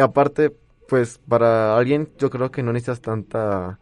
Aparte, 0.00 0.54
pues 0.88 1.18
para 1.28 1.76
alguien, 1.76 2.08
yo 2.18 2.30
creo 2.30 2.50
que 2.50 2.62
no 2.62 2.72
necesitas 2.72 3.00
tanta 3.00 3.78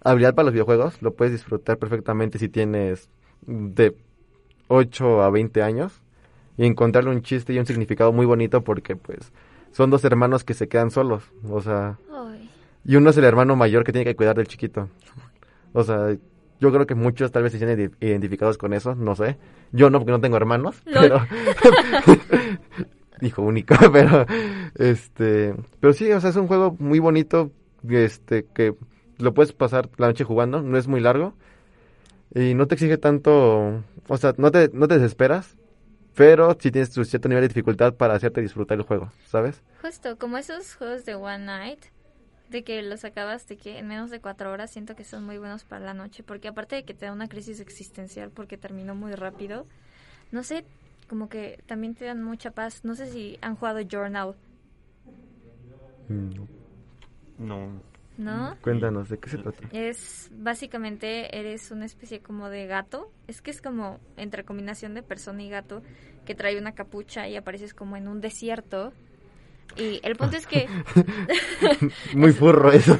habilidad 0.00 0.34
para 0.34 0.46
los 0.46 0.52
videojuegos. 0.52 1.00
Lo 1.02 1.14
puedes 1.14 1.32
disfrutar 1.32 1.78
perfectamente 1.78 2.38
si 2.38 2.48
tienes 2.48 3.08
de 3.46 3.96
8 4.68 5.22
a 5.22 5.30
20 5.30 5.62
años. 5.62 6.00
Y 6.56 6.66
encontrarle 6.66 7.10
un 7.10 7.22
chiste 7.22 7.52
y 7.52 7.58
un 7.58 7.66
significado 7.66 8.12
muy 8.12 8.26
bonito 8.26 8.62
porque, 8.62 8.94
pues, 8.94 9.32
son 9.72 9.90
dos 9.90 10.04
hermanos 10.04 10.44
que 10.44 10.54
se 10.54 10.68
quedan 10.68 10.92
solos. 10.92 11.24
O 11.50 11.60
sea, 11.60 11.98
Ay, 12.12 12.48
y 12.84 12.96
uno 12.96 13.10
es 13.10 13.16
el 13.16 13.24
hermano 13.24 13.56
mayor 13.56 13.82
que 13.82 13.92
tiene 13.92 14.04
que 14.04 14.14
cuidar 14.14 14.36
del 14.36 14.46
chiquito. 14.46 14.88
O 15.72 15.82
sea, 15.82 16.16
yo 16.60 16.72
creo 16.72 16.86
que 16.86 16.94
muchos 16.94 17.32
tal 17.32 17.42
vez 17.42 17.52
se 17.52 17.58
sienten 17.58 17.80
ide- 18.00 18.06
identificados 18.08 18.58
con 18.58 18.72
eso, 18.72 18.94
no 18.94 19.14
sé. 19.16 19.36
Yo 19.72 19.90
no, 19.90 19.98
porque 19.98 20.12
no 20.12 20.20
tengo 20.20 20.36
hermanos, 20.36 20.80
pero... 20.84 21.20
Hijo 23.20 23.42
único, 23.42 23.74
pero... 23.92 24.26
Este... 24.76 25.54
Pero 25.80 25.92
sí, 25.92 26.10
o 26.12 26.20
sea, 26.20 26.30
es 26.30 26.36
un 26.36 26.46
juego 26.46 26.76
muy 26.78 26.98
bonito, 26.98 27.50
este, 27.88 28.46
que 28.54 28.74
lo 29.18 29.34
puedes 29.34 29.52
pasar 29.52 29.88
la 29.96 30.08
noche 30.08 30.24
jugando, 30.24 30.62
no 30.62 30.76
es 30.78 30.88
muy 30.88 31.00
largo. 31.00 31.34
Y 32.34 32.54
no 32.54 32.66
te 32.66 32.74
exige 32.74 32.98
tanto... 32.98 33.82
O 34.08 34.16
sea, 34.16 34.34
no 34.36 34.50
te, 34.50 34.70
no 34.72 34.88
te 34.88 34.94
desesperas, 34.98 35.56
pero 36.14 36.56
sí 36.60 36.70
tienes 36.70 36.90
tu 36.90 37.04
cierto 37.04 37.28
nivel 37.28 37.42
de 37.42 37.48
dificultad 37.48 37.94
para 37.94 38.14
hacerte 38.14 38.40
disfrutar 38.40 38.78
el 38.78 38.84
juego, 38.84 39.10
¿sabes? 39.26 39.62
justo 39.80 40.16
como 40.18 40.38
esos 40.38 40.74
juegos 40.76 41.04
de 41.04 41.14
One 41.14 41.44
Night, 41.44 41.78
de 42.54 42.62
que 42.62 42.80
los 42.82 43.04
acabas 43.04 43.48
de 43.48 43.56
que 43.56 43.78
en 43.80 43.88
menos 43.88 44.10
de 44.10 44.20
cuatro 44.20 44.52
horas, 44.52 44.70
siento 44.70 44.94
que 44.94 45.02
son 45.02 45.24
muy 45.24 45.38
buenos 45.38 45.64
para 45.64 45.84
la 45.84 45.92
noche, 45.92 46.22
porque 46.22 46.46
aparte 46.46 46.76
de 46.76 46.84
que 46.84 46.94
te 46.94 47.06
da 47.06 47.12
una 47.12 47.28
crisis 47.28 47.58
existencial 47.58 48.30
porque 48.30 48.56
terminó 48.56 48.94
muy 48.94 49.12
rápido, 49.14 49.66
no 50.30 50.44
sé, 50.44 50.64
como 51.08 51.28
que 51.28 51.58
también 51.66 51.94
te 51.96 52.04
dan 52.04 52.22
mucha 52.22 52.52
paz. 52.52 52.84
No 52.84 52.94
sé 52.94 53.06
si 53.10 53.38
han 53.42 53.56
jugado 53.56 53.80
Journal, 53.80 54.34
Mm, 56.08 56.30
No. 57.38 57.80
¿no? 58.18 58.56
Cuéntanos, 58.62 59.08
¿de 59.08 59.18
qué 59.18 59.30
se 59.30 59.38
trata? 59.38 59.68
Es 59.72 60.30
básicamente 60.32 61.36
eres 61.36 61.70
una 61.72 61.86
especie 61.86 62.20
como 62.20 62.48
de 62.50 62.66
gato. 62.66 63.10
Es 63.26 63.42
que 63.42 63.50
es 63.50 63.60
como 63.60 63.98
entre 64.16 64.44
combinación 64.44 64.94
de 64.94 65.02
persona 65.02 65.42
y 65.42 65.48
gato 65.48 65.82
que 66.24 66.34
trae 66.34 66.58
una 66.58 66.72
capucha 66.72 67.26
y 67.26 67.36
apareces 67.36 67.74
como 67.74 67.96
en 67.96 68.06
un 68.06 68.20
desierto. 68.20 68.92
Y 69.76 70.00
el 70.04 70.16
punto 70.16 70.36
es 70.36 70.46
que 70.46 70.68
Muy 72.14 72.32
furro 72.32 72.72
eso. 72.72 72.94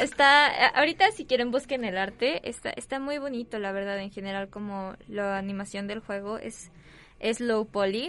está 0.00 0.68
ahorita 0.68 1.10
si 1.12 1.26
quieren 1.26 1.50
busquen 1.50 1.84
el 1.84 1.98
arte, 1.98 2.48
está 2.48 2.70
está 2.70 2.98
muy 2.98 3.18
bonito 3.18 3.58
la 3.58 3.72
verdad 3.72 4.00
en 4.00 4.10
general 4.10 4.48
como 4.48 4.94
la 5.08 5.36
animación 5.36 5.86
del 5.86 6.00
juego 6.00 6.38
es 6.38 6.70
es 7.18 7.40
low 7.40 7.66
poly. 7.66 8.08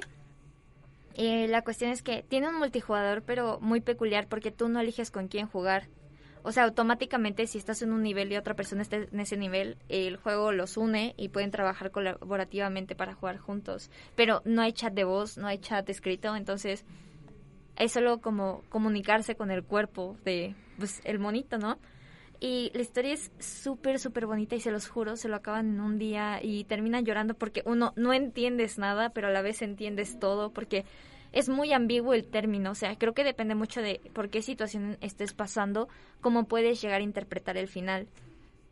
Y 1.16 1.48
la 1.48 1.64
cuestión 1.64 1.92
es 1.92 2.02
que 2.02 2.24
tiene 2.24 2.48
un 2.48 2.58
multijugador 2.58 3.24
pero 3.24 3.60
muy 3.60 3.82
peculiar 3.82 4.28
porque 4.28 4.52
tú 4.52 4.70
no 4.70 4.80
eliges 4.80 5.12
con 5.12 5.28
quién 5.28 5.48
jugar. 5.48 5.90
O 6.44 6.52
sea, 6.52 6.64
automáticamente 6.64 7.48
si 7.48 7.58
estás 7.58 7.82
en 7.82 7.92
un 7.92 8.04
nivel 8.04 8.32
y 8.32 8.38
otra 8.38 8.56
persona 8.56 8.82
está 8.82 8.98
en 8.98 9.20
ese 9.20 9.38
nivel, 9.38 9.78
el 9.90 10.18
juego 10.18 10.52
los 10.52 10.78
une 10.78 11.14
y 11.18 11.30
pueden 11.30 11.52
trabajar 11.52 11.92
colaborativamente 11.92 12.96
para 12.96 13.14
jugar 13.14 13.38
juntos. 13.38 13.90
Pero 14.16 14.42
no 14.46 14.62
hay 14.62 14.74
chat 14.74 14.94
de 14.94 15.04
voz, 15.04 15.38
no 15.38 15.48
hay 15.48 15.60
chat 15.60 15.90
escrito, 15.90 16.36
entonces 16.36 16.86
es 17.78 17.92
solo 17.92 18.20
como 18.20 18.64
comunicarse 18.70 19.36
con 19.36 19.52
el 19.52 19.64
cuerpo 19.64 20.18
de 20.24 20.56
pues, 20.78 21.02
el 21.04 21.20
monito, 21.20 21.58
¿no? 21.58 21.80
Y 22.40 22.72
la 22.74 22.82
historia 22.82 23.14
es 23.14 23.32
súper, 23.38 24.00
súper 24.00 24.26
bonita 24.26 24.56
y 24.56 24.62
se 24.62 24.72
los 24.72 24.88
juro, 24.88 25.16
se 25.16 25.30
lo 25.30 25.36
acaban 25.36 25.76
en 25.76 25.80
un 25.80 26.00
día 26.00 26.40
y 26.42 26.64
terminan 26.64 27.06
llorando 27.06 27.36
porque 27.36 27.62
uno 27.66 27.94
no 27.96 28.14
entiendes 28.14 28.80
nada, 28.80 29.10
pero 29.10 29.28
a 29.28 29.32
la 29.32 29.44
vez 29.44 29.62
entiendes 29.62 30.18
todo 30.20 30.52
porque 30.52 30.84
es 31.32 31.50
muy 31.50 31.74
ambiguo 31.74 32.14
el 32.14 32.26
término, 32.26 32.72
o 32.72 32.76
sea, 32.76 32.96
creo 32.98 33.14
que 33.14 33.24
depende 33.24 33.56
mucho 33.56 33.82
de 33.82 34.02
por 34.14 34.30
qué 34.30 34.42
situación 34.42 34.98
estés 35.02 35.34
pasando, 35.34 35.88
cómo 36.20 36.46
puedes 36.46 36.82
llegar 36.82 37.02
a 37.02 37.04
interpretar 37.04 37.58
el 37.58 37.68
final. 37.68 38.08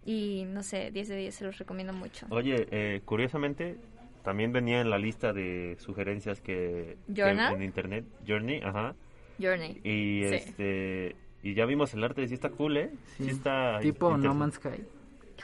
Y 0.06 0.46
no 0.48 0.64
sé, 0.64 0.92
10 0.92 1.08
de 1.10 1.18
10 1.18 1.36
se 1.36 1.46
los 1.46 1.58
recomiendo 1.58 1.94
mucho. 1.94 2.26
Oye, 2.30 2.68
eh, 2.72 3.02
curiosamente, 3.06 3.78
también 4.24 4.52
venía 4.52 4.82
en 4.82 4.90
la 4.90 4.98
lista 4.98 5.34
de 5.34 5.76
sugerencias 5.80 6.42
que, 6.42 6.98
en 7.16 7.64
internet. 7.64 8.06
Journey, 8.28 8.62
ajá. 8.64 8.96
Journey. 9.40 9.80
Y 9.84 10.24
este 10.24 11.16
y 11.42 11.54
ya 11.54 11.66
vimos 11.66 11.94
el 11.94 12.04
arte, 12.04 12.28
sí 12.28 12.34
está 12.34 12.50
cool, 12.50 12.78
¿eh? 12.78 12.92
Sí, 13.18 13.30
está 13.30 13.80
tipo 13.80 14.18
No 14.18 14.34
Man's 14.34 14.56
Sky. 14.56 14.84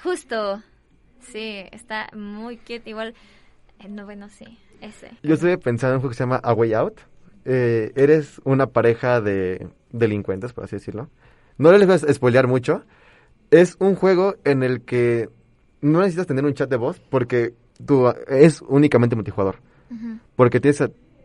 Justo. 0.04 0.62
Sí, 1.20 1.64
está 1.72 2.10
muy 2.14 2.58
cute 2.58 2.90
igual. 2.90 3.16
Eh, 3.80 3.88
no, 3.88 4.06
bueno, 4.06 4.30
sí. 4.30 4.58
Yo 5.24 5.36
estoy 5.36 5.58
pensando 5.58 5.94
en 5.94 5.96
un 5.96 6.02
juego 6.02 6.12
que 6.12 6.18
se 6.18 6.24
llama 6.24 6.38
A 6.38 6.54
Way 6.54 6.74
Out. 6.74 7.00
Eh, 7.46 7.92
eres 7.96 8.42
una 8.44 8.68
pareja 8.68 9.22
de 9.22 9.68
delincuentes, 9.92 10.54
por 10.54 10.64
así 10.64 10.76
decirlo. 10.76 11.10
No 11.58 11.72
les 11.72 11.86
voy 11.86 11.96
a 11.96 12.14
spoilear 12.14 12.48
mucho. 12.48 12.84
Es 13.52 13.76
un 13.80 13.96
juego 13.96 14.36
en 14.44 14.64
el 14.64 14.82
que 14.82 15.30
no 15.82 16.00
necesitas 16.00 16.28
tener 16.28 16.44
un 16.46 16.54
chat 16.54 16.70
de 16.70 16.78
voz 16.78 17.00
porque 17.00 17.54
tú, 17.86 18.12
es 18.28 18.62
únicamente 18.62 19.16
multijugador. 19.16 19.58
Porque 20.36 20.60
tienes 20.60 20.84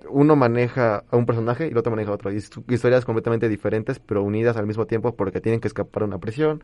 uno 0.09 0.37
maneja 0.37 1.05
a 1.11 1.17
un 1.17 1.27
personaje 1.27 1.67
y 1.67 1.71
el 1.71 1.79
otro 1.79 1.91
maneja 1.91 2.11
a 2.11 2.15
otro. 2.15 2.31
Y 2.31 2.37
historias 2.37 3.05
completamente 3.05 3.49
diferentes, 3.49 3.99
pero 3.99 4.23
unidas 4.23 4.57
al 4.57 4.67
mismo 4.67 4.87
tiempo 4.87 5.15
porque 5.15 5.41
tienen 5.41 5.61
que 5.61 5.69
escapar 5.69 6.03
de 6.03 6.09
una 6.09 6.19
prisión 6.19 6.63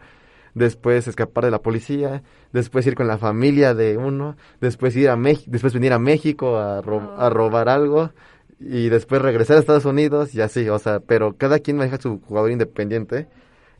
después 0.57 1.07
escapar 1.07 1.45
de 1.45 1.51
la 1.51 1.61
policía, 1.61 2.23
después 2.53 2.87
ir 2.87 2.95
con 2.95 3.07
la 3.07 3.19
familia 3.19 3.75
de 3.75 3.99
uno, 3.99 4.37
después 4.59 4.97
ir 4.97 5.11
a 5.11 5.17
México, 5.17 5.51
después 5.53 5.75
venir 5.75 5.93
a 5.93 5.99
México 5.99 6.57
a, 6.57 6.79
a, 6.79 6.81
oh. 6.81 7.31
robar 7.31 7.69
algo 7.69 8.11
y 8.59 8.89
después 8.89 9.21
regresar 9.21 9.59
a 9.59 9.61
Estados 9.61 9.85
Unidos 9.85 10.35
y 10.35 10.41
así, 10.41 10.67
o 10.71 10.79
sea, 10.79 11.01
pero 11.01 11.37
cada 11.37 11.59
quien 11.59 11.77
maneja 11.77 12.01
su 12.01 12.21
jugador 12.23 12.51
independiente. 12.51 13.29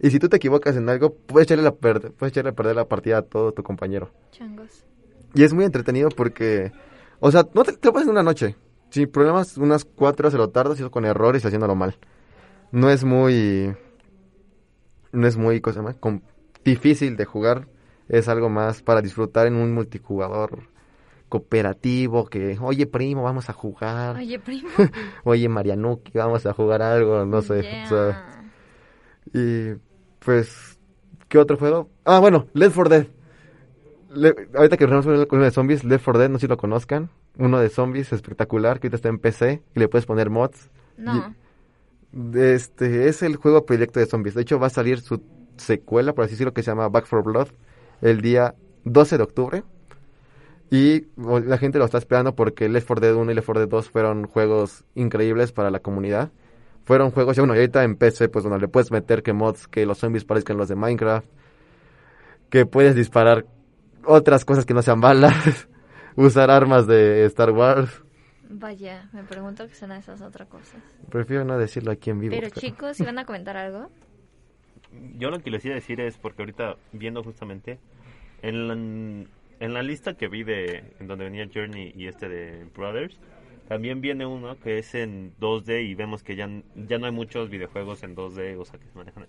Y 0.01 0.11
si 0.11 0.19
tú 0.19 0.29
te 0.29 0.37
equivocas 0.37 0.77
en 0.77 0.87
algo, 0.91 1.15
puedes 1.15 1.47
echarle, 1.47 1.65
la 1.65 1.73
puedes 1.73 2.05
echarle 2.21 2.51
a 2.51 2.55
perder 2.55 2.77
la 2.77 2.85
partida 2.85 3.19
a 3.19 3.23
todo 3.23 3.53
tu 3.53 3.63
compañero. 3.63 4.11
Changos. 4.31 4.85
Y 5.33 5.45
es 5.45 5.55
muy 5.55 5.65
entretenido 5.65 6.11
porque, 6.11 6.73
o 7.21 7.31
sea, 7.31 7.49
no 7.55 7.65
te, 7.65 7.73
te 7.73 7.89
lo 7.89 7.95
pasas 7.95 8.09
en 8.09 8.13
una 8.13 8.23
noche. 8.23 8.55
Sin 8.91 9.11
problemas, 9.11 9.57
unas 9.57 9.87
cuatro 9.87 10.25
horas 10.25 10.33
se 10.33 10.39
lo 10.39 10.51
tardas 10.51 10.79
y 10.79 10.83
eso 10.83 10.91
con 10.91 11.07
errores 11.07 11.43
y 11.43 11.47
haciéndolo 11.47 11.75
mal. 11.75 11.97
No 12.71 12.91
es 12.91 13.03
muy... 13.03 13.75
No 15.13 15.27
es 15.27 15.39
muy, 15.39 15.63
cosa 15.63 15.81
más, 15.81 15.97
difícil 16.67 17.17
de 17.17 17.25
jugar, 17.25 17.69
es 18.09 18.29
algo 18.29 18.49
más 18.51 18.83
para 18.83 19.01
disfrutar 19.01 19.47
en 19.47 19.57
un 19.57 19.73
multijugador 19.73 20.69
cooperativo 21.29 22.27
que, 22.27 22.59
oye 22.61 22.87
primo, 22.87 23.23
vamos 23.23 23.49
a 23.49 23.53
jugar. 23.53 24.17
Oye 24.17 24.39
primo. 24.39 24.69
oye 25.25 25.49
Marianuki, 25.49 26.13
vamos 26.15 26.47
a 26.47 26.53
jugar 26.53 26.83
algo, 26.83 27.25
no 27.25 27.43
sé. 27.43 27.65
y 29.33 29.75
pues, 30.19 30.79
¿qué 31.29 31.39
otro 31.39 31.57
juego? 31.57 31.89
Ah, 32.05 32.21
bueno, 32.21 32.47
Left 32.53 32.75
4 32.75 32.91
Dead. 32.91 33.07
ahorita 34.55 34.77
que 34.77 34.85
hablamos 34.85 35.07
con 35.07 35.39
uno 35.39 35.45
de 35.45 35.51
zombies, 35.51 35.85
Left 35.85 36.05
4 36.05 36.21
Dead, 36.21 36.29
no 36.31 36.39
sé 36.39 36.43
si 36.43 36.49
lo 36.49 36.57
conozcan. 36.57 37.11
Uno 37.39 37.59
de 37.59 37.69
zombies 37.69 38.13
espectacular, 38.13 38.81
que 38.81 38.87
ahorita 38.87 38.97
está 38.97 39.09
en 39.09 39.19
PC, 39.19 39.63
y 39.75 39.79
le 39.79 39.89
puedes 39.89 40.07
poner 40.07 40.31
mods. 40.31 40.71
No. 40.97 41.35
este 42.35 43.09
es 43.09 43.23
el 43.23 43.37
juego 43.37 43.67
proyecto 43.67 44.01
de 44.01 44.07
zombies. 44.07 44.35
De 44.35 44.43
hecho, 44.43 44.59
va 44.59 44.69
a 44.69 44.71
salir 44.71 45.01
su 45.01 45.21
secuela, 45.57 46.13
por 46.13 46.25
así 46.25 46.33
decirlo, 46.33 46.53
que 46.55 46.63
se 46.63 46.71
llama 46.71 46.89
Back 46.89 47.07
for 47.07 47.23
Blood, 47.23 47.49
el 48.03 48.21
día 48.21 48.55
12 48.85 49.19
de 49.19 49.23
octubre. 49.23 49.65
Y 50.71 51.07
la 51.17 51.59
gente 51.59 51.79
lo 51.79 51.85
está 51.85 51.99
esperando 51.99 52.35
porque 52.35 52.69
Left 52.69 52.87
4 52.89 53.07
Dead 53.07 53.15
1 53.15 53.31
y 53.31 53.35
Left 53.35 53.47
4 53.47 53.61
Dead 53.61 53.69
2 53.69 53.91
fueron 53.91 54.27
juegos 54.27 54.85
increíbles 54.95 55.53
para 55.53 55.71
la 55.71 55.79
comunidad. 55.81 56.31
Fueron 56.85 57.11
juegos, 57.11 57.37
y 57.37 57.41
bueno, 57.41 57.55
y 57.55 57.59
ahorita 57.59 57.83
en 57.85 57.97
PC, 57.97 58.29
pues 58.29 58.45
bueno, 58.45 58.59
le 58.59 58.69
puedes 58.69 58.91
meter 58.93 59.23
que 59.23 59.33
mods, 59.33 59.67
que 59.67 59.87
los 59.87 59.99
zombies 59.99 60.25
parezcan 60.25 60.57
los 60.57 60.69
de 60.69 60.77
Minecraft, 60.77 61.27
que 62.49 62.65
puedes 62.65 62.95
disparar 62.95 63.45
otras 64.05 64.45
cosas 64.45 64.65
que 64.67 64.75
no 64.75 64.83
sean 64.83 65.01
balas, 65.01 65.69
usar 66.17 66.51
armas 66.51 66.87
de 66.87 67.25
Star 67.27 67.51
Wars. 67.51 68.03
Vaya, 68.49 69.09
me 69.13 69.25
pregunto 69.25 69.67
qué 69.67 69.75
son 69.75 69.91
esas 69.93 70.21
otras 70.21 70.49
cosas. 70.49 70.81
Prefiero 71.11 71.45
no 71.45 71.59
decirlo 71.59 71.91
aquí 71.91 72.11
en 72.11 72.21
vivo. 72.21 72.35
Pero, 72.37 72.49
pero... 72.49 72.61
chicos, 72.61 73.01
¿iban 73.01 73.19
a 73.19 73.25
comentar 73.25 73.57
algo? 73.57 73.91
Yo 75.19 75.31
lo 75.31 75.41
que 75.41 75.51
les 75.51 75.65
iba 75.65 75.75
a 75.75 75.77
decir 75.77 76.01
es 76.01 76.19
porque 76.19 76.43
ahorita 76.43 76.77
viendo 76.93 77.23
justamente 77.23 77.79
en 78.43 78.69
la, 78.69 78.75
en 78.75 79.75
la 79.75 79.83
lista 79.83 80.15
que 80.15 80.29
vi 80.29 80.45
de 80.45 80.85
en 81.01 81.07
donde 81.07 81.25
venía 81.25 81.49
Journey 81.53 81.93
y 81.97 82.07
este 82.07 82.29
de 82.29 82.65
Brothers 82.75 83.19
también 83.69 84.01
viene 84.01 84.27
uno 84.27 84.57
que 84.61 84.79
es 84.79 84.95
en 84.95 85.33
2D 85.41 85.89
y 85.89 85.95
vemos 85.95 86.23
que 86.23 86.37
ya, 86.37 86.49
ya 86.77 86.99
no 86.99 87.07
hay 87.07 87.13
muchos 87.13 87.51
videojuegos 87.51 88.03
en 88.05 88.15
2D, 88.15 88.59
o 88.59 88.65
sea, 88.65 88.79
que 88.79 88.87
se 88.87 88.97
manejan. 88.97 89.27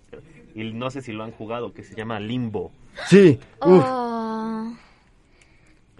Y 0.54 0.72
no 0.72 0.90
sé 0.90 1.02
si 1.02 1.12
lo 1.12 1.24
han 1.24 1.32
jugado, 1.32 1.72
que 1.72 1.82
se 1.82 1.96
llama 1.96 2.20
Limbo. 2.20 2.70
Sí. 3.06 3.40
Oh. 3.60 4.72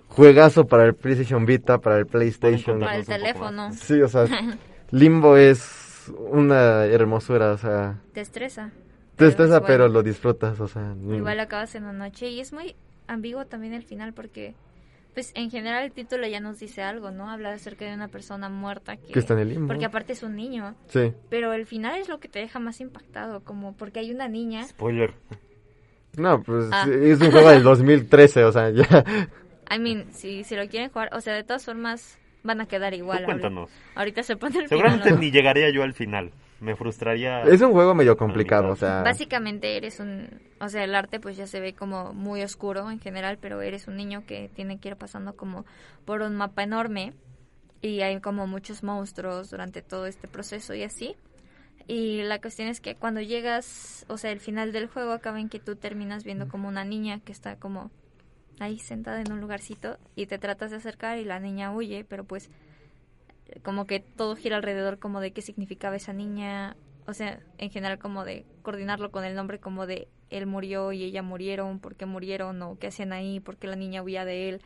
Juegazo 0.09 0.66
para 0.66 0.85
el 0.85 0.94
PlayStation 0.94 1.44
Vita, 1.46 1.78
para 1.78 1.98
el 1.98 2.07
PlayStation. 2.07 2.78
Para 2.78 2.96
el 2.96 3.07
teléfono. 3.07 3.72
Sí, 3.72 4.00
o 4.00 4.09
sea, 4.09 4.26
Limbo 4.92 5.37
es 5.37 6.12
una 6.16 6.85
hermosura, 6.85 7.52
o 7.52 7.59
sea. 7.59 8.00
Destreza. 8.14 8.70
Tristeza, 9.18 9.61
pero 9.62 9.88
lo 9.88 10.02
disfrutas, 10.02 10.61
o 10.61 10.68
sea. 10.68 10.94
Igual 11.11 11.40
acabas 11.40 11.74
en 11.74 11.85
la 11.85 11.92
noche 11.92 12.28
y 12.28 12.38
es 12.38 12.52
muy 12.52 12.76
ambiguo 13.09 13.46
también 13.46 13.74
el 13.74 13.83
final 13.83 14.12
porque, 14.12 14.54
pues 15.12 15.33
en 15.35 15.50
general 15.50 15.83
el 15.85 15.92
título 15.92 16.26
ya 16.28 16.38
nos 16.38 16.61
dice 16.61 16.83
algo, 16.83 17.11
¿no? 17.11 17.28
Habla 17.28 17.52
acerca 17.52 17.85
de 17.85 17.94
una 17.94 18.07
persona 18.07 18.48
muerta 18.48 18.96
que... 18.96 19.18
está 19.18 19.35
en 19.35 19.40
el 19.40 19.48
limbo. 19.48 19.66
Porque 19.66 19.87
aparte 19.87 20.12
es 20.12 20.22
un 20.22 20.37
niño. 20.37 20.76
Sí. 20.87 21.12
Pero 21.31 21.52
el 21.52 21.66
final 21.66 21.98
es 21.98 22.09
lo 22.09 22.20
que 22.20 22.28
te 22.28 22.38
deja 22.38 22.61
más 22.61 22.81
impactado, 22.81 23.40
como 23.40 23.76
porque 23.76 23.98
hay 23.98 24.12
una 24.12 24.28
niña... 24.28 24.64
Spoiler. 24.68 25.14
No, 26.16 26.40
pues 26.42 26.68
ah. 26.70 26.87
es 26.88 27.20
un 27.20 27.33
juego 27.33 27.50
del 27.50 27.64
2013, 27.64 28.44
o 28.44 28.52
sea, 28.52 28.70
ya... 28.70 28.87
I 29.70 29.81
mean, 29.81 30.12
si, 30.12 30.44
si 30.44 30.54
lo 30.54 30.66
quieren 30.68 30.90
jugar, 30.90 31.11
o 31.12 31.20
sea, 31.20 31.35
de 31.35 31.42
todas 31.42 31.64
formas 31.64 32.18
van 32.44 32.61
a 32.61 32.66
quedar 32.66 32.94
igual. 32.94 33.24
cuéntanos. 33.24 33.68
Ahorita, 33.96 34.22
se 34.22 34.37
pone 34.37 34.61
el 34.61 34.68
Seguramente 34.68 35.11
ni 35.12 35.33
llegaría 35.33 35.70
yo 35.70 35.83
al 35.83 35.92
final 35.92 36.31
me 36.61 36.75
frustraría. 36.75 37.42
Es 37.42 37.61
un 37.61 37.73
juego 37.73 37.94
medio 37.94 38.16
complicado, 38.16 38.71
o 38.71 38.77
sea. 38.77 39.03
Básicamente 39.03 39.77
eres 39.77 40.01
un, 40.01 40.29
o 40.61 40.68
sea, 40.68 40.85
el 40.85 40.94
arte 40.94 41.21
pues 41.21 41.37
ya 41.37 41.47
se 41.47 41.61
ve 41.61 41.75
como 41.75 42.12
muy 42.12 42.42
oscuro 42.42 42.90
en 42.90 43.01
general, 43.01 43.38
pero 43.40 43.62
eres 43.62 43.87
un 43.88 43.97
niño 43.97 44.25
que 44.27 44.51
tiene 44.55 44.79
que 44.79 44.88
ir 44.88 44.97
pasando 44.97 45.37
como 45.37 45.64
por 46.05 46.23
un 46.23 46.37
mapa 46.37 46.62
enorme 46.62 47.12
y 47.81 48.01
hay 48.01 48.21
como 48.21 48.47
muchos 48.47 48.83
monstruos 48.83 49.51
durante 49.51 49.83
todo 49.83 50.07
este 50.07 50.27
proceso 50.27 50.75
y 50.75 50.83
así. 50.83 51.16
Y 51.87 52.23
la 52.23 52.40
cuestión 52.40 52.68
es 52.68 52.81
que 52.81 52.97
cuando 52.97 53.21
llegas, 53.21 54.05
o 54.09 54.18
sea, 54.18 54.31
el 54.31 54.40
final 54.40 54.73
del 54.73 54.88
juego 54.88 55.12
acaba 55.12 55.40
en 55.40 55.49
que 55.49 55.59
tú 55.59 55.77
terminas 55.77 56.25
viendo 56.25 56.49
como 56.49 56.68
una 56.68 56.85
niña 56.85 57.21
que 57.21 57.33
está 57.33 57.57
como 57.57 57.90
ahí 58.61 58.79
sentada 58.79 59.21
en 59.21 59.33
un 59.33 59.40
lugarcito 59.40 59.97
y 60.14 60.27
te 60.27 60.38
tratas 60.38 60.71
de 60.71 60.79
acercar 60.79 61.18
y 61.18 61.25
la 61.25 61.38
niña 61.38 61.73
huye, 61.73 62.05
pero 62.05 62.25
pues 62.25 62.51
como 63.62 63.87
que 63.87 64.00
todo 64.00 64.37
gira 64.37 64.56
alrededor 64.56 64.98
como 64.98 65.20
de 65.20 65.32
qué 65.32 65.42
significaba 65.42 65.96
esa 65.96 66.12
niña, 66.12 66.76
o 67.06 67.14
sea, 67.14 67.40
en 67.58 67.70
general 67.70 67.98
como 67.98 68.24
de 68.24 68.44
coordinarlo 68.62 69.11
con 69.11 69.24
el 69.24 69.34
nombre 69.34 69.58
como 69.58 69.87
de 69.87 70.08
él 70.30 70.46
murió 70.46 70.92
y 70.92 71.04
ella 71.04 71.22
murieron, 71.22 71.78
por 71.80 71.96
qué 71.96 72.06
murieron 72.06 72.61
o 72.62 72.78
qué 72.78 72.88
hacían 72.88 73.12
ahí, 73.12 73.40
por 73.40 73.56
qué 73.56 73.66
la 73.66 73.76
niña 73.76 74.02
huía 74.02 74.24
de 74.24 74.48
él, 74.48 74.62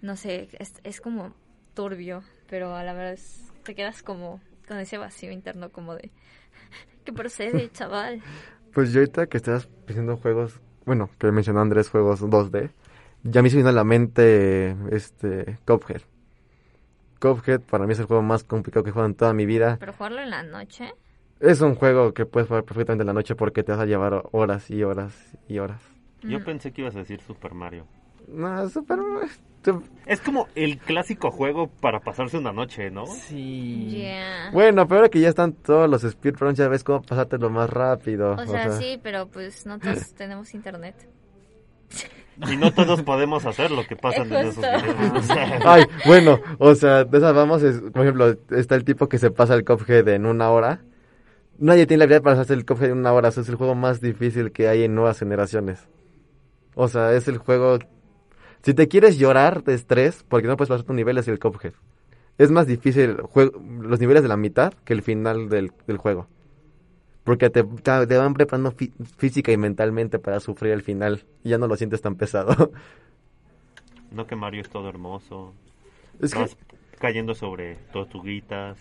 no 0.00 0.16
sé, 0.16 0.48
es, 0.58 0.74
es 0.82 1.00
como 1.00 1.34
turbio, 1.74 2.22
pero 2.48 2.74
a 2.74 2.82
la 2.84 2.92
verdad 2.92 3.18
te 3.64 3.74
quedas 3.74 4.02
como 4.02 4.40
con 4.66 4.78
ese 4.78 4.98
vacío 4.98 5.30
interno 5.30 5.70
como 5.70 5.94
de 5.94 6.10
¿qué 7.04 7.12
procede, 7.12 7.70
chaval? 7.72 8.22
Pues 8.72 8.92
yo 8.92 9.00
ahorita 9.00 9.26
que 9.26 9.36
estás 9.36 9.68
pidiendo 9.86 10.16
juegos, 10.16 10.60
bueno, 10.84 11.10
que 11.18 11.30
mencionó 11.30 11.60
Andrés, 11.60 11.90
juegos 11.90 12.22
2D, 12.22 12.70
ya 13.22 13.42
me 13.42 13.50
se 13.50 13.56
vino 13.56 13.68
a 13.68 13.72
la 13.72 13.84
mente 13.84 14.76
este 14.90 15.58
Cuphead. 15.66 16.02
Cuphead 17.24 17.62
para 17.62 17.86
mí 17.86 17.94
es 17.94 17.98
el 18.00 18.04
juego 18.04 18.22
más 18.22 18.44
complicado 18.44 18.84
que 18.84 18.90
he 18.90 18.92
jugado 18.92 19.08
en 19.08 19.14
toda 19.14 19.32
mi 19.32 19.46
vida. 19.46 19.78
¿Pero 19.80 19.94
jugarlo 19.94 20.20
en 20.20 20.28
la 20.28 20.42
noche? 20.42 20.92
Es 21.40 21.62
un 21.62 21.74
juego 21.74 22.12
que 22.12 22.26
puedes 22.26 22.48
jugar 22.48 22.64
perfectamente 22.64 23.00
en 23.02 23.06
la 23.06 23.14
noche 23.14 23.34
porque 23.34 23.62
te 23.62 23.72
vas 23.72 23.80
a 23.80 23.86
llevar 23.86 24.24
horas 24.32 24.70
y 24.70 24.82
horas 24.82 25.14
y 25.48 25.58
horas. 25.58 25.80
Yo 26.22 26.44
pensé 26.44 26.72
que 26.72 26.82
ibas 26.82 26.94
a 26.96 26.98
decir 26.98 27.22
Super 27.22 27.54
Mario. 27.54 27.86
No, 28.28 28.68
super... 28.68 28.98
Es 30.04 30.20
como 30.20 30.48
el 30.54 30.76
clásico 30.76 31.30
juego 31.30 31.68
para 31.68 32.00
pasarse 32.00 32.36
una 32.36 32.52
noche, 32.52 32.90
¿no? 32.90 33.06
Sí. 33.06 33.88
Yeah. 33.88 34.50
Bueno, 34.52 34.86
pero 34.86 34.98
ahora 35.00 35.08
que 35.08 35.20
ya 35.20 35.30
están 35.30 35.54
todos 35.54 35.88
los 35.88 36.02
speedruns, 36.02 36.58
ya 36.58 36.68
ves 36.68 36.84
cómo 36.84 37.00
pasártelo 37.00 37.48
más 37.48 37.70
rápido. 37.70 38.32
O 38.32 38.46
sea, 38.46 38.72
sí, 38.72 39.00
pero 39.02 39.28
pues 39.28 39.64
no 39.64 39.78
todos 39.78 40.12
tenemos 40.12 40.52
internet. 40.52 41.08
Y 42.50 42.56
no 42.56 42.72
todos 42.72 43.02
podemos 43.02 43.44
hacer 43.46 43.70
lo 43.70 43.86
que 43.86 43.96
pasan 43.96 44.32
en 44.32 44.48
esos 44.48 44.64
videos. 44.64 45.30
Ay, 45.64 45.84
bueno, 46.06 46.40
o 46.58 46.74
sea, 46.74 47.04
de 47.04 47.18
esas 47.18 47.34
vamos, 47.34 47.62
es, 47.62 47.80
por 47.80 48.02
ejemplo, 48.02 48.36
está 48.50 48.74
el 48.74 48.84
tipo 48.84 49.08
que 49.08 49.18
se 49.18 49.30
pasa 49.30 49.54
el 49.54 49.64
Cuphead 49.64 50.08
en 50.08 50.26
una 50.26 50.50
hora. 50.50 50.82
Nadie 51.58 51.86
tiene 51.86 51.98
la 51.98 52.04
habilidad 52.04 52.22
para 52.22 52.36
pasarse 52.36 52.54
el 52.54 52.66
Cuphead 52.66 52.90
en 52.90 52.98
una 52.98 53.12
hora, 53.12 53.28
o 53.28 53.32
sea, 53.32 53.42
es 53.42 53.48
el 53.48 53.54
juego 53.54 53.74
más 53.74 54.00
difícil 54.00 54.52
que 54.52 54.68
hay 54.68 54.82
en 54.82 54.94
nuevas 54.94 55.18
generaciones. 55.18 55.86
O 56.74 56.88
sea, 56.88 57.12
es 57.14 57.28
el 57.28 57.38
juego... 57.38 57.78
Si 58.62 58.74
te 58.74 58.88
quieres 58.88 59.18
llorar 59.18 59.62
de 59.62 59.74
estrés, 59.74 60.24
porque 60.28 60.48
no 60.48 60.56
puedes 60.56 60.70
pasar 60.70 60.86
tu 60.86 60.94
nivel, 60.94 61.18
es 61.18 61.28
el 61.28 61.38
Cuphead. 61.38 61.74
Es 62.38 62.50
más 62.50 62.66
difícil 62.66 63.16
los 63.80 64.00
niveles 64.00 64.22
de 64.22 64.28
la 64.28 64.36
mitad 64.36 64.72
que 64.84 64.92
el 64.92 65.02
final 65.02 65.48
del, 65.48 65.70
del 65.86 65.98
juego. 65.98 66.26
Porque 67.24 67.48
te, 67.50 67.64
te- 67.64 68.16
van 68.18 68.34
preparando 68.34 68.72
fí- 68.72 68.92
física 69.16 69.50
y 69.50 69.56
mentalmente 69.56 70.18
para 70.18 70.40
sufrir 70.40 70.72
el 70.72 70.82
final. 70.82 71.24
Y 71.42 71.48
ya 71.50 71.58
no 71.58 71.66
lo 71.66 71.76
sientes 71.76 72.02
tan 72.02 72.16
pesado. 72.16 72.70
No 74.10 74.26
que 74.26 74.36
Mario 74.36 74.60
es 74.60 74.68
todo 74.68 74.88
hermoso. 74.88 75.54
Es 76.20 76.34
que- 76.34 76.46
cayendo 76.98 77.34
sobre 77.34 77.76
tortuguitas. 77.92 78.78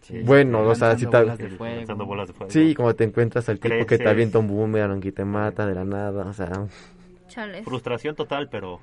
Sí, 0.00 0.20
Bueno, 0.22 0.62
o 0.62 0.74
sea, 0.74 0.96
si 0.96 1.06
te... 1.06 1.16
bolas 1.18 1.38
de 1.38 1.50
fuego. 1.50 2.06
bolas 2.06 2.28
de 2.28 2.34
fuego. 2.34 2.50
Sí, 2.50 2.74
como 2.74 2.94
te 2.94 3.04
encuentras 3.04 3.48
al 3.50 3.60
tipo 3.60 3.74
que 3.74 3.80
te 3.80 3.86
Creces. 3.86 4.06
avienta 4.06 4.38
un 4.38 4.48
boomerang 4.48 5.04
y 5.04 5.12
te 5.12 5.24
mata 5.24 5.66
de 5.66 5.74
la 5.74 5.84
nada, 5.84 6.24
o 6.26 6.32
sea... 6.32 6.66
Chales. 7.28 7.64
Frustración 7.64 8.16
total, 8.16 8.48
pero 8.50 8.80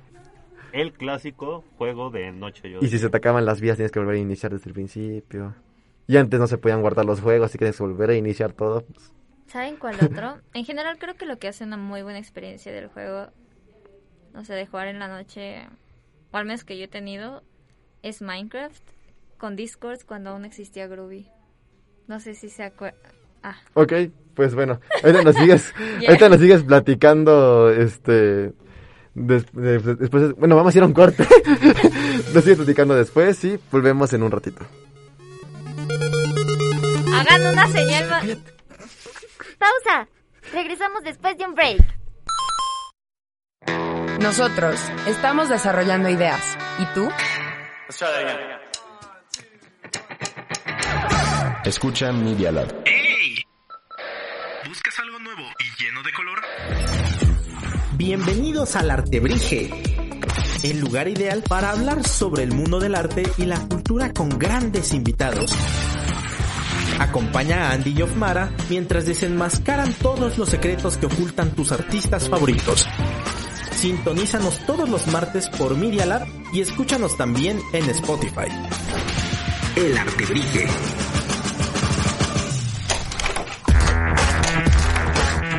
el 0.72 0.92
clásico 0.92 1.64
juego 1.76 2.10
de 2.10 2.30
noche. 2.32 2.70
Yo 2.70 2.78
Y 2.80 2.88
si 2.88 2.98
se 2.98 3.10
te 3.10 3.16
acaban 3.16 3.44
las 3.44 3.60
vías 3.60 3.76
tienes 3.76 3.90
que 3.92 3.98
volver 3.98 4.14
a 4.14 4.18
iniciar 4.18 4.52
desde 4.52 4.70
el 4.70 4.74
principio. 4.74 5.54
Y 6.08 6.16
antes 6.16 6.40
no 6.40 6.46
se 6.48 6.58
podían 6.58 6.80
guardar 6.80 7.04
los 7.04 7.20
juegos, 7.20 7.46
así 7.46 7.52
que 7.58 7.66
tienes 7.66 7.76
que 7.76 7.82
volver 7.84 8.10
a 8.10 8.16
iniciar 8.16 8.52
todo. 8.52 8.82
pues, 8.84 9.12
¿Saben 9.46 9.76
cuál 9.76 9.96
otro? 10.02 10.38
En 10.54 10.64
general 10.64 10.98
creo 10.98 11.14
que 11.16 11.26
lo 11.26 11.38
que 11.38 11.46
hace 11.48 11.62
una 11.64 11.76
muy 11.76 12.02
buena 12.02 12.18
experiencia 12.18 12.72
del 12.72 12.88
juego, 12.88 13.28
no 14.34 14.44
sé, 14.44 14.54
de 14.54 14.66
jugar 14.66 14.88
en 14.88 14.98
la 14.98 15.06
noche, 15.08 15.66
o 16.32 16.36
al 16.36 16.46
menos 16.46 16.64
que 16.64 16.76
yo 16.78 16.84
he 16.84 16.88
tenido, 16.88 17.42
es 18.02 18.22
Minecraft 18.22 18.82
con 19.36 19.54
Discord 19.54 20.00
cuando 20.06 20.30
aún 20.30 20.44
existía 20.44 20.86
Groovy. 20.88 21.28
No 22.08 22.18
sé 22.20 22.34
si 22.34 22.48
se 22.48 22.62
acuerdan. 22.64 23.12
Ah, 23.42 23.56
Ok, 23.74 23.92
pues 24.34 24.54
bueno, 24.54 24.80
ahorita 25.04 25.22
nos 25.22 25.36
sigues, 25.36 25.72
Ya. 26.00 26.08
ahorita 26.08 26.28
nos 26.30 26.40
sigues 26.40 26.62
platicando, 26.64 27.70
este... 27.70 28.52
des- 29.14 29.52
de- 29.52 29.78
de- 29.78 29.94
después, 29.96 30.34
bueno, 30.36 30.56
vamos 30.56 30.74
a 30.74 30.78
ir 30.78 30.82
a 30.82 30.86
un 30.86 30.94
corte. 30.94 31.24
nos 32.34 32.42
sigues 32.44 32.56
platicando 32.56 32.94
después 32.94 33.44
y 33.44 33.58
volvemos 33.70 34.10
en 34.14 34.22
un 34.22 34.30
ratito. 34.30 34.64
Hagan 37.18 37.46
una 37.46 37.66
señal. 37.68 38.08
Pausa. 39.58 40.08
Regresamos 40.52 41.02
después 41.04 41.36
de 41.36 41.44
un 41.44 41.54
break. 41.54 41.98
Nosotros 44.20 44.80
estamos 45.06 45.48
desarrollando 45.48 46.08
ideas. 46.08 46.40
¿Y 46.78 46.86
tú? 46.94 47.08
Escucha 51.64 52.12
Media 52.12 52.50
Lab. 52.50 52.74
¿Buscas 54.66 54.98
algo 55.00 55.18
nuevo 55.18 55.42
y 55.58 55.82
lleno 55.82 56.02
de 56.02 56.12
color? 56.12 56.38
Bienvenidos 57.92 58.76
al 58.76 58.90
Artebrige, 58.90 59.70
el 60.62 60.80
lugar 60.80 61.08
ideal 61.08 61.42
para 61.48 61.70
hablar 61.70 62.06
sobre 62.06 62.42
el 62.44 62.52
mundo 62.52 62.78
del 62.80 62.94
arte 62.94 63.24
y 63.38 63.44
la 63.44 63.58
cultura 63.68 64.12
con 64.12 64.28
grandes 64.38 64.92
invitados. 64.94 65.52
Acompaña 66.98 67.68
a 67.68 67.72
Andy 67.72 67.94
y 67.96 68.02
Ofmara 68.02 68.50
mientras 68.68 69.06
desenmascaran 69.06 69.92
todos 69.94 70.36
los 70.36 70.48
secretos 70.48 70.96
que 70.96 71.06
ocultan 71.06 71.50
tus 71.50 71.72
artistas 71.72 72.28
favoritos. 72.28 72.86
Sintonízanos 73.76 74.58
todos 74.66 74.88
los 74.88 75.06
martes 75.06 75.48
por 75.48 75.76
Media 75.76 76.04
Lab 76.04 76.26
y 76.52 76.60
escúchanos 76.60 77.16
también 77.16 77.60
en 77.72 77.88
Spotify. 77.90 78.48
El 79.76 79.96
Artebrige. 79.96 80.66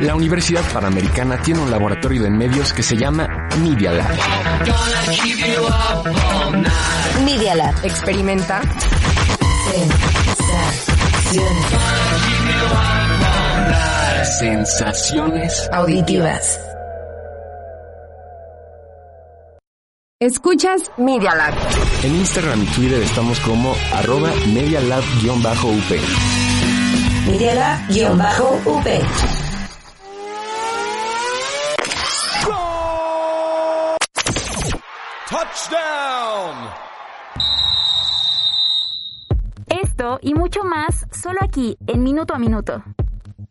La 0.02 0.14
Universidad 0.14 0.62
Panamericana 0.72 1.40
tiene 1.42 1.60
un 1.60 1.70
laboratorio 1.70 2.22
de 2.22 2.30
medios 2.30 2.72
que 2.72 2.82
se 2.82 2.96
llama 2.96 3.28
Media 3.62 3.92
Lab. 3.92 4.10
Media 7.24 7.54
Lab. 7.54 7.74
Experimenta. 7.84 8.62
Sensaciones 14.40 15.70
Auditivas. 15.72 16.60
Escuchas 20.18 20.90
Media 20.96 21.34
Lab. 21.36 21.54
En 22.02 22.16
Instagram 22.16 22.62
y 22.62 22.66
Twitter 22.66 23.00
estamos 23.02 23.38
como 23.40 23.76
arroba 23.94 24.30
Media 24.52 24.80
Lab-UP. 24.80 25.90
Media 27.28 27.54
Lab-UP. 27.54 28.86
Touchdown. 35.28 36.90
Esto 40.00 40.18
y 40.22 40.32
mucho 40.32 40.64
más 40.64 41.06
solo 41.10 41.40
aquí 41.42 41.76
en 41.86 42.02
Minuto 42.02 42.32
a 42.32 42.38
Minuto. 42.38 42.82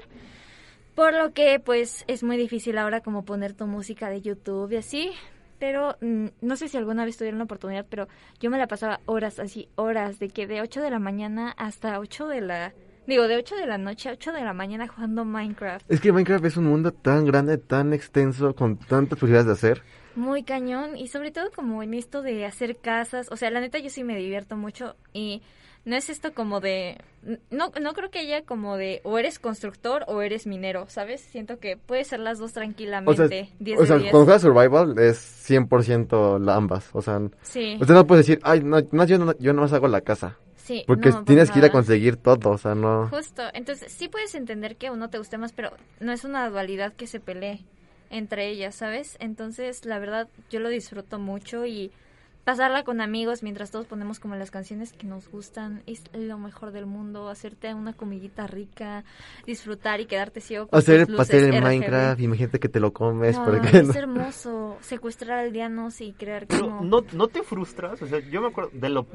Por 0.95 1.13
lo 1.13 1.32
que, 1.34 1.60
pues, 1.60 2.06
es 2.08 2.23
muy 2.23 2.38
difícil 2.38 2.78
ahora 2.78 3.01
como 3.01 3.23
poner 3.23 3.54
tu 3.54 3.67
música 3.67 4.10
de 4.10 4.21
YouTube 4.21 4.71
y 4.71 4.78
así. 4.78 5.12
Pero 5.60 5.98
mm, 6.02 6.28
no 6.41 6.56
sé 6.56 6.68
si 6.68 6.78
alguna 6.78 7.06
vez 7.06 7.18
tuvieron 7.18 7.39
la 7.39 7.46
oportunidad, 7.46 7.86
pero 7.89 8.08
yo 8.39 8.50
me 8.50 8.58
la 8.58 8.68
pasaba 8.68 9.00
horas, 9.06 9.39
así, 9.39 9.70
horas, 9.76 10.20
de 10.20 10.30
que 10.30 10.48
de 10.48 10.62
8 10.62 10.82
de 10.82 10.89
la 10.89 11.00
mañana 11.00 11.54
hasta 11.58 12.00
8 12.00 12.28
de 12.28 12.41
la... 12.41 12.74
Digo, 13.08 13.28
de 13.28 13.38
8 13.38 13.56
de 13.56 13.68
la 13.68 13.78
noche 13.78 14.10
a 14.10 14.13
8 14.13 14.34
de 14.34 14.41
la 14.41 14.54
mañana 14.54 14.88
jugando 14.88 15.26
Minecraft. 15.26 15.89
Es 15.91 16.02
que 16.02 16.12
Minecraft 16.12 16.46
es 16.46 16.58
un 16.58 16.65
mundo 16.65 16.91
tan 16.91 17.26
grande, 17.26 17.58
tan 17.58 17.94
extenso, 17.94 18.56
con 18.56 18.78
tantas 18.78 19.20
posibilidades 19.20 19.46
de 19.46 19.54
hacer. 19.54 19.84
Muy 20.15 20.44
cañón 20.44 20.98
y 20.98 21.08
sobre 21.08 21.32
todo 21.32 21.52
como 21.52 21.84
en 21.84 21.94
esto 21.94 22.22
de 22.22 22.46
hacer 22.46 22.78
casas, 22.78 23.28
o 23.32 23.38
sea, 23.38 23.52
la 23.52 23.60
neta 23.60 23.80
yo 23.80 23.89
sí 23.89 24.04
me 24.04 24.18
divierto 24.18 24.56
mucho 24.56 24.96
y 25.13 25.44
no 25.86 25.95
es 25.95 26.10
esto 26.10 26.34
como 26.34 26.60
de 26.60 26.98
no 27.50 27.71
no 27.82 27.93
creo 27.93 28.10
que 28.12 28.19
haya 28.19 28.43
como 28.43 28.78
de 28.78 29.02
o 29.04 29.17
eres 29.17 29.39
constructor 29.39 30.04
o 30.08 30.21
eres 30.21 30.45
minero, 30.48 30.86
¿sabes? 30.89 31.21
Siento 31.21 31.60
que 31.60 31.78
puede 31.78 32.04
ser 32.04 32.19
las 32.19 32.39
dos 32.39 32.52
O 32.52 32.54
sea, 32.54 32.63
tranquilamente. 32.63 33.50
10 33.60 33.80
o 33.80 33.86
sea 33.86 33.98
10. 33.98 34.12
cuando 34.12 34.26
juegas 34.26 34.41
Survival 34.41 35.00
es 35.00 35.17
100% 35.50 36.39
la 36.39 36.56
ambas. 36.56 36.89
O 36.93 37.02
sea, 37.02 37.21
Sí. 37.43 37.78
usted 37.80 37.93
no 37.93 38.06
puede 38.06 38.21
decir, 38.21 38.39
ay, 38.43 38.62
no, 38.63 38.78
no, 38.91 39.06
yo, 39.06 39.17
no, 39.17 39.38
yo 39.38 39.54
nomás 39.54 39.74
hago 39.74 39.88
la 39.88 40.02
casa. 40.02 40.38
Sí, 40.58 40.84
Porque 40.88 41.10
no, 41.10 41.24
tienes 41.24 41.52
que 41.52 41.60
ir 41.60 41.65
a 41.65 41.71
conseguir 41.71 42.17
todo, 42.17 42.50
o 42.50 42.58
sea, 42.58 42.74
no... 42.74 43.08
Justo, 43.10 43.43
entonces 43.54 43.91
sí 43.91 44.08
puedes 44.08 44.34
entender 44.34 44.78
que 44.78 44.89
uno 44.89 45.12
te 45.12 45.19
guste 45.19 45.38
más, 45.38 45.54
pero 45.54 45.69
no 46.00 46.12
es 46.12 46.24
una 46.24 46.50
dualidad 46.50 46.93
que 46.93 47.06
se 47.06 47.19
pelee 47.19 47.63
entre 48.10 48.50
ellas, 48.50 48.74
¿sabes? 48.74 49.15
Entonces, 49.19 49.86
la 49.86 50.00
verdad, 50.00 50.28
yo 50.50 50.60
lo 50.60 50.69
disfruto 50.69 51.19
mucho 51.19 51.67
y 51.67 51.91
pasarla 52.46 52.84
con 52.84 53.02
amigos 53.02 53.44
mientras 53.44 53.72
todos 53.72 53.88
ponemos 53.88 54.20
como 54.20 54.36
las 54.36 54.52
canciones 54.52 54.94
que 54.94 55.08
nos 55.08 55.28
gustan 55.30 55.84
es 55.88 56.04
lo 56.14 56.38
mejor 56.38 56.72
del 56.72 56.86
mundo, 56.86 57.28
hacerte 57.28 57.74
una 57.74 57.92
comidita 57.92 58.48
rica, 58.48 59.04
disfrutar 59.46 60.00
y 60.00 60.06
quedarte 60.06 60.40
ciego 60.40 60.68
con 60.68 60.80
Hacer 60.80 61.02
el 61.02 61.16
pastel 61.16 61.46
en 61.46 61.56
RGB. 61.56 61.64
Minecraft, 61.64 62.22
imagínate 62.22 62.60
que 62.60 62.70
te 62.70 62.80
lo 62.80 62.94
comes, 62.94 63.36
Ay, 63.36 63.44
porque 63.44 63.78
es 63.80 63.96
hermoso, 63.96 64.78
secuestrar 64.82 65.40
aldeanos 65.40 66.00
y 66.00 66.14
crear 66.14 66.46
Pero 66.48 66.62
como... 66.62 66.82
no, 66.84 67.04
no 67.12 67.28
te 67.28 67.42
frustras, 67.44 68.02
o 68.02 68.08
sea, 68.08 68.20
yo 68.20 68.42
me 68.42 68.48
acuerdo 68.48 68.70
de 68.74 68.90
lo 68.90 69.08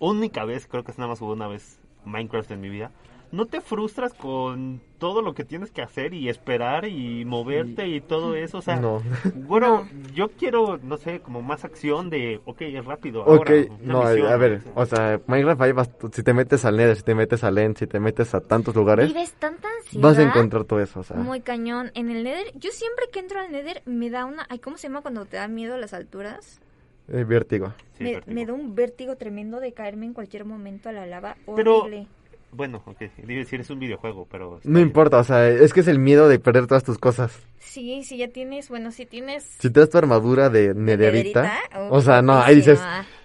única 0.00 0.44
vez, 0.44 0.66
creo 0.66 0.82
que 0.82 0.90
es 0.90 0.98
nada 0.98 1.10
más 1.10 1.22
hubo 1.22 1.32
una 1.32 1.46
vez 1.46 1.78
Minecraft 2.04 2.50
en 2.50 2.60
mi 2.60 2.68
vida. 2.68 2.90
¿No 3.34 3.46
te 3.46 3.60
frustras 3.60 4.14
con 4.14 4.80
todo 4.98 5.20
lo 5.20 5.34
que 5.34 5.44
tienes 5.44 5.72
que 5.72 5.82
hacer 5.82 6.14
y 6.14 6.28
esperar 6.28 6.84
y 6.86 7.24
moverte 7.24 7.88
y 7.88 8.00
todo 8.00 8.36
eso? 8.36 8.58
O 8.58 8.62
sea, 8.62 8.76
No. 8.76 9.02
bueno, 9.34 9.88
yo 10.14 10.28
quiero, 10.28 10.78
no 10.78 10.96
sé, 10.98 11.18
como 11.18 11.42
más 11.42 11.64
acción 11.64 12.10
de, 12.10 12.40
ok, 12.44 12.60
es 12.62 12.84
rápido. 12.84 13.22
Ok, 13.22 13.28
ahora, 13.28 13.54
no, 13.82 14.04
misión, 14.04 14.26
a 14.28 14.36
ver, 14.36 14.62
o 14.76 14.86
sea, 14.86 15.20
Minecraft 15.26 15.60
hay 15.62 15.72
bast- 15.72 16.12
si 16.14 16.22
te 16.22 16.32
metes 16.32 16.64
al 16.64 16.76
Nether, 16.76 16.96
si 16.96 17.02
te 17.02 17.14
metes 17.16 17.42
al 17.42 17.58
End, 17.58 17.76
si 17.76 17.86
te 17.88 17.98
metes 17.98 18.34
a 18.36 18.40
tantos 18.40 18.74
lugares, 18.76 19.08
Vives 19.12 19.32
tanta 19.34 19.66
ansiedad. 19.80 20.08
vas 20.08 20.18
a 20.18 20.22
encontrar 20.22 20.62
todo 20.64 20.80
eso, 20.80 21.00
o 21.00 21.02
sea. 21.02 21.16
Muy 21.16 21.40
cañón. 21.40 21.90
En 21.94 22.10
el 22.10 22.22
Nether, 22.22 22.52
yo 22.56 22.70
siempre 22.70 23.06
que 23.12 23.18
entro 23.18 23.40
al 23.40 23.50
Nether 23.50 23.82
me 23.84 24.10
da 24.10 24.26
una... 24.26 24.46
Ay, 24.48 24.60
¿Cómo 24.60 24.76
se 24.76 24.86
llama 24.86 25.02
cuando 25.02 25.26
te 25.26 25.38
da 25.38 25.48
miedo 25.48 25.76
las 25.76 25.92
alturas? 25.92 26.60
eh, 27.08 27.24
vértigo. 27.24 27.74
Sí, 27.98 28.04
me, 28.04 28.12
vértigo. 28.14 28.34
me 28.34 28.46
da 28.46 28.52
un 28.54 28.74
vértigo 28.74 29.16
tremendo 29.16 29.60
de 29.60 29.72
caerme 29.72 30.06
en 30.06 30.14
cualquier 30.14 30.44
momento 30.44 30.88
a 30.88 30.92
la 30.92 31.04
lava. 31.04 31.36
Pero- 31.56 31.80
Horrible. 31.80 32.06
Bueno, 32.54 32.82
ok, 32.86 33.00
digo 33.24 33.40
decir 33.40 33.60
es 33.60 33.70
un 33.70 33.78
videojuego, 33.80 34.26
pero... 34.30 34.60
No 34.64 34.74
bien. 34.78 34.86
importa, 34.88 35.18
o 35.18 35.24
sea, 35.24 35.48
es 35.48 35.72
que 35.72 35.80
es 35.80 35.88
el 35.88 35.98
miedo 35.98 36.28
de 36.28 36.38
perder 36.38 36.66
todas 36.66 36.84
tus 36.84 36.98
cosas. 36.98 37.36
Sí, 37.58 38.02
si 38.04 38.16
ya 38.18 38.28
tienes... 38.28 38.68
Bueno, 38.68 38.92
si 38.92 39.06
tienes... 39.06 39.42
Si 39.58 39.70
te 39.70 39.80
das 39.80 39.90
tu 39.90 39.98
armadura 39.98 40.50
de 40.50 40.72
nederita, 40.74 41.42
nederita? 41.42 41.90
o 41.90 42.00
sea, 42.00 42.22
no, 42.22 42.34
ahí 42.40 42.56
dices, 42.56 42.80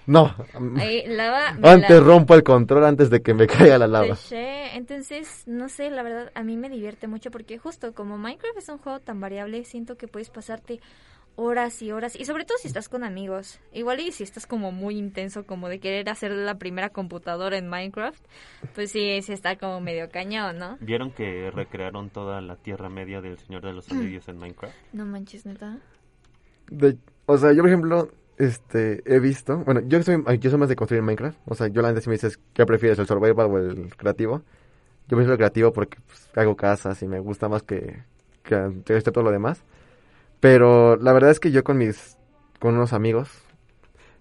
no, 0.07 0.33
Ahí, 0.77 1.03
lava... 1.05 1.49
antes 1.61 1.89
la- 1.91 1.99
rompo 1.99 2.33
el 2.33 2.43
control 2.43 2.83
antes 2.85 3.11
de 3.11 3.21
que 3.21 3.35
me 3.35 3.45
caiga 3.45 3.77
la 3.77 3.85
lava. 3.87 4.17
Entonces, 4.73 5.43
no 5.45 5.69
sé, 5.69 5.91
la 5.91 6.01
verdad, 6.01 6.31
a 6.33 6.41
mí 6.43 6.57
me 6.57 6.69
divierte 6.69 7.07
mucho 7.07 7.29
porque 7.31 7.57
justo 7.59 7.93
como 7.93 8.17
Minecraft 8.17 8.57
es 8.57 8.69
un 8.69 8.77
juego 8.79 8.99
tan 8.99 9.19
variable, 9.19 9.63
siento 9.65 9.97
que 9.97 10.07
puedes 10.07 10.29
pasarte 10.29 10.79
horas 11.39 11.81
y 11.81 11.91
horas, 11.91 12.15
y 12.15 12.25
sobre 12.25 12.43
todo 12.43 12.57
si 12.57 12.67
estás 12.67 12.89
con 12.89 13.03
amigos. 13.03 13.59
Igual 13.73 14.01
y 14.01 14.11
si 14.11 14.23
estás 14.23 14.45
como 14.45 14.71
muy 14.71 14.97
intenso, 14.97 15.45
como 15.45 15.69
de 15.69 15.79
querer 15.79 16.09
hacer 16.09 16.31
la 16.31 16.57
primera 16.57 16.89
computadora 16.89 17.57
en 17.57 17.69
Minecraft, 17.69 18.21
pues 18.75 18.91
sí, 18.91 19.21
sí 19.21 19.31
está 19.31 19.55
como 19.57 19.79
medio 19.79 20.09
cañón, 20.09 20.57
¿no? 20.59 20.77
¿Vieron 20.81 21.11
que 21.11 21.49
recrearon 21.51 22.09
toda 22.09 22.41
la 22.41 22.57
Tierra 22.57 22.89
Media 22.89 23.21
del 23.21 23.37
Señor 23.37 23.61
de 23.63 23.73
los 23.73 23.89
Anillos 23.89 24.27
en 24.27 24.37
Minecraft? 24.37 24.75
No 24.93 25.05
manches, 25.05 25.45
neta. 25.45 25.77
De- 26.69 26.97
o 27.25 27.37
sea, 27.37 27.51
yo 27.53 27.61
por 27.61 27.69
ejemplo, 27.69 28.09
este, 28.37 29.01
he 29.05 29.19
visto, 29.19 29.57
bueno, 29.59 29.81
yo 29.85 30.01
soy, 30.03 30.21
yo 30.39 30.49
soy 30.49 30.59
más 30.59 30.69
de 30.69 30.75
construir 30.75 30.99
en 30.99 31.05
Minecraft, 31.05 31.37
o 31.45 31.55
sea, 31.55 31.67
yo 31.67 31.81
la 31.81 31.89
neta 31.89 32.01
si 32.01 32.09
me 32.09 32.15
dices, 32.15 32.39
¿qué 32.53 32.65
prefieres, 32.65 32.99
el 32.99 33.07
survival 33.07 33.47
o 33.51 33.57
el 33.57 33.95
creativo? 33.95 34.43
Yo 35.07 35.15
prefiero 35.17 35.33
el 35.33 35.37
creativo 35.37 35.71
porque 35.73 35.97
pues, 36.05 36.29
hago 36.35 36.55
casas 36.55 37.01
y 37.01 37.07
me 37.07 37.19
gusta 37.19 37.49
más 37.49 37.63
que, 37.63 38.03
que, 38.43 38.81
que 38.85 38.97
este 38.97 39.11
todo 39.11 39.23
lo 39.23 39.31
demás. 39.31 39.63
Pero 40.39 40.95
la 40.97 41.11
verdad 41.13 41.31
es 41.31 41.39
que 41.39 41.51
yo 41.51 41.63
con 41.63 41.77
mis, 41.77 42.17
con 42.59 42.75
unos 42.75 42.93
amigos, 42.93 43.29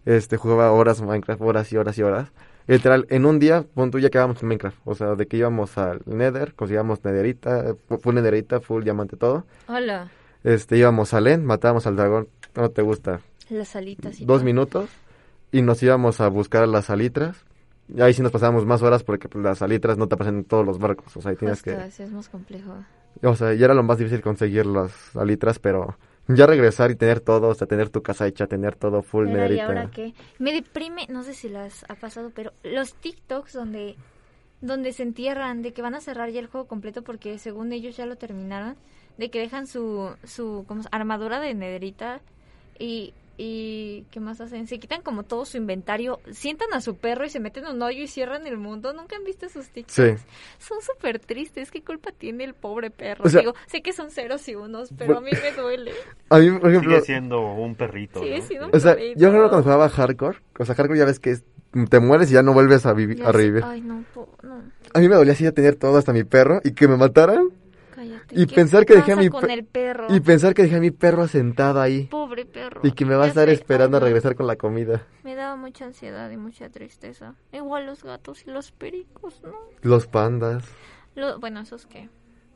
este, 0.04 0.36
jugaba 0.36 0.72
horas 0.72 1.00
Minecraft, 1.00 1.40
horas 1.42 1.72
y 1.72 1.76
horas 1.76 1.98
y 1.98 2.02
horas. 2.02 2.32
Literal, 2.66 3.06
en 3.08 3.24
un 3.24 3.38
día, 3.38 3.64
pon 3.74 3.90
tú 3.90 3.98
ya 3.98 4.10
quedábamos 4.10 4.42
en 4.42 4.48
Minecraft. 4.48 4.78
O 4.84 4.94
sea, 4.94 5.14
de 5.14 5.26
que 5.26 5.36
íbamos 5.38 5.78
al 5.78 6.02
Nether, 6.06 6.54
conseguíamos 6.54 7.02
Netherita, 7.04 7.74
full 8.00 8.14
Netherita, 8.14 8.60
full 8.60 8.82
diamante, 8.84 9.16
todo. 9.16 9.46
Hola, 9.68 10.10
Este, 10.44 10.76
íbamos 10.76 11.14
al 11.14 11.26
End, 11.28 11.44
matábamos 11.44 11.86
al 11.86 11.96
dragón, 11.96 12.28
no 12.54 12.70
te 12.70 12.82
gusta, 12.82 13.20
las 13.48 13.74
alitas 13.74 14.20
y 14.20 14.24
dos 14.24 14.38
todo. 14.38 14.44
minutos, 14.44 14.90
y 15.50 15.62
nos 15.62 15.82
íbamos 15.82 16.20
a 16.20 16.28
buscar 16.28 16.68
las 16.68 16.86
salitras. 16.86 17.44
Y 17.88 18.02
ahí 18.02 18.12
sí 18.12 18.20
nos 18.22 18.32
pasábamos 18.32 18.66
más 18.66 18.82
horas 18.82 19.02
porque 19.02 19.28
pues, 19.28 19.42
las 19.42 19.58
salitras 19.58 19.96
no 19.96 20.06
te 20.08 20.16
pasan 20.16 20.36
en 20.38 20.44
todos 20.44 20.66
los 20.66 20.78
barcos, 20.78 21.16
o 21.16 21.22
sea, 21.22 21.30
ahí 21.30 21.36
tienes 21.36 21.62
Justo, 21.62 21.78
que... 21.82 21.90
sí, 21.90 22.02
es 22.02 22.12
más 22.12 22.28
complejo. 22.28 22.72
O 23.22 23.34
sea, 23.34 23.54
ya 23.54 23.64
era 23.64 23.74
lo 23.74 23.82
más 23.82 23.96
difícil 23.98 24.20
conseguir 24.20 24.66
las 24.66 24.92
salitras, 25.12 25.58
pero 25.58 25.96
ya 26.28 26.46
regresar 26.46 26.90
y 26.90 26.96
tener 26.96 27.20
todo, 27.20 27.48
o 27.48 27.54
sea, 27.54 27.66
tener 27.66 27.88
tu 27.88 28.02
casa 28.02 28.26
hecha, 28.26 28.46
tener 28.46 28.76
todo 28.76 29.02
full 29.02 29.28
Pero, 29.32 29.54
¿y 29.54 29.60
ahora 29.60 29.90
qué? 29.90 30.14
Me 30.38 30.52
deprime, 30.52 31.06
no 31.08 31.22
sé 31.22 31.34
si 31.34 31.48
las 31.48 31.84
ha 31.88 31.94
pasado, 31.94 32.30
pero 32.34 32.52
los 32.62 32.94
TikToks 32.94 33.52
donde 33.54 33.96
donde 34.60 34.92
se 34.92 35.04
entierran, 35.04 35.62
de 35.62 35.72
que 35.72 35.82
van 35.82 35.94
a 35.94 36.00
cerrar 36.00 36.30
ya 36.30 36.40
el 36.40 36.48
juego 36.48 36.66
completo 36.66 37.02
porque 37.02 37.38
según 37.38 37.72
ellos 37.72 37.96
ya 37.96 38.06
lo 38.06 38.16
terminaron, 38.16 38.76
de 39.16 39.30
que 39.30 39.38
dejan 39.38 39.66
su 39.66 40.14
su 40.24 40.64
como 40.66 40.82
armadura 40.90 41.40
de 41.40 41.54
nederita 41.54 42.20
y 42.78 43.14
y 43.40 44.04
qué 44.10 44.18
más 44.18 44.40
hacen, 44.40 44.66
se 44.66 44.78
quitan 44.80 45.00
como 45.00 45.22
todo 45.22 45.44
su 45.44 45.56
inventario, 45.56 46.18
sientan 46.32 46.74
a 46.74 46.80
su 46.80 46.96
perro 46.96 47.24
y 47.24 47.30
se 47.30 47.38
meten 47.38 47.64
en 47.66 47.76
un 47.76 47.82
hoyo 47.82 48.02
y 48.02 48.08
cierran 48.08 48.46
el 48.48 48.56
mundo. 48.58 48.92
Nunca 48.92 49.16
han 49.16 49.22
visto 49.24 49.46
esos 49.46 49.68
TikToks. 49.70 49.94
Sí. 49.94 50.26
Son 50.58 50.78
súper 50.82 51.20
tristes. 51.20 51.70
¿Qué 51.70 51.82
culpa 51.82 52.10
tiene 52.10 52.42
el 52.44 52.54
pobre 52.54 52.90
perro? 52.90 53.24
O 53.24 53.28
sea- 53.28 53.40
Digo, 53.40 53.54
sé 53.68 53.80
que 53.80 53.92
son 53.92 54.10
ceros 54.10 54.46
y 54.48 54.56
unos, 54.56 54.90
pero 54.98 55.16
a 55.18 55.20
mí 55.20 55.30
me 55.30 55.52
duele. 55.62 55.92
A 56.30 56.38
mí, 56.38 56.50
por 56.58 56.68
ejemplo... 56.68 56.90
Sigue 56.90 57.02
siendo 57.06 57.40
un 57.54 57.76
perrito, 57.76 58.20
Sigue 58.20 58.38
¿no? 58.40 58.44
siendo 58.44 58.66
un 58.66 58.76
O 58.76 58.80
sea, 58.80 58.94
perrito. 58.96 59.20
yo 59.20 59.30
creo 59.30 59.48
cuando 59.48 59.62
jugaba 59.62 59.88
Hardcore, 59.88 60.38
o 60.58 60.64
sea, 60.64 60.74
Hardcore 60.74 60.98
ya 60.98 61.04
ves 61.04 61.20
que 61.20 61.30
es- 61.30 61.44
te 61.90 62.00
mueres 62.00 62.30
y 62.30 62.34
ya 62.34 62.42
no 62.42 62.52
vuelves 62.54 62.86
a, 62.86 62.92
vivir, 62.92 63.22
a 63.24 63.30
revivir. 63.30 63.62
Ay, 63.64 63.82
no, 63.82 64.04
no. 64.42 64.62
A 64.94 64.98
mí 64.98 65.08
me 65.08 65.14
dolía 65.14 65.34
así 65.34 65.44
ya 65.44 65.52
tener 65.52 65.76
todo 65.76 65.96
hasta 65.98 66.12
mi 66.12 66.24
perro 66.24 66.60
y 66.64 66.72
que 66.72 66.88
me 66.88 66.96
mataran. 66.96 67.50
Y 68.30 68.46
¿Qué 68.46 68.54
pensar 68.54 68.84
que 68.86 68.94
dejé 68.96 69.12
a 69.12 69.16
mi 69.16 69.28
con 69.28 69.50
el 69.50 69.64
perro? 69.64 70.06
Y 70.14 70.20
pensar 70.20 70.54
que 70.54 70.62
dejé 70.62 70.76
a 70.76 70.80
mi 70.80 70.90
perro 70.90 71.26
sentado 71.28 71.80
ahí. 71.80 72.04
Pobre 72.06 72.44
perro. 72.44 72.80
Y 72.84 72.92
que 72.92 73.04
me 73.04 73.14
va 73.14 73.24
a 73.24 73.28
estar 73.28 73.48
sé, 73.48 73.54
esperando 73.54 73.96
a 73.96 73.98
ay, 73.98 74.02
no. 74.02 74.06
regresar 74.06 74.34
con 74.34 74.46
la 74.46 74.56
comida. 74.56 75.06
Me 75.24 75.34
daba 75.34 75.56
mucha 75.56 75.84
ansiedad 75.86 76.30
y 76.30 76.36
mucha 76.36 76.68
tristeza. 76.70 77.34
Igual 77.52 77.86
los 77.86 78.04
gatos 78.04 78.44
y 78.46 78.50
los 78.50 78.70
pericos, 78.72 79.40
¿no? 79.42 79.52
Los 79.82 80.06
pandas. 80.06 80.64
Lo- 81.14 81.38
bueno, 81.40 81.60
esos 81.60 81.86
que... 81.86 82.08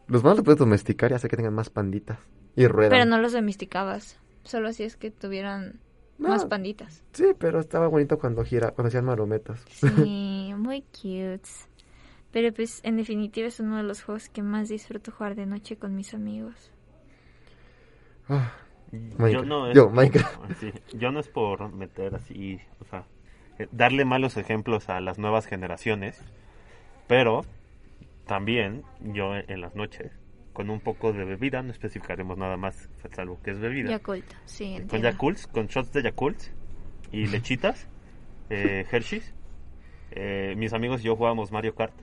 Los 0.08 0.22
pandas 0.22 0.38
los 0.38 0.44
puedes 0.44 0.58
domesticar 0.58 1.10
y 1.10 1.14
hacer 1.14 1.30
que 1.30 1.36
tengan 1.36 1.54
más 1.54 1.70
panditas. 1.70 2.18
Y 2.54 2.66
ruedan. 2.66 2.90
Pero 2.90 3.04
no 3.06 3.18
los 3.18 3.32
domesticabas. 3.32 4.18
Solo 4.44 4.68
así 4.68 4.82
es 4.82 4.96
que 4.96 5.10
tuvieran 5.10 5.80
No. 6.18 6.28
más 6.28 6.44
panditas. 6.44 7.02
Sí, 7.12 7.26
pero 7.38 7.60
estaba 7.60 7.86
bonito 7.88 8.18
cuando 8.18 8.44
gira, 8.44 8.72
cuando 8.72 8.88
hacían 8.88 9.04
marometas. 9.06 9.62
Sí, 9.68 10.52
muy 10.58 10.82
cute. 10.82 11.48
Pero 12.32 12.52
pues 12.52 12.80
en 12.82 12.96
definitiva 12.96 13.46
es 13.48 13.60
uno 13.60 13.76
de 13.76 13.82
los 13.82 14.02
juegos 14.02 14.28
que 14.28 14.42
más 14.42 14.68
disfruto 14.68 15.12
jugar 15.12 15.34
de 15.34 15.46
noche 15.46 15.76
con 15.76 15.94
mis 15.94 16.14
amigos. 16.14 16.72
Ah, 18.28 18.52
Yo 19.30 19.42
no, 19.44 19.68
es 19.68 19.74
Yo, 19.76 19.86
por- 19.86 19.94
Minecraft. 19.94 20.52
sí, 20.60 20.72
yo 20.94 21.12
no 21.12 21.20
es 21.20 21.28
por 21.28 21.72
meter 21.72 22.14
así, 22.14 22.58
o 22.80 22.84
sea, 22.84 23.04
eh, 23.58 23.68
darle 23.72 24.04
malos 24.04 24.36
ejemplos 24.36 24.88
a 24.88 25.00
las 25.00 25.18
nuevas 25.18 25.46
generaciones, 25.46 26.22
pero 27.06 27.44
también 28.26 28.82
yo 29.00 29.34
en 29.36 29.60
las 29.60 29.74
noches, 29.74 30.12
con 30.52 30.70
un 30.70 30.80
poco 30.80 31.12
de 31.12 31.24
bebida, 31.24 31.62
no 31.62 31.70
especificaremos 31.72 32.38
nada 32.38 32.56
más, 32.56 32.88
salvo 33.14 33.38
que 33.42 33.50
es 33.50 33.58
bebida, 33.58 33.90
Yakult, 33.90 34.24
sí, 34.46 34.72
con 34.72 34.82
entiendo. 34.82 35.08
Yakults, 35.10 35.46
con 35.48 35.66
shots 35.66 35.92
de 35.92 36.02
Yakult 36.02 36.38
y 37.10 37.26
lechitas, 37.28 37.86
eh, 38.50 38.86
Hershey's, 38.90 39.34
eh, 40.12 40.54
mis 40.56 40.72
amigos 40.72 41.00
y 41.02 41.04
yo 41.04 41.16
jugábamos 41.16 41.50
Mario 41.52 41.74
Kart, 41.74 41.94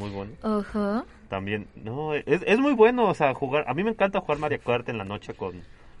muy 0.00 0.10
bueno. 0.10 0.32
Ojo. 0.42 1.04
También, 1.28 1.68
no, 1.76 2.14
es, 2.14 2.24
es 2.26 2.58
muy 2.58 2.72
bueno, 2.74 3.08
o 3.08 3.14
sea, 3.14 3.32
jugar, 3.34 3.64
a 3.68 3.74
mí 3.74 3.84
me 3.84 3.90
encanta 3.90 4.20
jugar 4.20 4.38
Mario 4.38 4.58
Kart 4.64 4.88
en 4.88 4.98
la 4.98 5.04
noche 5.04 5.34
con, 5.34 5.52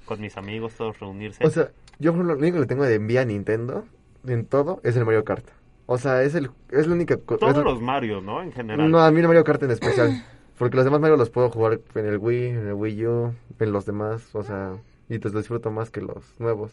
con 0.04 0.20
mis 0.20 0.36
amigos, 0.36 0.74
todos 0.74 0.98
reunirse. 0.98 1.46
O 1.46 1.50
sea, 1.50 1.70
yo 2.00 2.12
lo 2.12 2.34
único 2.34 2.54
que 2.56 2.60
le 2.62 2.66
tengo 2.66 2.84
de 2.84 2.96
envía 2.96 3.20
a 3.20 3.24
Nintendo 3.24 3.84
en 4.26 4.44
todo 4.46 4.80
es 4.82 4.96
el 4.96 5.04
Mario 5.04 5.24
Kart. 5.24 5.44
O 5.86 5.98
sea, 5.98 6.22
es 6.22 6.34
el 6.34 6.50
es 6.70 6.86
la 6.86 6.94
única 6.94 7.16
Todos 7.16 7.56
es- 7.56 7.64
los 7.64 7.80
Mario, 7.80 8.20
¿no? 8.20 8.42
En 8.42 8.52
general. 8.52 8.90
No, 8.90 8.98
a 9.00 9.10
mí 9.10 9.20
el 9.20 9.26
Mario 9.28 9.44
Kart 9.44 9.62
en 9.62 9.70
especial. 9.70 10.24
Porque 10.58 10.76
los 10.76 10.84
demás 10.84 11.00
Mario 11.00 11.16
los 11.16 11.30
puedo 11.30 11.48
jugar 11.48 11.80
en 11.94 12.06
el 12.06 12.18
Wii, 12.18 12.48
en 12.48 12.66
el 12.68 12.74
Wii 12.74 13.06
U, 13.06 13.34
en 13.60 13.72
los 13.72 13.86
demás, 13.86 14.34
o 14.34 14.42
sea, 14.42 14.76
y 15.08 15.18
pues 15.18 15.32
los 15.32 15.42
disfruto 15.44 15.70
más 15.70 15.90
que 15.90 16.02
los 16.02 16.38
nuevos. 16.38 16.72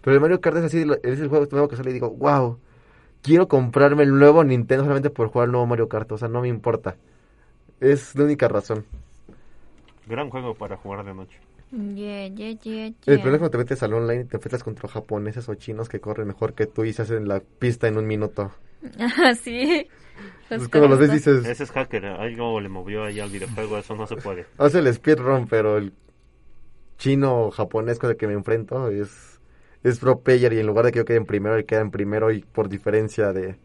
Pero 0.00 0.14
el 0.14 0.20
Mario 0.22 0.40
Kart 0.40 0.56
es 0.56 0.64
así, 0.64 0.86
es 1.02 1.20
el 1.20 1.28
juego 1.28 1.46
nuevo 1.50 1.68
que 1.68 1.76
sale 1.76 1.90
y 1.90 1.92
digo, 1.92 2.08
wow, 2.10 2.58
quiero 3.22 3.48
comprarme 3.48 4.02
el 4.04 4.18
nuevo 4.18 4.44
Nintendo 4.44 4.84
solamente 4.84 5.10
por 5.10 5.28
jugar 5.28 5.46
el 5.46 5.52
nuevo 5.52 5.66
Mario 5.66 5.88
Kart, 5.88 6.10
o 6.12 6.18
sea, 6.18 6.28
no 6.28 6.40
me 6.40 6.48
importa. 6.48 6.96
Es 7.80 8.14
la 8.14 8.24
única 8.24 8.48
razón. 8.48 8.84
Gran 10.06 10.30
juego 10.30 10.54
para 10.54 10.76
jugar 10.76 11.04
de 11.04 11.14
noche. 11.14 11.38
Yeah, 11.70 12.28
yeah, 12.28 12.52
yeah, 12.60 12.86
El 13.06 13.20
problema 13.20 13.34
es 13.34 13.38
cuando 13.38 13.50
te 13.50 13.58
metes 13.58 13.82
al 13.82 13.92
online 13.92 14.22
y 14.22 14.24
te 14.24 14.36
enfrentas 14.36 14.62
contra 14.62 14.88
japoneses 14.88 15.48
o 15.48 15.54
chinos 15.56 15.88
que 15.88 15.98
corren 15.98 16.28
mejor 16.28 16.54
que 16.54 16.66
tú 16.66 16.84
y 16.84 16.92
se 16.92 17.02
hacen 17.02 17.26
la 17.26 17.40
pista 17.40 17.88
en 17.88 17.98
un 17.98 18.06
minuto. 18.06 18.52
Ah, 18.98 19.34
sí. 19.42 19.88
Es 20.48 20.68
como 20.68 20.86
los 20.86 20.98
ves 20.98 21.12
dices, 21.12 21.44
Ese 21.44 21.64
es 21.64 21.70
hacker, 21.72 22.06
algo 22.06 22.60
le 22.60 22.68
movió 22.68 23.04
ahí 23.04 23.18
al 23.18 23.30
videojuego, 23.30 23.78
eso 23.78 23.96
no 23.96 24.06
se 24.06 24.16
puede. 24.16 24.46
hace 24.58 24.78
el 24.78 24.94
speedrun, 24.94 25.48
pero 25.48 25.76
el 25.76 25.92
chino 26.98 27.46
o 27.46 27.50
japonés 27.50 27.98
con 27.98 28.10
el 28.10 28.16
que 28.16 28.28
me 28.28 28.34
enfrento 28.34 28.88
es, 28.88 29.35
es 29.90 29.98
pro 29.98 30.20
player 30.20 30.52
y 30.52 30.58
en 30.60 30.66
lugar 30.66 30.86
de 30.86 30.92
que 30.92 30.98
yo 30.98 31.04
quede 31.04 31.18
en 31.18 31.26
primero, 31.26 31.56
él 31.56 31.66
queda 31.66 31.80
en 31.80 31.90
primero 31.90 32.30
y 32.32 32.40
por 32.42 32.68
diferencia 32.68 33.32
de... 33.32 33.56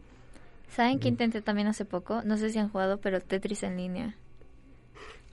¿Saben 0.66 0.98
qué 0.98 1.06
intenté 1.08 1.40
también 1.40 1.68
hace 1.68 1.84
poco? 1.84 2.22
No 2.24 2.36
sé 2.36 2.50
si 2.50 2.58
han 2.58 2.68
jugado, 2.68 3.00
pero 3.00 3.20
Tetris 3.20 3.62
en 3.62 3.76
línea. 3.76 4.16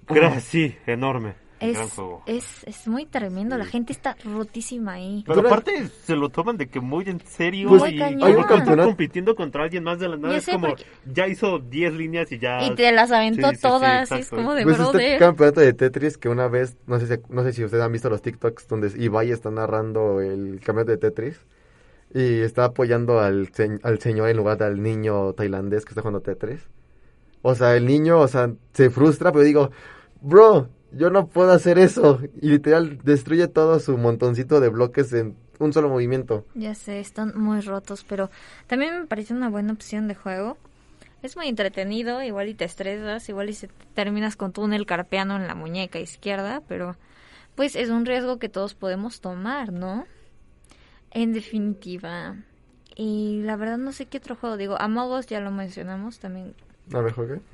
Gra- 0.08 0.40
sí, 0.42 0.76
enorme. 0.88 1.36
Gran 1.60 1.76
Es, 1.84 1.92
juego. 1.94 2.24
es, 2.26 2.46
es 2.66 2.88
muy 2.88 3.06
tremendo, 3.06 3.58
la 3.58 3.66
gente 3.66 3.92
está 3.94 4.16
rotísima 4.24 4.94
ahí. 4.94 5.24
Pero 5.28 5.42
aparte 5.42 5.88
se 5.88 6.16
lo 6.16 6.30
toman 6.30 6.58
de 6.58 6.68
que 6.68 6.80
muy 6.80 7.04
en 7.10 7.20
serio 7.26 7.70
Pues, 7.70 7.92
y 7.92 8.02
hay 8.02 8.14
un 8.16 8.44
campeonato- 8.44 8.86
compitiendo 8.88 9.36
contra 9.36 9.64
alguien 9.64 9.84
más 9.84 10.00
de 10.00 10.08
la 10.10 10.18
nada. 10.18 10.38
Es 10.38 10.46
como, 10.46 10.68
porque- 10.70 10.86
ya 11.12 11.28
hizo 11.28 11.60
10 11.60 11.94
líneas 11.94 12.32
y 12.32 12.40
ya... 12.40 12.64
Y 12.64 12.76
te 12.76 12.92
las 12.92 13.12
aventó 13.12 13.50
Sí, 13.50 13.56
sí, 13.56 13.56
sí, 13.56 13.62
todas, 13.62 14.12
y 14.12 14.16
es 14.16 14.30
como 14.30 14.54
de 14.56 14.64
Pues 14.64 14.80
este 14.80 14.92
brother. 14.92 15.20
campeonato 15.20 15.62
de 15.62 15.74
Tetris 15.74 16.18
que 16.18 16.30
una 16.30 16.48
vez, 16.48 16.78
no 16.88 17.00
sé 17.00 17.08
si, 17.08 17.22
no 17.30 17.44
sé 17.44 17.54
si 17.54 17.64
ustedes 17.64 17.84
han 17.84 17.92
visto 17.92 18.10
los 18.10 18.22
TikToks 18.22 18.68
donde 18.68 18.92
Ibai 18.98 19.32
está 19.32 19.52
narrando 19.52 20.22
el 20.22 20.60
campeonato 20.64 20.92
de 20.92 20.98
Tetris 20.98 21.40
y 22.14 22.40
está 22.42 22.66
apoyando 22.66 23.20
al, 23.20 23.50
al 23.84 24.00
señor 24.00 24.30
en 24.30 24.38
lugar 24.38 24.58
del 24.58 24.82
niño 24.82 25.34
tailandés 25.34 25.86
que 25.86 25.90
está 25.90 26.02
jugando 26.02 26.22
Tetris. 26.22 26.62
O 27.42 27.54
sea, 27.56 27.76
el 27.76 27.86
niño, 27.86 28.20
o 28.20 28.28
sea, 28.28 28.52
se 28.74 28.90
frustra, 28.90 29.32
pero 29.32 29.44
digo, 29.44 29.72
bro, 30.22 30.68
yo 30.92 31.10
no 31.10 31.28
puedo 31.28 31.52
hacer 31.52 31.80
eso. 31.80 32.20
Y 32.42 32.50
literal 32.50 33.00
destruye 33.04 33.48
todo 33.48 33.80
su 33.80 33.98
montoncito 33.98 34.60
de 34.60 34.70
bloques 34.70 35.14
en 35.14 35.36
un 35.60 35.74
solo 35.74 35.90
movimiento. 35.90 36.46
Ya 36.56 36.74
sé, 36.74 37.00
están 37.00 37.38
muy 37.38 37.62
rotos, 37.62 38.06
pero 38.08 38.30
también 38.68 39.02
me 39.02 39.08
parece 39.08 39.34
una 39.34 39.50
buena 39.50 39.74
opción 39.74 40.08
de 40.08 40.16
juego. 40.16 40.58
Es 41.22 41.36
muy 41.36 41.48
entretenido, 41.48 42.24
igual 42.24 42.48
y 42.48 42.54
te 42.54 42.64
estresas, 42.64 43.28
igual 43.28 43.50
y 43.50 43.54
se 43.54 43.68
terminas 43.94 44.38
con 44.38 44.54
túnel 44.54 44.86
carpeano 44.86 45.36
en 45.36 45.48
la 45.48 45.56
muñeca 45.56 46.00
izquierda, 46.00 46.62
pero 46.68 46.96
pues 47.56 47.76
es 47.76 47.90
un 47.90 48.06
riesgo 48.06 48.40
que 48.40 48.48
todos 48.48 48.74
podemos 48.74 49.20
tomar, 49.20 49.74
¿no? 49.74 50.06
En 51.12 51.34
definitiva. 51.34 52.38
Y 52.96 53.42
la 53.44 53.58
verdad 53.58 53.78
no 53.78 53.92
sé 53.92 54.06
qué 54.06 54.18
otro 54.18 54.38
juego, 54.38 54.56
digo, 54.56 54.80
Among 54.80 55.12
Us 55.12 55.28
ya 55.28 55.42
lo 55.42 55.52
mencionamos 55.52 56.20
también. 56.20 56.54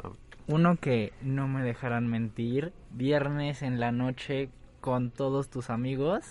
A. 0.03 0.11
Uno 0.48 0.78
que 0.80 1.12
no 1.22 1.48
me 1.48 1.64
dejarán 1.64 2.08
mentir, 2.08 2.72
viernes 2.91 3.62
en 3.64 3.80
la 3.80 3.91
noche 3.91 4.50
con 4.80 5.10
todos 5.10 5.50
tus 5.50 5.70
amigos, 5.72 6.24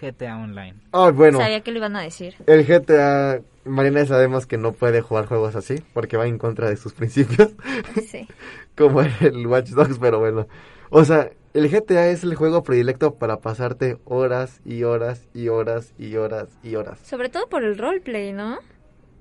GTA 0.00 0.36
Online. 0.38 0.74
Ah, 0.92 1.10
bueno. 1.10 1.38
Sabía 1.38 1.60
que 1.60 1.70
lo 1.70 1.78
iban 1.78 1.94
a 1.96 2.00
decir. 2.00 2.34
El 2.46 2.64
GTA, 2.64 3.42
Marina 3.64 4.06
sabemos 4.06 4.46
que 4.46 4.56
no 4.56 4.72
puede 4.72 5.02
jugar 5.02 5.26
juegos 5.26 5.54
así 5.54 5.82
porque 5.92 6.16
va 6.16 6.26
en 6.26 6.38
contra 6.38 6.70
de 6.70 6.76
sus 6.76 6.92
principios. 6.94 7.50
Sí. 8.06 8.26
como 8.76 9.02
el 9.02 9.46
Watch 9.46 9.70
Dogs, 9.70 9.98
pero 9.98 10.18
bueno. 10.18 10.46
O 10.88 11.04
sea, 11.04 11.30
el 11.52 11.68
GTA 11.68 12.08
es 12.08 12.24
el 12.24 12.34
juego 12.34 12.62
predilecto 12.62 13.16
para 13.16 13.40
pasarte 13.40 13.98
horas 14.06 14.60
y 14.64 14.84
horas 14.84 15.28
y 15.34 15.48
horas 15.48 15.92
y 15.98 16.16
horas 16.16 16.48
y 16.62 16.76
horas. 16.76 17.00
Sobre 17.00 17.28
todo 17.28 17.48
por 17.48 17.62
el 17.64 17.76
roleplay, 17.76 18.32
¿no? 18.32 18.58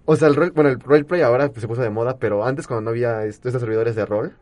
O 0.05 0.15
sea, 0.15 0.27
el 0.27 0.35
rol, 0.35 0.51
bueno, 0.51 0.69
el 0.69 0.79
roleplay 0.79 1.21
ahora 1.21 1.49
pues, 1.49 1.61
se 1.61 1.67
puso 1.67 1.81
de 1.81 1.89
moda, 1.89 2.17
pero 2.17 2.43
antes 2.45 2.67
cuando 2.67 2.81
no 2.83 2.89
había 2.91 3.25
est- 3.25 3.45
estos 3.45 3.61
servidores 3.61 3.95
de 3.95 4.05
rol, 4.05 4.33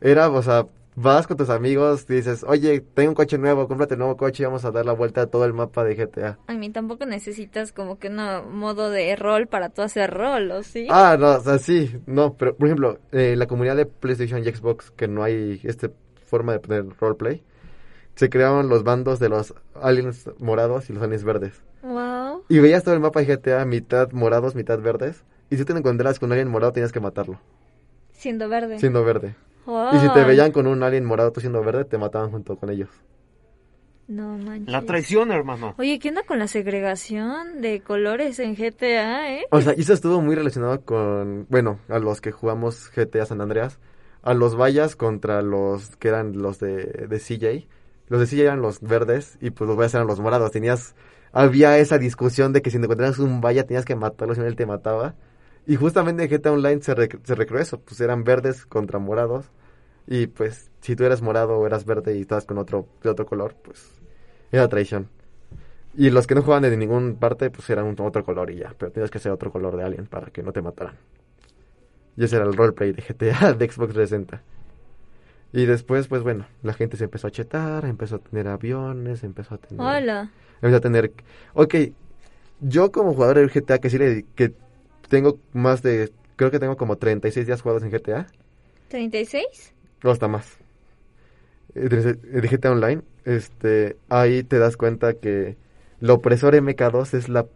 era, 0.00 0.30
o 0.30 0.42
sea, 0.42 0.66
vas 0.96 1.26
con 1.26 1.36
tus 1.36 1.50
amigos, 1.50 2.06
dices, 2.06 2.44
oye, 2.48 2.80
tengo 2.80 3.10
un 3.10 3.14
coche 3.14 3.38
nuevo, 3.38 3.68
cómprate 3.68 3.94
un 3.94 4.00
nuevo 4.00 4.16
coche 4.16 4.42
y 4.42 4.46
vamos 4.46 4.64
a 4.64 4.70
dar 4.70 4.86
la 4.86 4.92
vuelta 4.92 5.22
a 5.22 5.26
todo 5.26 5.44
el 5.44 5.52
mapa 5.52 5.84
de 5.84 5.96
GTA. 5.96 6.38
A 6.46 6.54
mí 6.54 6.70
tampoco 6.70 7.06
necesitas 7.06 7.72
como 7.72 7.98
que 7.98 8.08
un 8.08 8.16
modo 8.58 8.90
de 8.90 9.14
rol 9.16 9.46
para 9.46 9.70
tú 9.70 9.82
hacer 9.82 10.10
rol, 10.12 10.50
¿o 10.52 10.62
sí? 10.62 10.88
Ah, 10.90 11.16
no, 11.18 11.32
o 11.36 11.40
sea, 11.40 11.58
sí, 11.58 11.96
no, 12.06 12.34
pero 12.36 12.56
por 12.56 12.68
ejemplo, 12.68 12.98
eh, 13.12 13.34
la 13.36 13.46
comunidad 13.46 13.76
de 13.76 13.86
PlayStation 13.86 14.40
y 14.42 14.44
Xbox, 14.52 14.90
que 14.92 15.08
no 15.08 15.22
hay 15.22 15.60
esta 15.64 15.90
forma 16.26 16.52
de 16.52 16.60
poner 16.60 16.86
roleplay, 17.00 17.42
se 18.14 18.28
crearon 18.30 18.68
los 18.68 18.84
bandos 18.84 19.18
de 19.18 19.28
los 19.28 19.54
aliens 19.80 20.30
morados 20.38 20.88
y 20.90 20.92
los 20.92 21.02
aliens 21.02 21.24
verdes. 21.24 21.62
Wow. 21.82 22.44
Y 22.48 22.58
veías 22.60 22.84
todo 22.84 22.94
el 22.94 23.00
mapa 23.00 23.20
de 23.20 23.36
GTA, 23.36 23.64
mitad 23.64 24.10
morados, 24.12 24.54
mitad 24.54 24.78
verdes, 24.80 25.24
y 25.50 25.56
si 25.56 25.64
te 25.64 25.72
encontrabas 25.72 26.18
con 26.18 26.28
un 26.28 26.32
alien 26.32 26.48
morado 26.48 26.72
tenías 26.72 26.92
que 26.92 27.00
matarlo, 27.00 27.40
Siendo 28.12 28.48
verde. 28.48 28.78
siendo 28.78 29.04
verde. 29.04 29.34
Wow. 29.66 29.94
Y 29.94 29.98
si 29.98 30.08
te 30.12 30.24
veían 30.24 30.52
con 30.52 30.66
un 30.66 30.82
alien 30.82 31.04
morado 31.04 31.32
tú 31.32 31.40
siendo 31.40 31.62
verde, 31.62 31.84
te 31.84 31.98
mataban 31.98 32.30
junto 32.30 32.56
con 32.56 32.70
ellos. 32.70 32.90
No 34.06 34.36
manches. 34.36 34.70
La 34.70 34.82
traición, 34.82 35.32
hermano. 35.32 35.74
Oye, 35.78 35.98
¿qué 35.98 36.10
onda 36.10 36.22
con 36.24 36.38
la 36.38 36.46
segregación 36.46 37.62
de 37.62 37.80
colores 37.80 38.38
en 38.38 38.54
GTA, 38.54 39.32
eh? 39.34 39.46
O 39.50 39.60
sea, 39.62 39.72
y 39.74 39.80
eso 39.80 39.94
estuvo 39.94 40.20
muy 40.20 40.34
relacionado 40.34 40.82
con, 40.82 41.46
bueno, 41.48 41.78
a 41.88 41.98
los 41.98 42.20
que 42.20 42.30
jugamos 42.30 42.90
GTA 42.94 43.24
San 43.24 43.40
Andreas, 43.40 43.78
a 44.22 44.34
los 44.34 44.56
vallas 44.60 44.96
contra 44.96 45.40
los 45.40 45.96
que 45.96 46.08
eran 46.08 46.36
los 46.42 46.58
de, 46.60 47.06
de 47.08 47.18
CJ. 47.18 47.66
Los 48.08 48.20
de 48.20 48.26
CJ 48.26 48.42
eran 48.44 48.62
los 48.62 48.80
verdes 48.80 49.38
y 49.40 49.50
pues 49.50 49.68
los 49.68 49.76
vallas 49.78 49.94
eran 49.94 50.06
los 50.06 50.20
morados. 50.20 50.50
Tenías, 50.50 50.94
había 51.32 51.78
esa 51.78 51.98
discusión 51.98 52.52
de 52.52 52.62
que 52.62 52.70
si 52.70 52.76
encontrabas 52.78 53.18
un 53.18 53.40
valla 53.40 53.66
tenías 53.66 53.84
que 53.84 53.96
matarlo 53.96 54.34
si 54.34 54.40
no 54.40 54.46
él 54.46 54.56
te 54.56 54.66
mataba. 54.66 55.14
Y 55.66 55.76
justamente 55.76 56.24
en 56.24 56.30
GTA 56.30 56.52
Online 56.52 56.82
se, 56.82 56.94
rec- 56.94 57.20
se 57.24 57.34
recreó 57.34 57.60
eso, 57.60 57.80
pues 57.80 58.00
eran 58.00 58.24
verdes 58.24 58.66
contra 58.66 58.98
morados. 58.98 59.50
Y 60.06 60.26
pues 60.28 60.70
si 60.80 60.96
tú 60.96 61.04
eras 61.04 61.22
morado 61.22 61.58
o 61.58 61.66
eras 61.66 61.84
verde 61.86 62.16
y 62.16 62.22
estabas 62.22 62.46
con 62.46 62.58
otro, 62.58 62.86
de 63.02 63.10
otro 63.10 63.26
color, 63.26 63.56
pues 63.62 63.92
era 64.52 64.68
traición. 64.68 65.08
Y 65.96 66.10
los 66.10 66.26
que 66.26 66.34
no 66.34 66.42
jugaban 66.42 66.64
de 66.64 66.76
ningún 66.76 67.16
parte, 67.16 67.50
pues 67.50 67.68
eran 67.70 67.86
un 67.86 67.96
otro 68.00 68.24
color 68.24 68.50
y 68.50 68.56
ya. 68.58 68.74
Pero 68.78 68.92
tenías 68.92 69.10
que 69.10 69.18
ser 69.20 69.32
otro 69.32 69.52
color 69.52 69.76
de 69.76 69.84
alien 69.84 70.06
para 70.06 70.28
que 70.28 70.42
no 70.42 70.52
te 70.52 70.62
mataran. 70.62 70.96
Y 72.16 72.24
ese 72.24 72.36
era 72.36 72.44
el 72.44 72.54
roleplay 72.56 72.92
de 72.92 73.02
GTA 73.02 73.52
de 73.52 73.70
Xbox 73.70 73.92
360. 73.94 74.42
Y 75.54 75.66
después, 75.66 76.08
pues 76.08 76.24
bueno, 76.24 76.48
la 76.64 76.72
gente 76.74 76.96
se 76.96 77.04
empezó 77.04 77.28
a 77.28 77.30
chetar, 77.30 77.84
empezó 77.84 78.16
a 78.16 78.18
tener 78.18 78.48
aviones, 78.48 79.22
empezó 79.22 79.54
a 79.54 79.58
tener... 79.58 79.80
Hola. 79.80 80.32
Empezó 80.56 80.76
a 80.78 80.80
tener... 80.80 81.12
Ok, 81.52 81.76
yo 82.58 82.90
como 82.90 83.14
jugador 83.14 83.38
de 83.38 83.46
GTA 83.46 83.78
que 83.78 83.88
sí 83.88 83.96
le... 83.96 84.24
que 84.34 84.52
tengo 85.08 85.38
más 85.52 85.80
de... 85.80 86.10
Creo 86.34 86.50
que 86.50 86.58
tengo 86.58 86.76
como 86.76 86.98
36 86.98 87.46
días 87.46 87.62
jugados 87.62 87.84
en 87.84 87.90
GTA. 87.92 88.26
¿36? 88.90 89.44
O 90.02 90.10
hasta 90.10 90.26
más. 90.26 90.58
Eh, 91.76 91.88
De, 91.88 92.48
GTA 92.48 92.72
Online, 92.72 93.02
este, 93.24 93.96
ahí 94.08 94.42
te 94.42 94.58
das 94.58 94.76
cuenta 94.76 95.14
que 95.14 95.56
el 96.00 96.10
opresor 96.10 96.56
MK2 96.56 97.14
es 97.14 97.28
la, 97.28 97.46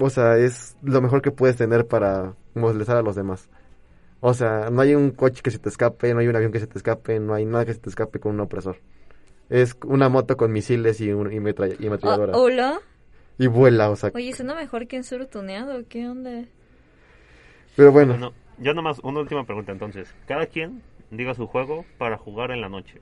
o 0.00 0.10
sea, 0.10 0.38
es 0.38 0.76
lo 0.82 1.00
mejor 1.00 1.22
que 1.22 1.30
puedes 1.30 1.54
tener 1.54 1.86
para 1.86 2.34
molestar 2.54 2.96
a 2.96 3.02
los 3.02 3.14
demás. 3.14 3.48
O 4.28 4.34
sea, 4.34 4.70
no 4.72 4.80
hay 4.82 4.92
un 4.96 5.12
coche 5.12 5.40
que 5.40 5.52
se 5.52 5.60
te 5.60 5.68
escape, 5.68 6.12
no 6.12 6.18
hay 6.18 6.26
un 6.26 6.34
avión 6.34 6.50
que 6.50 6.58
se 6.58 6.66
te 6.66 6.76
escape, 6.76 7.20
no 7.20 7.32
hay 7.32 7.44
nada 7.44 7.64
que 7.64 7.72
se 7.74 7.78
te 7.78 7.88
escape 7.88 8.18
con 8.18 8.34
un 8.34 8.40
opresor. 8.40 8.78
Es 9.48 9.76
una 9.84 10.08
moto 10.08 10.36
con 10.36 10.50
misiles 10.50 11.00
y, 11.00 11.12
un, 11.12 11.32
y, 11.32 11.38
metralla- 11.38 11.76
y. 11.78 11.86
Oh. 12.32 12.48
Y 13.38 13.46
vuela, 13.46 13.88
o 13.88 13.94
sea. 13.94 14.10
Oye, 14.12 14.32
suena 14.32 14.56
mejor 14.56 14.88
que 14.88 14.96
en 14.96 15.04
sur 15.04 15.24
tuneado, 15.26 15.80
¿qué 15.88 16.08
onda? 16.08 16.42
Pero 17.76 17.92
bueno, 17.92 18.14
Bueno, 18.14 18.32
ya 18.58 18.74
nomás 18.74 18.98
una 19.04 19.20
última 19.20 19.44
pregunta 19.44 19.70
entonces. 19.70 20.12
Cada 20.26 20.46
quien 20.46 20.82
diga 21.12 21.32
su 21.34 21.46
juego 21.46 21.84
para 21.96 22.18
jugar 22.18 22.50
en 22.50 22.62
la 22.62 22.68
noche. 22.68 23.00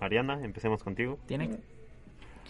Mariana, 0.00 0.42
empecemos 0.42 0.82
contigo. 0.82 1.18
¿Tiene? 1.26 1.58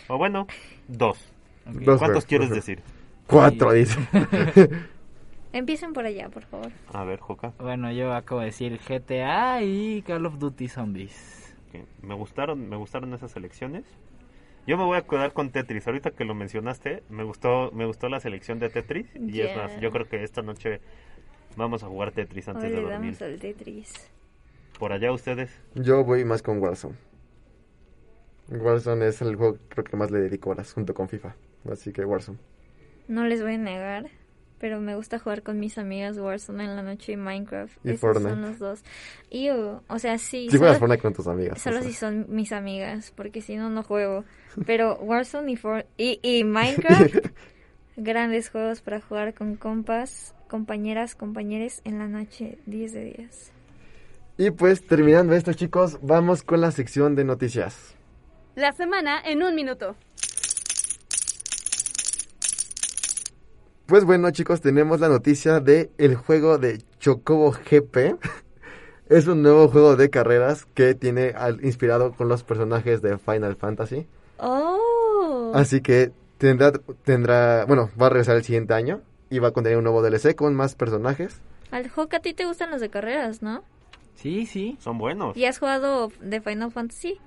O 0.07 0.19
bueno, 0.19 0.47
dos. 0.87 1.19
¿Cuántos 1.65 1.99
juegos, 1.99 2.27
quieres 2.27 2.49
dos 2.49 2.59
decir? 2.59 2.81
cuatro, 3.27 3.73
dice. 3.73 3.99
Empiecen 5.57 5.95
por 5.95 6.05
allá, 6.05 6.29
por 6.29 6.45
favor. 6.45 6.71
A 6.93 7.05
ver, 7.05 7.19
Joca. 7.19 7.55
Bueno, 7.59 7.91
yo 7.91 8.13
acabo 8.13 8.41
de 8.41 8.47
decir 8.49 8.79
GTA 8.87 9.63
y 9.63 10.03
Call 10.03 10.27
of 10.27 10.39
Duty 10.39 10.69
Zombies. 10.69 11.57
que 11.73 11.87
Me 12.03 12.15
gustaron, 12.15 12.69
me 12.69 12.77
gustaron 12.77 13.15
esas 13.15 13.31
selecciones. 13.31 13.85
Yo 14.67 14.77
me 14.77 14.85
voy 14.85 14.99
a 14.99 15.03
quedar 15.07 15.33
con 15.33 15.51
Tetris. 15.53 15.87
Ahorita 15.87 16.11
que 16.11 16.27
lo 16.27 16.35
mencionaste, 16.35 17.05
me 17.09 17.25
gustó, 17.25 17.71
me 17.73 17.87
gustó 17.87 18.11
la 18.11 18.21
selección 18.21 18.59
de 18.59 18.69
Tetris. 18.69 19.07
Y 19.15 19.41
es 19.41 19.57
más, 19.57 19.81
yo 19.81 19.91
creo 19.93 20.07
que 20.07 20.23
esta 20.23 20.43
noche 20.43 20.83
vamos 21.57 21.83
a 21.83 21.87
jugar 21.87 22.13
Tetris 22.13 22.49
antes 22.49 22.65
Hoy 22.65 22.71
de 22.73 22.77
dormir. 22.83 23.17
damos 23.17 23.23
al 23.23 23.39
Tetris. 23.41 24.11
Por 24.79 24.93
allá 24.93 25.11
ustedes. 25.11 25.59
Yo 25.75 26.05
voy 26.05 26.27
más 26.27 26.43
con 26.43 26.59
Warzone. 26.59 26.97
Warzone 28.51 29.07
es 29.09 29.23
el 29.23 29.37
juego 29.37 29.55
que 29.55 29.61
creo 29.69 29.85
que 29.85 29.97
más 29.97 30.11
le 30.11 30.19
dedico 30.21 30.51
horas 30.51 30.71
junto 30.75 30.93
con 30.93 31.09
FIFA. 31.09 31.35
Así 31.73 31.95
que 31.95 32.05
Warzone. 32.05 32.37
No 33.09 33.25
les 33.25 33.41
voy 33.43 33.55
a 33.55 33.59
negar, 33.59 34.11
pero 34.59 34.81
me 34.81 34.95
gusta 34.97 35.19
jugar 35.19 35.43
con 35.43 35.59
mis 35.61 35.77
amigas 35.79 36.17
Warzone 36.19 36.65
en 36.65 36.77
la 36.77 36.83
noche 36.83 37.13
y 37.13 37.17
Minecraft. 37.17 37.77
Y 37.85 37.91
Esos 37.91 38.01
Fortnite. 38.01 38.31
son 38.31 38.43
los 38.43 38.59
dos. 38.59 38.83
Y, 39.31 39.51
uh, 39.51 39.81
o 39.89 39.99
sea, 39.99 40.19
sí. 40.19 40.49
Si 40.51 40.57
juegas 40.59 40.77
solo- 40.77 40.81
Fortnite 40.89 41.03
con 41.03 41.13
tus 41.15 41.27
amigas. 41.27 41.61
Solo 41.61 41.79
o 41.79 41.83
sea. 41.83 41.91
si 41.91 41.97
son 41.97 42.27
mis 42.29 42.53
amigas, 42.53 43.13
porque 43.15 43.43
si 43.43 43.57
no, 43.57 43.69
no 43.71 43.83
juego. 43.83 44.25
Pero 44.67 44.97
Warzone 44.97 45.53
y, 45.53 45.57
For 45.57 45.85
y, 45.99 46.19
y 46.23 46.45
Minecraft, 46.45 47.17
grandes 47.97 48.51
juegos 48.51 48.81
para 48.81 49.01
jugar 49.01 49.35
con 49.35 49.57
compas, 49.57 50.35
compañeras, 50.49 51.15
compañeros 51.15 51.81
en 51.85 51.99
la 51.99 52.09
noche, 52.09 52.59
10 52.67 52.93
de 52.93 53.05
10. 53.17 53.53
Y 54.39 54.51
pues 54.51 54.87
terminando 54.87 55.35
esto 55.35 55.53
chicos, 55.55 55.99
vamos 56.03 56.43
con 56.43 56.61
la 56.61 56.71
sección 56.71 57.15
de 57.15 57.25
noticias. 57.25 57.95
La 58.55 58.73
semana 58.73 59.21
en 59.25 59.43
un 59.43 59.55
minuto. 59.55 59.97
Pues 63.87 64.05
bueno, 64.05 64.29
chicos, 64.33 64.61
tenemos 64.61 64.99
la 64.99 65.09
noticia 65.09 65.61
de 65.61 65.93
el 65.97 66.17
juego 66.17 66.59
de 66.59 66.83
Chocobo 66.99 67.53
GP. 67.53 68.19
es 69.09 69.29
un 69.29 69.43
nuevo 69.43 69.69
juego 69.69 69.95
de 69.95 70.11
carreras 70.11 70.67
que 70.75 70.97
tiene 70.97 71.29
al, 71.37 71.65
inspirado 71.65 72.13
con 72.13 72.29
los 72.29 72.43
personajes 72.43 73.01
de 73.01 73.17
Final 73.17 73.55
Fantasy. 73.55 74.09
Oh. 74.39 75.53
Así 75.55 75.83
que 75.83 76.11
tendrá, 76.37 76.73
tendrá, 77.05 77.65
bueno, 77.67 77.89
va 78.01 78.07
a 78.07 78.11
regresar 78.11 78.37
el 78.37 78.43
siguiente 78.43 78.75
año 78.75 79.03
y 79.31 79.39
va 79.39 79.49
a 79.49 79.53
contener 79.53 79.79
un 79.79 79.85
nuevo 79.85 80.03
DLC 80.03 80.35
con 80.35 80.57
más 80.57 80.75
personajes. 80.75 81.41
Al 81.71 81.89
Hawk, 81.95 82.13
a 82.15 82.19
ti 82.19 82.35
te 82.35 82.45
gustan 82.45 82.73
los 82.73 82.81
de 82.81 82.91
carreras, 82.91 83.41
¿no? 83.41 83.63
Sí, 84.17 84.47
sí. 84.47 84.77
Son 84.81 84.99
buenos. 84.99 85.37
¿Y 85.37 85.45
has 85.45 85.61
jugado 85.61 86.11
de 86.21 86.41
Final 86.41 86.73
Fantasy? 86.73 87.21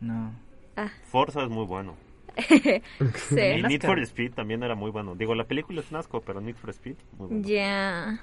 No. 0.00 0.30
Ah. 0.76 0.90
Forza 1.10 1.42
es 1.42 1.48
muy 1.48 1.64
bueno. 1.64 1.94
sí. 3.28 3.40
Y 3.40 3.62
Need 3.62 3.82
for 3.82 3.98
Speed 4.00 4.32
también 4.34 4.62
era 4.62 4.74
muy 4.74 4.90
bueno. 4.90 5.14
Digo, 5.14 5.34
la 5.34 5.44
película 5.44 5.80
es 5.80 5.90
un 5.90 5.98
asco, 5.98 6.20
pero 6.20 6.40
Need 6.40 6.56
for 6.56 6.70
Speed, 6.70 6.96
muy 7.18 7.28
bueno. 7.28 7.46
Ya. 7.46 8.20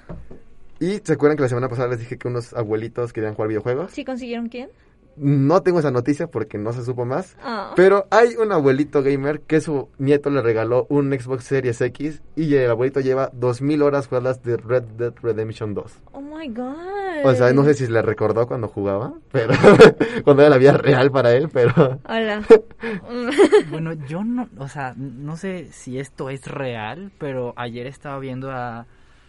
Y 0.78 0.98
se 1.04 1.12
acuerdan 1.12 1.36
que 1.36 1.42
la 1.42 1.48
semana 1.48 1.68
pasada 1.68 1.88
les 1.88 2.00
dije 2.00 2.16
que 2.16 2.26
unos 2.26 2.54
abuelitos 2.54 3.12
querían 3.12 3.34
jugar 3.34 3.48
videojuegos. 3.48 3.92
¿Sí 3.92 4.04
consiguieron 4.04 4.48
quién? 4.48 4.70
No 5.16 5.62
tengo 5.62 5.80
esa 5.80 5.90
noticia 5.90 6.28
porque 6.28 6.56
no 6.56 6.72
se 6.72 6.84
supo 6.84 7.04
más. 7.04 7.36
Oh. 7.44 7.72
Pero 7.76 8.06
hay 8.10 8.36
un 8.36 8.52
abuelito 8.52 9.02
gamer 9.02 9.40
que 9.42 9.60
su 9.60 9.90
nieto 9.98 10.30
le 10.30 10.40
regaló 10.40 10.86
un 10.88 11.12
Xbox 11.12 11.44
Series 11.44 11.80
X 11.80 12.22
y 12.36 12.54
el 12.54 12.70
abuelito 12.70 13.00
lleva 13.00 13.30
2000 13.34 13.82
horas 13.82 14.06
jugadas 14.06 14.42
de 14.42 14.56
Red 14.56 14.84
Dead 14.96 15.12
Redemption 15.20 15.74
2. 15.74 15.92
Oh 16.12 16.22
my 16.22 16.48
god. 16.48 17.09
O 17.24 17.34
sea, 17.34 17.52
no 17.52 17.64
sé 17.64 17.74
si 17.74 17.86
le 17.86 18.02
recordó 18.02 18.46
cuando 18.46 18.68
jugaba, 18.68 19.14
pero 19.32 19.52
cuando 20.24 20.42
era 20.42 20.50
la 20.50 20.58
vida 20.58 20.72
real 20.72 21.10
para 21.10 21.32
él, 21.32 21.48
pero... 21.52 21.98
Hola. 22.08 22.42
bueno, 23.70 23.92
yo 24.08 24.24
no, 24.24 24.48
o 24.58 24.68
sea, 24.68 24.94
no 24.96 25.36
sé 25.36 25.68
si 25.72 25.98
esto 25.98 26.30
es 26.30 26.46
real, 26.46 27.12
pero 27.18 27.52
ayer 27.56 27.86
estaba 27.86 28.18
viendo 28.18 28.50
a, 28.50 28.86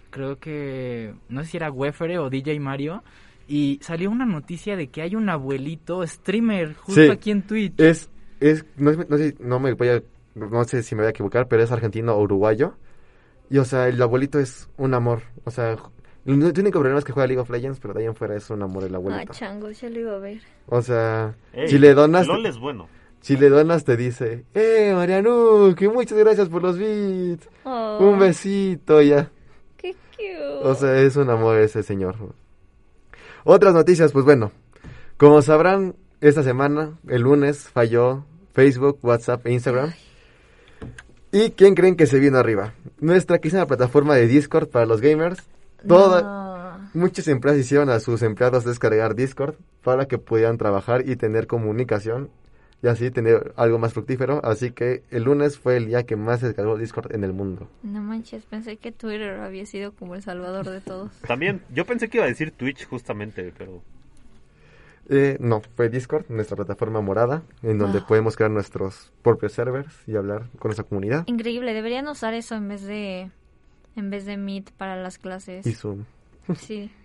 creo 0.09 0.39
que, 0.39 1.13
no 1.29 1.43
sé 1.43 1.51
si 1.51 1.57
era 1.57 1.71
Wefere 1.71 2.19
o 2.19 2.29
DJ 2.29 2.59
Mario, 2.59 3.03
y 3.47 3.79
salió 3.81 4.09
una 4.09 4.25
noticia 4.25 4.75
de 4.75 4.87
que 4.87 5.01
hay 5.01 5.15
un 5.15 5.29
abuelito 5.29 6.05
streamer 6.07 6.73
justo 6.75 7.01
Sí, 7.01 7.09
aquí 7.09 7.31
en 7.31 7.41
Twitch. 7.41 7.79
Es, 7.79 8.09
es, 8.39 8.65
no, 8.77 8.91
es- 8.91 9.09
no 9.09 9.17
sé, 9.17 9.35
no 9.39 9.59
me 9.59 9.73
voy 9.73 9.89
a, 9.89 10.03
no 10.35 10.63
sé 10.63 10.83
si 10.83 10.95
me 10.95 11.01
voy 11.01 11.07
a 11.07 11.11
equivocar, 11.11 11.47
pero 11.47 11.61
es 11.61 11.71
argentino 11.71 12.13
o 12.13 12.21
uruguayo. 12.21 12.75
Y 13.49 13.57
o 13.57 13.65
sea, 13.65 13.89
el 13.89 14.01
abuelito 14.01 14.39
es 14.39 14.69
un 14.77 14.93
amor. 14.93 15.23
O 15.43 15.51
sea, 15.51 15.75
el 16.25 16.33
único 16.59 16.79
problema 16.79 16.99
es 16.99 17.05
que 17.05 17.11
juega 17.11 17.27
League 17.27 17.41
of 17.41 17.49
Legends, 17.49 17.79
pero 17.79 17.93
de 17.93 18.01
ahí 18.01 18.05
en 18.07 18.15
fuera 18.15 18.35
es 18.35 18.49
un 18.49 18.61
amor 18.61 18.83
el 18.83 18.93
Ah, 18.93 18.97
abuelito. 18.97 19.33
chango, 19.33 19.69
ya 19.71 19.89
lo 19.89 19.99
iba 19.99 20.15
a 20.15 20.19
ver. 20.19 20.39
O 20.67 20.81
sea, 20.81 21.35
Ey, 21.53 21.67
si 21.69 21.79
le 21.79 21.93
donas... 21.93 22.27
LOL 22.27 22.45
es 22.45 22.57
bueno. 22.57 22.87
Si 23.21 23.37
le 23.37 23.49
donas 23.49 23.83
te 23.83 23.97
dice, 23.97 24.45
eh, 24.55 24.93
Mariano, 24.95 25.75
que 25.77 25.87
muchas 25.89 26.17
gracias 26.17 26.49
por 26.49 26.63
los 26.63 26.77
beats. 26.79 27.47
Oh. 27.63 27.99
Un 28.01 28.17
besito 28.19 29.01
ya. 29.01 29.29
Qué 29.77 29.93
cute. 30.15 30.59
O 30.63 30.73
sea, 30.75 30.99
es 30.99 31.15
un 31.17 31.29
amor 31.29 31.57
ese 31.57 31.83
señor. 31.83 32.15
Otras 33.43 33.73
noticias, 33.73 34.11
pues 34.11 34.25
bueno. 34.25 34.51
Como 35.17 35.41
sabrán, 35.43 35.95
esta 36.19 36.41
semana, 36.43 36.97
el 37.07 37.21
lunes, 37.21 37.69
falló 37.69 38.25
Facebook, 38.53 38.97
WhatsApp 39.03 39.45
e 39.45 39.51
Instagram. 39.53 39.91
¿Y 41.31 41.51
quién 41.51 41.75
creen 41.75 41.95
que 41.95 42.07
se 42.07 42.19
vino 42.19 42.37
arriba? 42.39 42.73
Nuestra 42.99 43.39
quizá 43.39 43.65
plataforma 43.67 44.15
de 44.15 44.27
Discord 44.27 44.67
para 44.69 44.85
los 44.85 44.99
gamers. 44.99 45.43
Toda, 45.87 46.21
No. 46.21 46.89
Muchas 46.93 47.27
empresas 47.29 47.59
hicieron 47.59 47.89
a 47.89 47.99
sus 47.99 48.21
empleados 48.21 48.65
descargar 48.65 49.15
Discord 49.15 49.55
para 49.83 50.07
que 50.07 50.17
pudieran 50.17 50.57
trabajar 50.57 51.07
y 51.07 51.15
tener 51.15 51.47
comunicación 51.47 52.29
y 52.83 52.87
así 52.87 53.11
tener 53.11 53.53
algo 53.55 53.77
más 53.79 53.93
fructífero. 53.93 54.41
Así 54.43 54.71
que 54.71 55.03
el 55.11 55.23
lunes 55.23 55.57
fue 55.57 55.77
el 55.77 55.85
día 55.87 56.03
que 56.03 56.15
más 56.15 56.39
se 56.41 56.47
descargó 56.47 56.77
Discord 56.77 57.13
en 57.15 57.23
el 57.23 57.31
mundo. 57.31 57.69
No 57.83 58.01
manches, 58.01 58.43
pensé 58.45 58.75
que 58.77 58.91
Twitter 58.91 59.39
había 59.39 59.65
sido 59.65 59.93
como 59.93 60.15
el 60.15 60.21
salvador 60.23 60.69
de 60.69 60.81
todos. 60.81 61.11
También, 61.27 61.61
yo 61.73 61.85
pensé 61.85 62.09
que 62.09 62.17
iba 62.17 62.25
a 62.25 62.29
decir 62.29 62.51
Twitch 62.51 62.85
justamente, 62.87 63.53
pero 63.57 63.81
Eh, 65.09 65.37
no, 65.39 65.61
fue 65.75 65.89
Discord, 65.89 66.25
nuestra 66.29 66.55
plataforma 66.55 67.01
morada, 67.01 67.43
en 67.63 67.77
donde 67.77 68.01
podemos 68.01 68.35
crear 68.37 68.51
nuestros 68.51 69.11
propios 69.23 69.51
servers 69.51 69.93
y 70.07 70.15
hablar 70.15 70.43
con 70.59 70.69
nuestra 70.69 70.85
comunidad. 70.85 71.23
Increíble, 71.27 71.73
deberían 71.73 72.07
usar 72.07 72.33
eso 72.33 72.55
en 72.55 72.67
vez 72.69 72.83
de 72.83 73.29
en 73.95 74.09
vez 74.09 74.25
de 74.25 74.37
Meet 74.37 74.71
para 74.71 74.95
las 74.95 75.17
clases. 75.17 75.65
Y 75.65 75.73
Zoom. 75.73 76.05
Sí. 76.57 76.91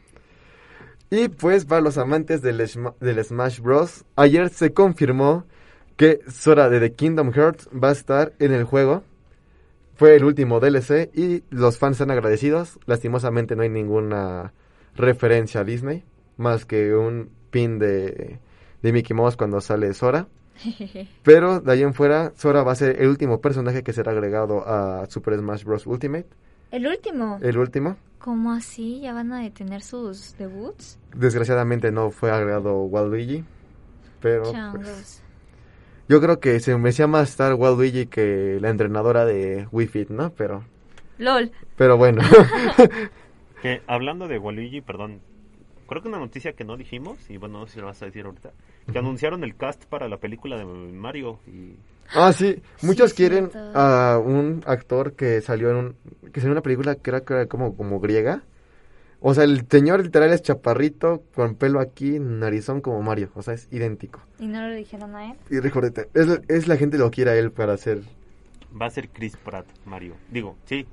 Y 1.09 1.29
pues 1.29 1.65
para 1.67 1.81
los 1.81 1.99
amantes 1.99 2.43
del, 2.43 2.61
Sma- 2.63 2.95
del 2.99 3.25
Smash 3.25 3.61
Bros. 3.61 4.05
Ayer 4.17 4.49
se 4.49 4.73
confirmó 4.73 5.45
que 5.97 6.19
Sora 6.29 6.69
de 6.69 6.81
The 6.81 6.95
Kingdom 6.95 7.31
Hearts 7.33 7.69
va 7.73 7.91
a 7.91 7.93
estar 7.93 8.33
en 8.41 8.53
el 8.53 8.65
juego. 8.65 9.05
Fue 9.95 10.17
el 10.17 10.25
último 10.25 10.59
DLC 10.59 11.11
y 11.15 11.45
los 11.51 11.79
fans 11.79 11.93
están 12.01 12.11
agradecidos. 12.11 12.81
Lastimosamente 12.87 13.55
no 13.55 13.63
hay 13.63 13.69
ninguna 13.69 14.53
referencia 14.97 15.61
a 15.61 15.65
Disney, 15.65 16.03
más 16.39 16.65
que 16.67 16.93
un 16.95 17.31
pin 17.51 17.79
de, 17.79 18.41
de 18.83 18.93
Mickey 18.93 19.17
Mouse 19.17 19.37
cuando 19.37 19.61
sale 19.61 19.95
Sora. 19.95 20.27
Pero 21.23 21.61
de 21.61 21.71
ahí 21.73 21.83
en 21.85 21.95
fuera, 21.95 22.33
Sora 22.35 22.65
va 22.65 22.73
a 22.73 22.77
ser 22.77 23.01
el 23.01 23.09
último 23.09 23.41
personaje 23.41 23.85
que 23.85 23.93
será 23.93 24.11
agregado 24.11 24.67
a 24.67 25.07
Super 25.09 25.39
Smash 25.39 25.63
Bros. 25.63 25.87
Ultimate. 25.87 26.27
El 26.71 26.87
último. 26.87 27.39
El 27.43 27.59
último. 27.59 27.97
¿Cómo 28.19 28.53
así? 28.53 29.01
¿Ya 29.01 29.13
van 29.13 29.33
a 29.33 29.41
detener 29.41 29.83
sus 29.83 30.37
debuts? 30.37 30.99
Desgraciadamente 31.15 31.93
no 31.93 32.11
fue 32.11 32.31
agregado 32.31 32.83
Waluigi. 32.83 33.45
Pero 34.21 34.43
pues, 34.43 34.53
Changos. 34.53 35.23
yo 36.09 36.21
creo 36.21 36.41
que 36.41 36.59
se 36.61 36.77
merecía 36.77 37.07
más 37.07 37.29
estar 37.31 37.55
Waluigi 37.55 38.07
que 38.07 38.59
la 38.61 38.71
entrenadora 38.71 39.25
de 39.25 39.69
Wii 39.71 39.87
Fit, 39.87 40.11
¿no? 40.11 40.31
Pero, 40.31 40.65
LOL. 41.19 41.53
pero 41.77 41.97
bueno. 41.97 42.23
que 43.63 43.83
hablando 43.87 44.27
de 44.27 44.39
Waluigi, 44.39 44.81
perdón, 44.81 45.21
creo 45.89 46.03
que 46.03 46.09
una 46.09 46.19
noticia 46.19 46.55
que 46.55 46.65
no 46.65 46.77
dijimos, 46.77 47.31
y 47.31 47.37
bueno, 47.37 47.61
no 47.61 47.67
sé 47.67 47.75
si 47.75 47.81
lo 47.81 47.87
vas 47.87 48.03
a 48.03 48.07
decir 48.07 48.25
ahorita, 48.25 48.53
que 48.93 48.99
anunciaron 48.99 49.43
el 49.45 49.57
cast 49.57 49.85
para 49.87 50.09
la 50.09 50.19
película 50.19 50.57
de 50.57 50.65
Mario 50.65 51.41
y... 51.47 51.75
ah, 52.15 52.33
sí. 52.33 52.63
Muchos 52.83 53.11
Sí, 53.11 53.17
quieren 53.17 53.51
a 53.75 54.21
un 54.25 54.63
actor 54.67 55.13
que 55.15 55.41
salió 55.41 55.71
en 55.71 55.77
un, 55.77 55.97
que 56.33 56.41
salió 56.41 56.49
en 56.49 56.53
una 56.53 56.63
película 56.63 56.95
que 56.97 57.11
era, 57.11 57.21
que 57.23 57.35
era 57.35 57.47
como, 57.47 57.77
como 57.77 57.99
griega. 58.01 58.43
O 59.21 59.35
sea, 59.35 59.45
el 59.45 59.67
señor 59.69 60.05
literal 60.05 60.31
es 60.33 60.43
chaparrito, 60.43 61.23
con 61.35 61.55
pelo 61.57 61.81
aquí, 61.81 62.19
narizón 62.21 62.81
como 62.81 63.03
Mario. 63.03 63.31
O 63.35 63.43
sea, 63.43 63.55
es 63.55 63.67
idéntico. 63.73 64.21
¿Y 64.39 64.47
no 64.47 64.69
le 64.69 64.77
dijeron 64.77 65.17
a 65.17 65.31
él? 65.33 65.37
Y 65.51 65.59
recordete, 65.59 66.09
es, 66.15 66.29
la- 66.29 66.41
es 66.49 66.69
la 66.69 66.77
gente 66.77 66.99
lo 66.99 67.11
quiere 67.11 67.31
a 67.33 67.37
él 67.37 67.51
para 67.51 67.73
hacer. 67.73 68.03
Va 68.81 68.87
a 68.87 68.91
ser 68.91 69.09
Chris 69.09 69.37
Pratt, 69.39 69.67
Mario. 69.87 70.15
Digo, 70.31 70.57
sí, 70.67 70.87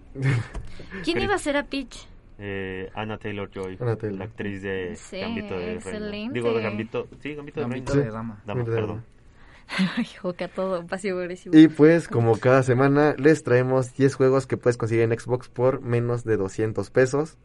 ¿Quién 1.03 1.17
Chris- 1.17 1.23
iba 1.25 1.35
a 1.35 1.37
ser 1.37 1.57
a 1.57 1.63
Peach? 1.63 2.07
Eh, 2.39 2.89
Anna 2.95 3.17
Taylor-Joy, 3.17 3.77
Anna 3.79 3.95
Taylor. 3.95 4.19
la 4.19 4.25
actriz 4.25 4.61
de 4.61 4.95
Sí, 4.95 5.19
Gambito 5.19 5.53
de 5.53 5.59
Reina. 5.59 5.73
excelente. 5.73 6.33
Digo, 6.33 6.53
de 6.53 6.63
Gambito, 6.63 7.07
sí, 7.21 7.35
Gambito 7.35 7.59
de 7.59 7.63
Gambito 7.65 7.93
Reina. 7.93 8.05
de 8.07 8.11
dama. 8.11 8.41
Dama, 8.45 8.63
de 8.63 8.71
perdón. 8.71 9.05
Ay, 9.97 10.05
joca 10.21 10.47
todo, 10.49 10.85
pasivo 10.85 11.19
agresivo. 11.19 11.57
Y 11.57 11.67
pues, 11.69 12.07
como 12.07 12.37
cada 12.37 12.63
semana, 12.63 13.15
les 13.17 13.43
traemos 13.43 13.93
10 13.95 14.15
juegos 14.15 14.45
que 14.45 14.57
puedes 14.57 14.77
conseguir 14.77 15.03
en 15.03 15.17
Xbox 15.17 15.47
por 15.49 15.81
menos 15.81 16.23
de 16.25 16.35
200 16.37 16.89
pesos. 16.91 17.37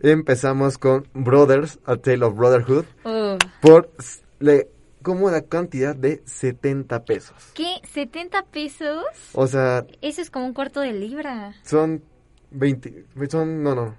Empezamos 0.00 0.78
con 0.78 1.06
Brothers, 1.12 1.78
A 1.84 1.96
Tale 1.96 2.24
of 2.24 2.34
Brotherhood, 2.36 2.84
Oh. 3.04 3.36
por 3.60 3.90
la 4.38 4.62
cómoda 5.02 5.42
cantidad 5.42 5.94
de 5.94 6.22
70 6.24 7.04
pesos. 7.04 7.52
¿Qué? 7.54 7.76
¿70 7.94 8.44
pesos? 8.50 9.04
O 9.34 9.46
sea, 9.46 9.84
Eso 10.00 10.22
es 10.22 10.30
como 10.30 10.46
un 10.46 10.54
cuarto 10.54 10.80
de 10.80 10.92
libra. 10.92 11.52
son 11.64 12.02
20, 12.52 13.04
son, 13.28 13.62
no, 13.62 13.74
no, 13.74 13.94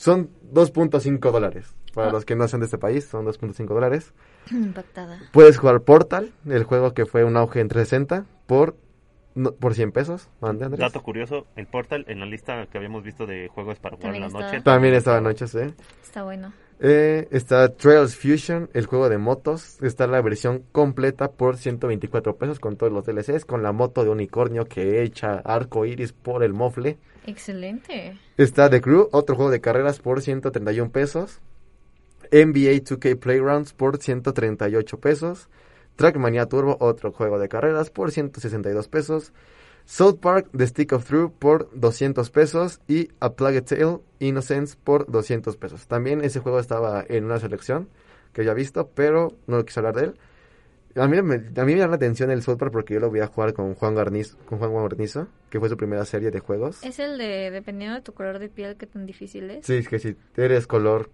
son 0.00 0.30
2.5 0.52 1.30
dólares. 1.30 1.74
Para 1.94 2.08
Ah. 2.08 2.12
los 2.12 2.24
que 2.24 2.36
no 2.36 2.46
sean 2.48 2.60
de 2.60 2.66
este 2.66 2.78
país, 2.78 3.04
son 3.04 3.26
2.5 3.26 3.74
dólares. 3.74 4.12
Impactada. 4.50 5.18
Puedes 5.32 5.58
jugar 5.58 5.82
Portal, 5.82 6.32
el 6.46 6.64
juego 6.64 6.94
que 6.94 7.04
fue 7.04 7.24
un 7.24 7.36
auge 7.36 7.60
en 7.60 7.68
360, 7.68 8.24
por, 8.46 8.76
no- 9.34 9.52
por 9.52 9.74
100 9.74 9.92
pesos. 9.92 10.28
Mande, 10.40 10.64
Andrés. 10.64 10.80
Dato 10.80 11.02
curioso, 11.02 11.46
el 11.56 11.66
Portal 11.66 12.04
en 12.08 12.20
la 12.20 12.26
lista 12.26 12.66
que 12.70 12.78
habíamos 12.78 13.02
visto 13.04 13.26
de 13.26 13.48
juegos 13.48 13.78
para 13.78 13.96
jugar 13.96 14.14
en 14.14 14.20
la 14.22 14.26
estaba. 14.28 14.46
noche. 14.46 14.60
También 14.62 14.94
estaba 14.94 15.18
anoche, 15.18 15.44
¿eh? 15.58 15.74
Está 16.02 16.22
bueno. 16.22 16.52
Eh, 16.82 17.28
está 17.30 17.74
Trails 17.76 18.16
Fusion, 18.16 18.70
el 18.72 18.86
juego 18.86 19.10
de 19.10 19.18
motos. 19.18 19.82
Está 19.82 20.06
la 20.06 20.22
versión 20.22 20.64
completa 20.72 21.30
por 21.32 21.58
124 21.58 22.36
pesos 22.36 22.58
con 22.58 22.76
todos 22.76 22.90
los 22.90 23.04
DLCs, 23.04 23.44
con 23.44 23.62
la 23.62 23.72
moto 23.72 24.02
de 24.02 24.08
unicornio 24.10 24.64
que 24.64 25.02
echa 25.02 25.40
arco 25.44 25.84
iris 25.84 26.12
por 26.14 26.42
el 26.42 26.54
mofle. 26.54 26.98
Excelente. 27.26 28.18
Está 28.36 28.70
The 28.70 28.80
Crew, 28.80 29.08
otro 29.12 29.36
juego 29.36 29.50
de 29.50 29.60
carreras 29.60 29.98
por 29.98 30.22
131 30.22 30.90
pesos. 30.90 31.40
NBA 32.32 32.84
2K 32.84 33.18
Playgrounds 33.18 33.72
por 33.72 33.98
138 33.98 35.00
pesos. 35.00 35.48
Trackmania 35.96 36.46
Turbo, 36.46 36.76
otro 36.80 37.12
juego 37.12 37.38
de 37.38 37.48
carreras 37.48 37.90
por 37.90 38.10
162 38.10 38.88
pesos. 38.88 39.32
South 39.84 40.18
Park 40.20 40.48
The 40.56 40.66
Stick 40.68 40.92
of 40.92 41.04
Truth 41.04 41.32
por 41.38 41.68
200 41.74 42.30
pesos 42.30 42.80
y 42.86 43.08
A 43.18 43.32
Plague 43.32 43.62
Tale 43.62 43.98
Innocence 44.20 44.76
por 44.82 45.10
200 45.10 45.56
pesos. 45.56 45.88
También 45.88 46.22
ese 46.22 46.40
juego 46.40 46.60
estaba 46.60 47.04
en 47.08 47.24
una 47.24 47.40
selección 47.40 47.88
que 48.32 48.44
ya 48.44 48.52
he 48.52 48.54
visto, 48.54 48.88
pero 48.94 49.36
no 49.46 49.64
quise 49.64 49.80
hablar 49.80 49.96
de 49.96 50.04
él. 50.04 50.14
A 50.96 51.06
mí, 51.06 51.22
me, 51.22 51.34
a 51.36 51.64
mí 51.64 51.72
me 51.72 51.76
llama 51.78 51.90
la 51.90 51.96
atención 51.96 52.30
el 52.32 52.42
South 52.42 52.56
Park 52.58 52.72
porque 52.72 52.94
yo 52.94 53.00
lo 53.00 53.10
voy 53.10 53.20
a 53.20 53.28
jugar 53.28 53.52
con 53.54 53.74
Juan 53.74 53.94
Garnizo, 53.94 54.36
con 54.46 54.58
Juan 54.58 54.72
Guarnizo, 54.72 55.28
que 55.48 55.60
fue 55.60 55.68
su 55.68 55.76
primera 55.76 56.04
serie 56.04 56.30
de 56.32 56.40
juegos. 56.40 56.82
Es 56.82 56.98
el 56.98 57.16
de, 57.16 57.50
dependiendo 57.52 57.94
de 57.96 58.02
tu 58.02 58.12
color 58.12 58.38
de 58.40 58.48
piel, 58.48 58.76
qué 58.76 58.86
tan 58.86 59.06
difícil 59.06 59.48
es. 59.50 59.66
Sí, 59.66 59.74
es 59.76 59.88
que 59.88 59.98
si 60.00 60.16
eres 60.36 60.66
color 60.66 61.10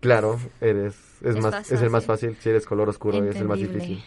claro, 0.00 0.38
eres 0.60 0.94
es, 1.20 1.34
Es 1.34 1.42
más 1.42 1.52
más 1.52 1.72
es 1.72 1.82
el 1.82 1.90
más 1.90 2.04
fácil. 2.04 2.30
fácil. 2.30 2.42
Si 2.42 2.48
eres 2.50 2.64
color 2.64 2.88
oscuro, 2.88 3.18
es 3.24 3.36
el 3.36 3.48
más 3.48 3.58
Entendible. 3.58 3.86
difícil. 3.88 4.04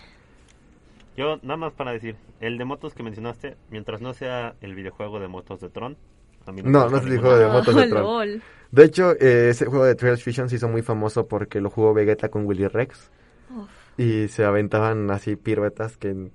Yo, 1.18 1.38
nada 1.44 1.58
más 1.58 1.74
para 1.74 1.92
decir, 1.92 2.16
el 2.40 2.58
de 2.58 2.64
motos 2.64 2.94
que 2.94 3.04
mencionaste, 3.04 3.58
mientras 3.70 4.00
no 4.02 4.14
sea 4.14 4.56
el 4.62 4.76
videojuego 4.76 5.20
de 5.20 5.28
motos 5.28 5.60
de 5.60 5.68
Tron, 5.70 5.98
a 6.46 6.52
mí 6.54 6.62
No, 6.64 6.86
me 6.86 6.92
no 6.92 6.98
es 6.98 7.04
el 7.04 7.10
ninguna. 7.10 7.22
juego 7.22 7.38
de 7.38 7.48
motos 7.52 7.76
de 7.76 7.88
Tron. 7.90 8.02
lol. 8.04 8.42
De 8.72 8.86
hecho, 8.86 9.12
eh, 9.20 9.50
ese 9.50 9.66
juego 9.66 9.84
de 9.84 9.96
Trails 9.96 10.24
Fusion 10.24 10.48
se 10.48 10.56
hizo 10.56 10.70
muy 10.70 10.82
famoso 10.82 11.28
porque 11.28 11.60
lo 11.60 11.70
jugó 11.70 11.94
Vegeta 11.94 12.30
con 12.30 12.46
Willy 12.46 12.68
Rex. 12.68 13.12
Uf. 13.54 13.70
Y 13.98 14.28
se 14.30 14.46
aventaban 14.46 15.10
así 15.12 15.36
piruetas 15.36 15.98
que 15.98 16.32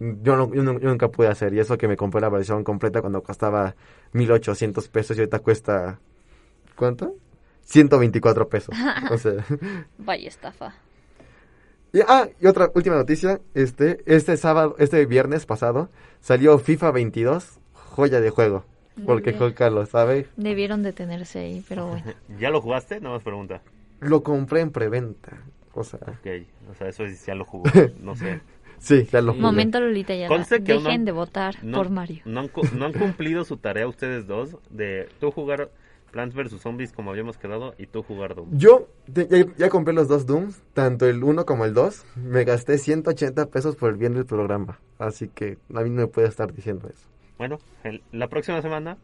yo, 0.00 0.36
no- 0.36 0.54
yo 0.54 0.62
no- 0.62 0.78
yo 0.78 0.88
nunca 0.88 1.08
pude 1.08 1.28
hacer. 1.28 1.52
Y 1.54 1.60
eso 1.60 1.76
que 1.78 1.88
me 1.88 1.96
compré 1.96 2.20
la 2.20 2.28
versión 2.28 2.62
completa 2.64 3.00
cuando 3.00 3.22
costaba 3.22 3.74
1800 4.12 4.88
pesos 4.88 5.16
y 5.16 5.20
ahorita 5.20 5.38
cuesta... 5.40 5.98
¿Cuánto? 6.76 7.14
124 7.62 8.48
pesos. 8.48 8.74
O 9.10 9.18
sea... 9.18 9.44
Vaya 9.98 10.28
estafa. 10.28 10.74
Y, 11.92 12.00
ah, 12.06 12.28
y 12.40 12.46
otra 12.46 12.70
última 12.74 12.96
noticia, 12.96 13.40
este, 13.54 14.02
este 14.06 14.36
sábado, 14.36 14.76
este 14.78 15.04
viernes 15.06 15.46
pasado, 15.46 15.88
salió 16.20 16.58
FIFA 16.58 16.90
22, 16.92 17.58
joya 17.72 18.20
de 18.20 18.28
juego, 18.28 18.64
porque. 19.06 19.32
Joca 19.32 19.70
lo 19.70 19.86
sabe. 19.86 20.26
Debieron 20.36 20.82
detenerse 20.82 21.38
ahí, 21.38 21.64
pero 21.66 21.86
bueno. 21.86 22.04
¿Ya 22.38 22.50
lo 22.50 22.60
jugaste? 22.60 23.00
Nada 23.00 23.14
más 23.14 23.22
pregunta. 23.24 23.62
Lo 24.00 24.22
compré 24.22 24.60
en 24.60 24.70
preventa, 24.70 25.38
o 25.78 25.84
sea, 25.84 26.00
Ok, 26.00 26.26
o 26.70 26.74
sea, 26.74 26.88
eso 26.88 27.04
es- 27.04 27.24
ya 27.26 27.34
lo 27.34 27.44
jugó, 27.44 27.64
no 28.02 28.14
sé. 28.16 28.40
sí, 28.78 29.04
ya 29.10 29.20
lo 29.20 29.32
jugué. 29.32 29.42
Momento 29.42 29.80
Lolita 29.80 30.14
ya. 30.14 30.28
Conste 30.28 30.62
que 30.62 30.74
Dejen 30.74 31.00
no- 31.00 31.04
de 31.06 31.12
votar 31.12 31.56
no- 31.64 31.78
por 31.78 31.90
Mario. 31.90 32.22
No 32.24 32.40
han, 32.40 32.50
no 32.76 32.84
han 32.86 32.92
cumplido 32.92 33.44
su 33.44 33.56
tarea 33.56 33.86
ustedes 33.88 34.26
dos 34.26 34.56
de 34.70 35.08
tú 35.20 35.30
jugar 35.30 35.70
Plants 36.10 36.34
vs. 36.34 36.60
Zombies 36.62 36.92
como 36.92 37.10
habíamos 37.10 37.36
quedado 37.36 37.74
y 37.76 37.86
tú 37.86 38.02
jugar 38.02 38.34
Doom. 38.34 38.48
Yo 38.56 38.88
te- 39.12 39.28
ya, 39.28 39.44
ya 39.58 39.68
compré 39.68 39.92
los 39.92 40.08
dos 40.08 40.24
Dooms, 40.24 40.62
tanto 40.72 41.06
el 41.06 41.22
1 41.22 41.44
como 41.44 41.66
el 41.66 41.74
2, 41.74 42.04
me 42.16 42.44
gasté 42.44 42.78
180 42.78 43.46
pesos 43.50 43.76
por 43.76 43.90
el 43.90 43.96
bien 43.96 44.14
del 44.14 44.24
programa, 44.24 44.78
así 44.98 45.28
que 45.28 45.58
a 45.74 45.80
mí 45.82 45.90
no 45.90 46.02
me 46.02 46.06
puede 46.06 46.28
estar 46.28 46.50
diciendo 46.54 46.88
eso. 46.88 47.06
Bueno, 47.36 47.58
el- 47.84 48.02
la 48.12 48.28
próxima 48.28 48.62
semana 48.62 48.96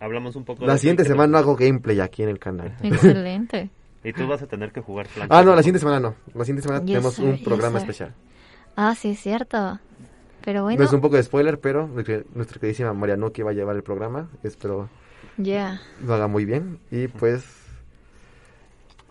hablamos 0.00 0.34
un 0.34 0.44
poco 0.44 0.66
La 0.66 0.72
de 0.72 0.78
siguiente 0.80 1.04
semana 1.04 1.38
hago 1.38 1.54
gameplay 1.54 2.00
aquí 2.00 2.24
en 2.24 2.28
el 2.30 2.40
canal. 2.40 2.76
Excelente. 2.82 3.70
Y 4.04 4.12
tú 4.12 4.26
vas 4.26 4.42
a 4.42 4.46
tener 4.46 4.72
que 4.72 4.80
jugar 4.80 5.06
Plants 5.08 5.32
ah, 5.34 5.42
no, 5.44 5.54
la 5.54 5.62
siguiente 5.62 5.78
semana 5.78 6.00
no, 6.00 6.14
la 6.34 6.44
siguiente 6.44 6.62
semana 6.62 6.80
Yes, 6.80 6.86
tenemos 6.86 7.14
sir, 7.14 7.24
un 7.24 7.44
programa 7.44 7.78
especial. 7.78 8.14
Ah, 8.76 8.94
sí, 8.94 9.10
es 9.10 9.20
cierto. 9.20 9.78
Pero 10.44 10.64
bueno, 10.64 10.78
No 10.80 10.84
es 10.84 10.92
un 10.92 11.00
poco 11.00 11.16
de 11.16 11.22
spoiler, 11.22 11.60
pero 11.60 11.86
nuestra 11.86 12.58
queridísima 12.58 12.92
Marianuki 12.92 13.42
va 13.42 13.50
a 13.50 13.54
llevar 13.54 13.76
el 13.76 13.82
programa. 13.84 14.28
Espero 14.42 14.88
ya. 15.36 15.80
lo 16.04 16.14
haga 16.14 16.26
muy 16.26 16.44
bien. 16.44 16.80
Y 16.90 17.06
pues, 17.06 17.44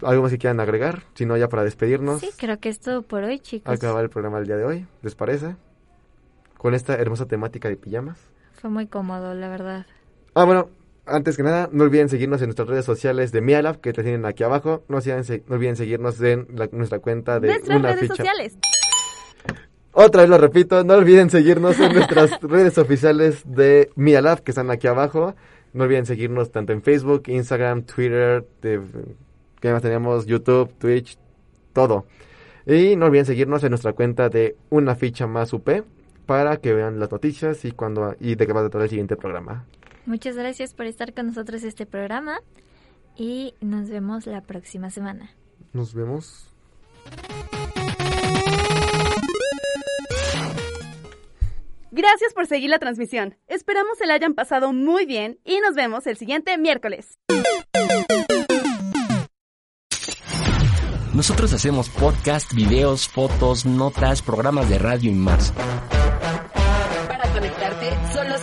algo 0.02 0.24
más 0.24 0.32
que 0.32 0.38
quieran 0.38 0.60
agregar. 0.60 1.04
Si 1.14 1.26
no, 1.26 1.38
ya 1.38 1.48
para 1.48 1.64
despedirnos, 1.64 2.20
Sí, 2.20 2.32
creo 2.38 2.60
que 2.60 2.68
es 2.70 2.80
todo 2.80 3.04
por 3.04 3.24
hoy, 3.24 3.40
chicos. 3.40 3.74
acabar 3.74 4.04
el 4.04 4.10
programa 4.10 4.40
del 4.40 4.48
día 4.48 4.58
de 4.58 4.66
hoy. 4.66 4.88
¿Les 5.04 5.16
parece? 5.16 5.56
Con 6.58 6.74
esta 6.74 6.96
hermosa 6.96 7.26
temática 7.28 7.70
de 7.70 7.78
pijamas. 7.78 8.20
Fue 8.60 8.70
muy 8.70 8.88
cómodo, 8.88 9.34
la 9.34 9.48
verdad. 9.48 9.86
Ah, 10.36 10.44
bueno, 10.44 10.70
antes 11.06 11.36
que 11.38 11.44
nada, 11.44 11.70
no 11.72 11.84
olviden 11.84 12.10
seguirnos 12.10 12.42
en 12.42 12.48
nuestras 12.48 12.68
redes 12.68 12.86
sociales 12.86 13.32
de 13.32 13.42
Mialab, 13.42 13.80
que 13.82 13.94
te 13.94 14.04
tienen 14.04 14.26
aquí 14.26 14.44
abajo. 14.44 14.84
No, 14.88 14.98
olviden 14.98 15.44
no 15.48 15.56
olviden 15.56 15.76
seguirnos 15.76 16.22
en 16.22 16.48
la- 16.56 16.70
nuestra 16.72 17.00
cuenta 17.00 17.40
de 17.40 17.48
Nuestras 17.50 17.80
una 17.80 17.90
redes 17.90 18.02
ficha. 18.02 18.16
sociales. 18.16 18.58
Otra 19.94 20.22
vez 20.22 20.30
lo 20.30 20.38
repito, 20.38 20.84
no 20.86 20.94
olviden 20.94 21.30
seguirnos 21.30 21.78
en 21.80 21.94
nuestras 21.94 22.40
redes 22.42 22.78
oficiales 22.78 23.44
de 23.46 23.90
Mialab, 23.96 24.42
que 24.42 24.52
están 24.52 24.72
aquí 24.72 24.88
abajo. 24.88 25.36
No 25.74 25.84
olviden 25.84 26.06
seguirnos 26.06 26.52
tanto 26.52 26.72
en 26.74 26.82
Facebook, 26.82 27.24
Instagram, 27.28 27.84
Twitter, 27.84 28.46
de, 28.62 28.80
¿qué 29.60 29.72
más 29.72 29.82
tenemos? 29.82 30.26
YouTube, 30.26 30.72
Twitch, 30.78 31.18
todo. 31.74 32.06
Y 32.66 32.96
no 32.96 33.08
olviden 33.08 33.26
seguirnos 33.26 33.64
en 33.64 33.72
nuestra 33.72 33.92
cuenta 33.94 34.30
de 34.30 34.56
Una 34.70 34.96
Ficha 34.96 35.28
Más 35.28 35.52
UP 35.52 35.68
para 36.26 36.58
que 36.58 36.74
vean 36.74 37.00
las 37.00 37.12
noticias 37.12 37.66
y 37.66 37.72
cuando 37.72 38.16
y 38.20 38.36
de 38.36 38.48
qué 38.48 38.54
va 38.54 38.62
a 38.62 38.64
tratar 38.64 38.84
el 38.84 38.90
siguiente 38.90 39.18
programa. 39.18 39.66
Muchas 40.06 40.36
gracias 40.36 40.74
por 40.74 40.86
estar 40.86 41.14
con 41.14 41.28
nosotros 41.28 41.64
este 41.64 41.86
programa 41.86 42.40
y 43.16 43.54
nos 43.62 43.90
vemos 43.90 44.26
la 44.26 44.42
próxima 44.42 44.90
semana. 44.90 45.32
Nos 45.74 45.94
vemos. 45.94 46.48
Gracias 51.92 52.34
por 52.34 52.48
seguir 52.48 52.70
la 52.70 52.80
transmisión. 52.80 53.36
Esperamos 53.48 53.98
se 53.98 54.06
la 54.06 54.14
hayan 54.14 54.34
pasado 54.34 54.72
muy 54.72 55.06
bien 55.06 55.40
y 55.44 55.60
nos 55.60 55.76
vemos 55.76 56.08
el 56.08 56.18
siguiente 56.18 56.58
miércoles. 56.58 57.20
Nosotros 61.14 61.52
hacemos 61.52 61.90
podcast, 61.90 62.54
videos, 62.54 63.10
fotos, 63.10 63.66
notas, 63.66 64.22
programas 64.22 64.70
de 64.70 64.80
radio 64.80 65.12
y 65.12 65.14
más. 65.14 65.54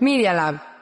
Media 0.00 0.34
Lab. 0.34 0.75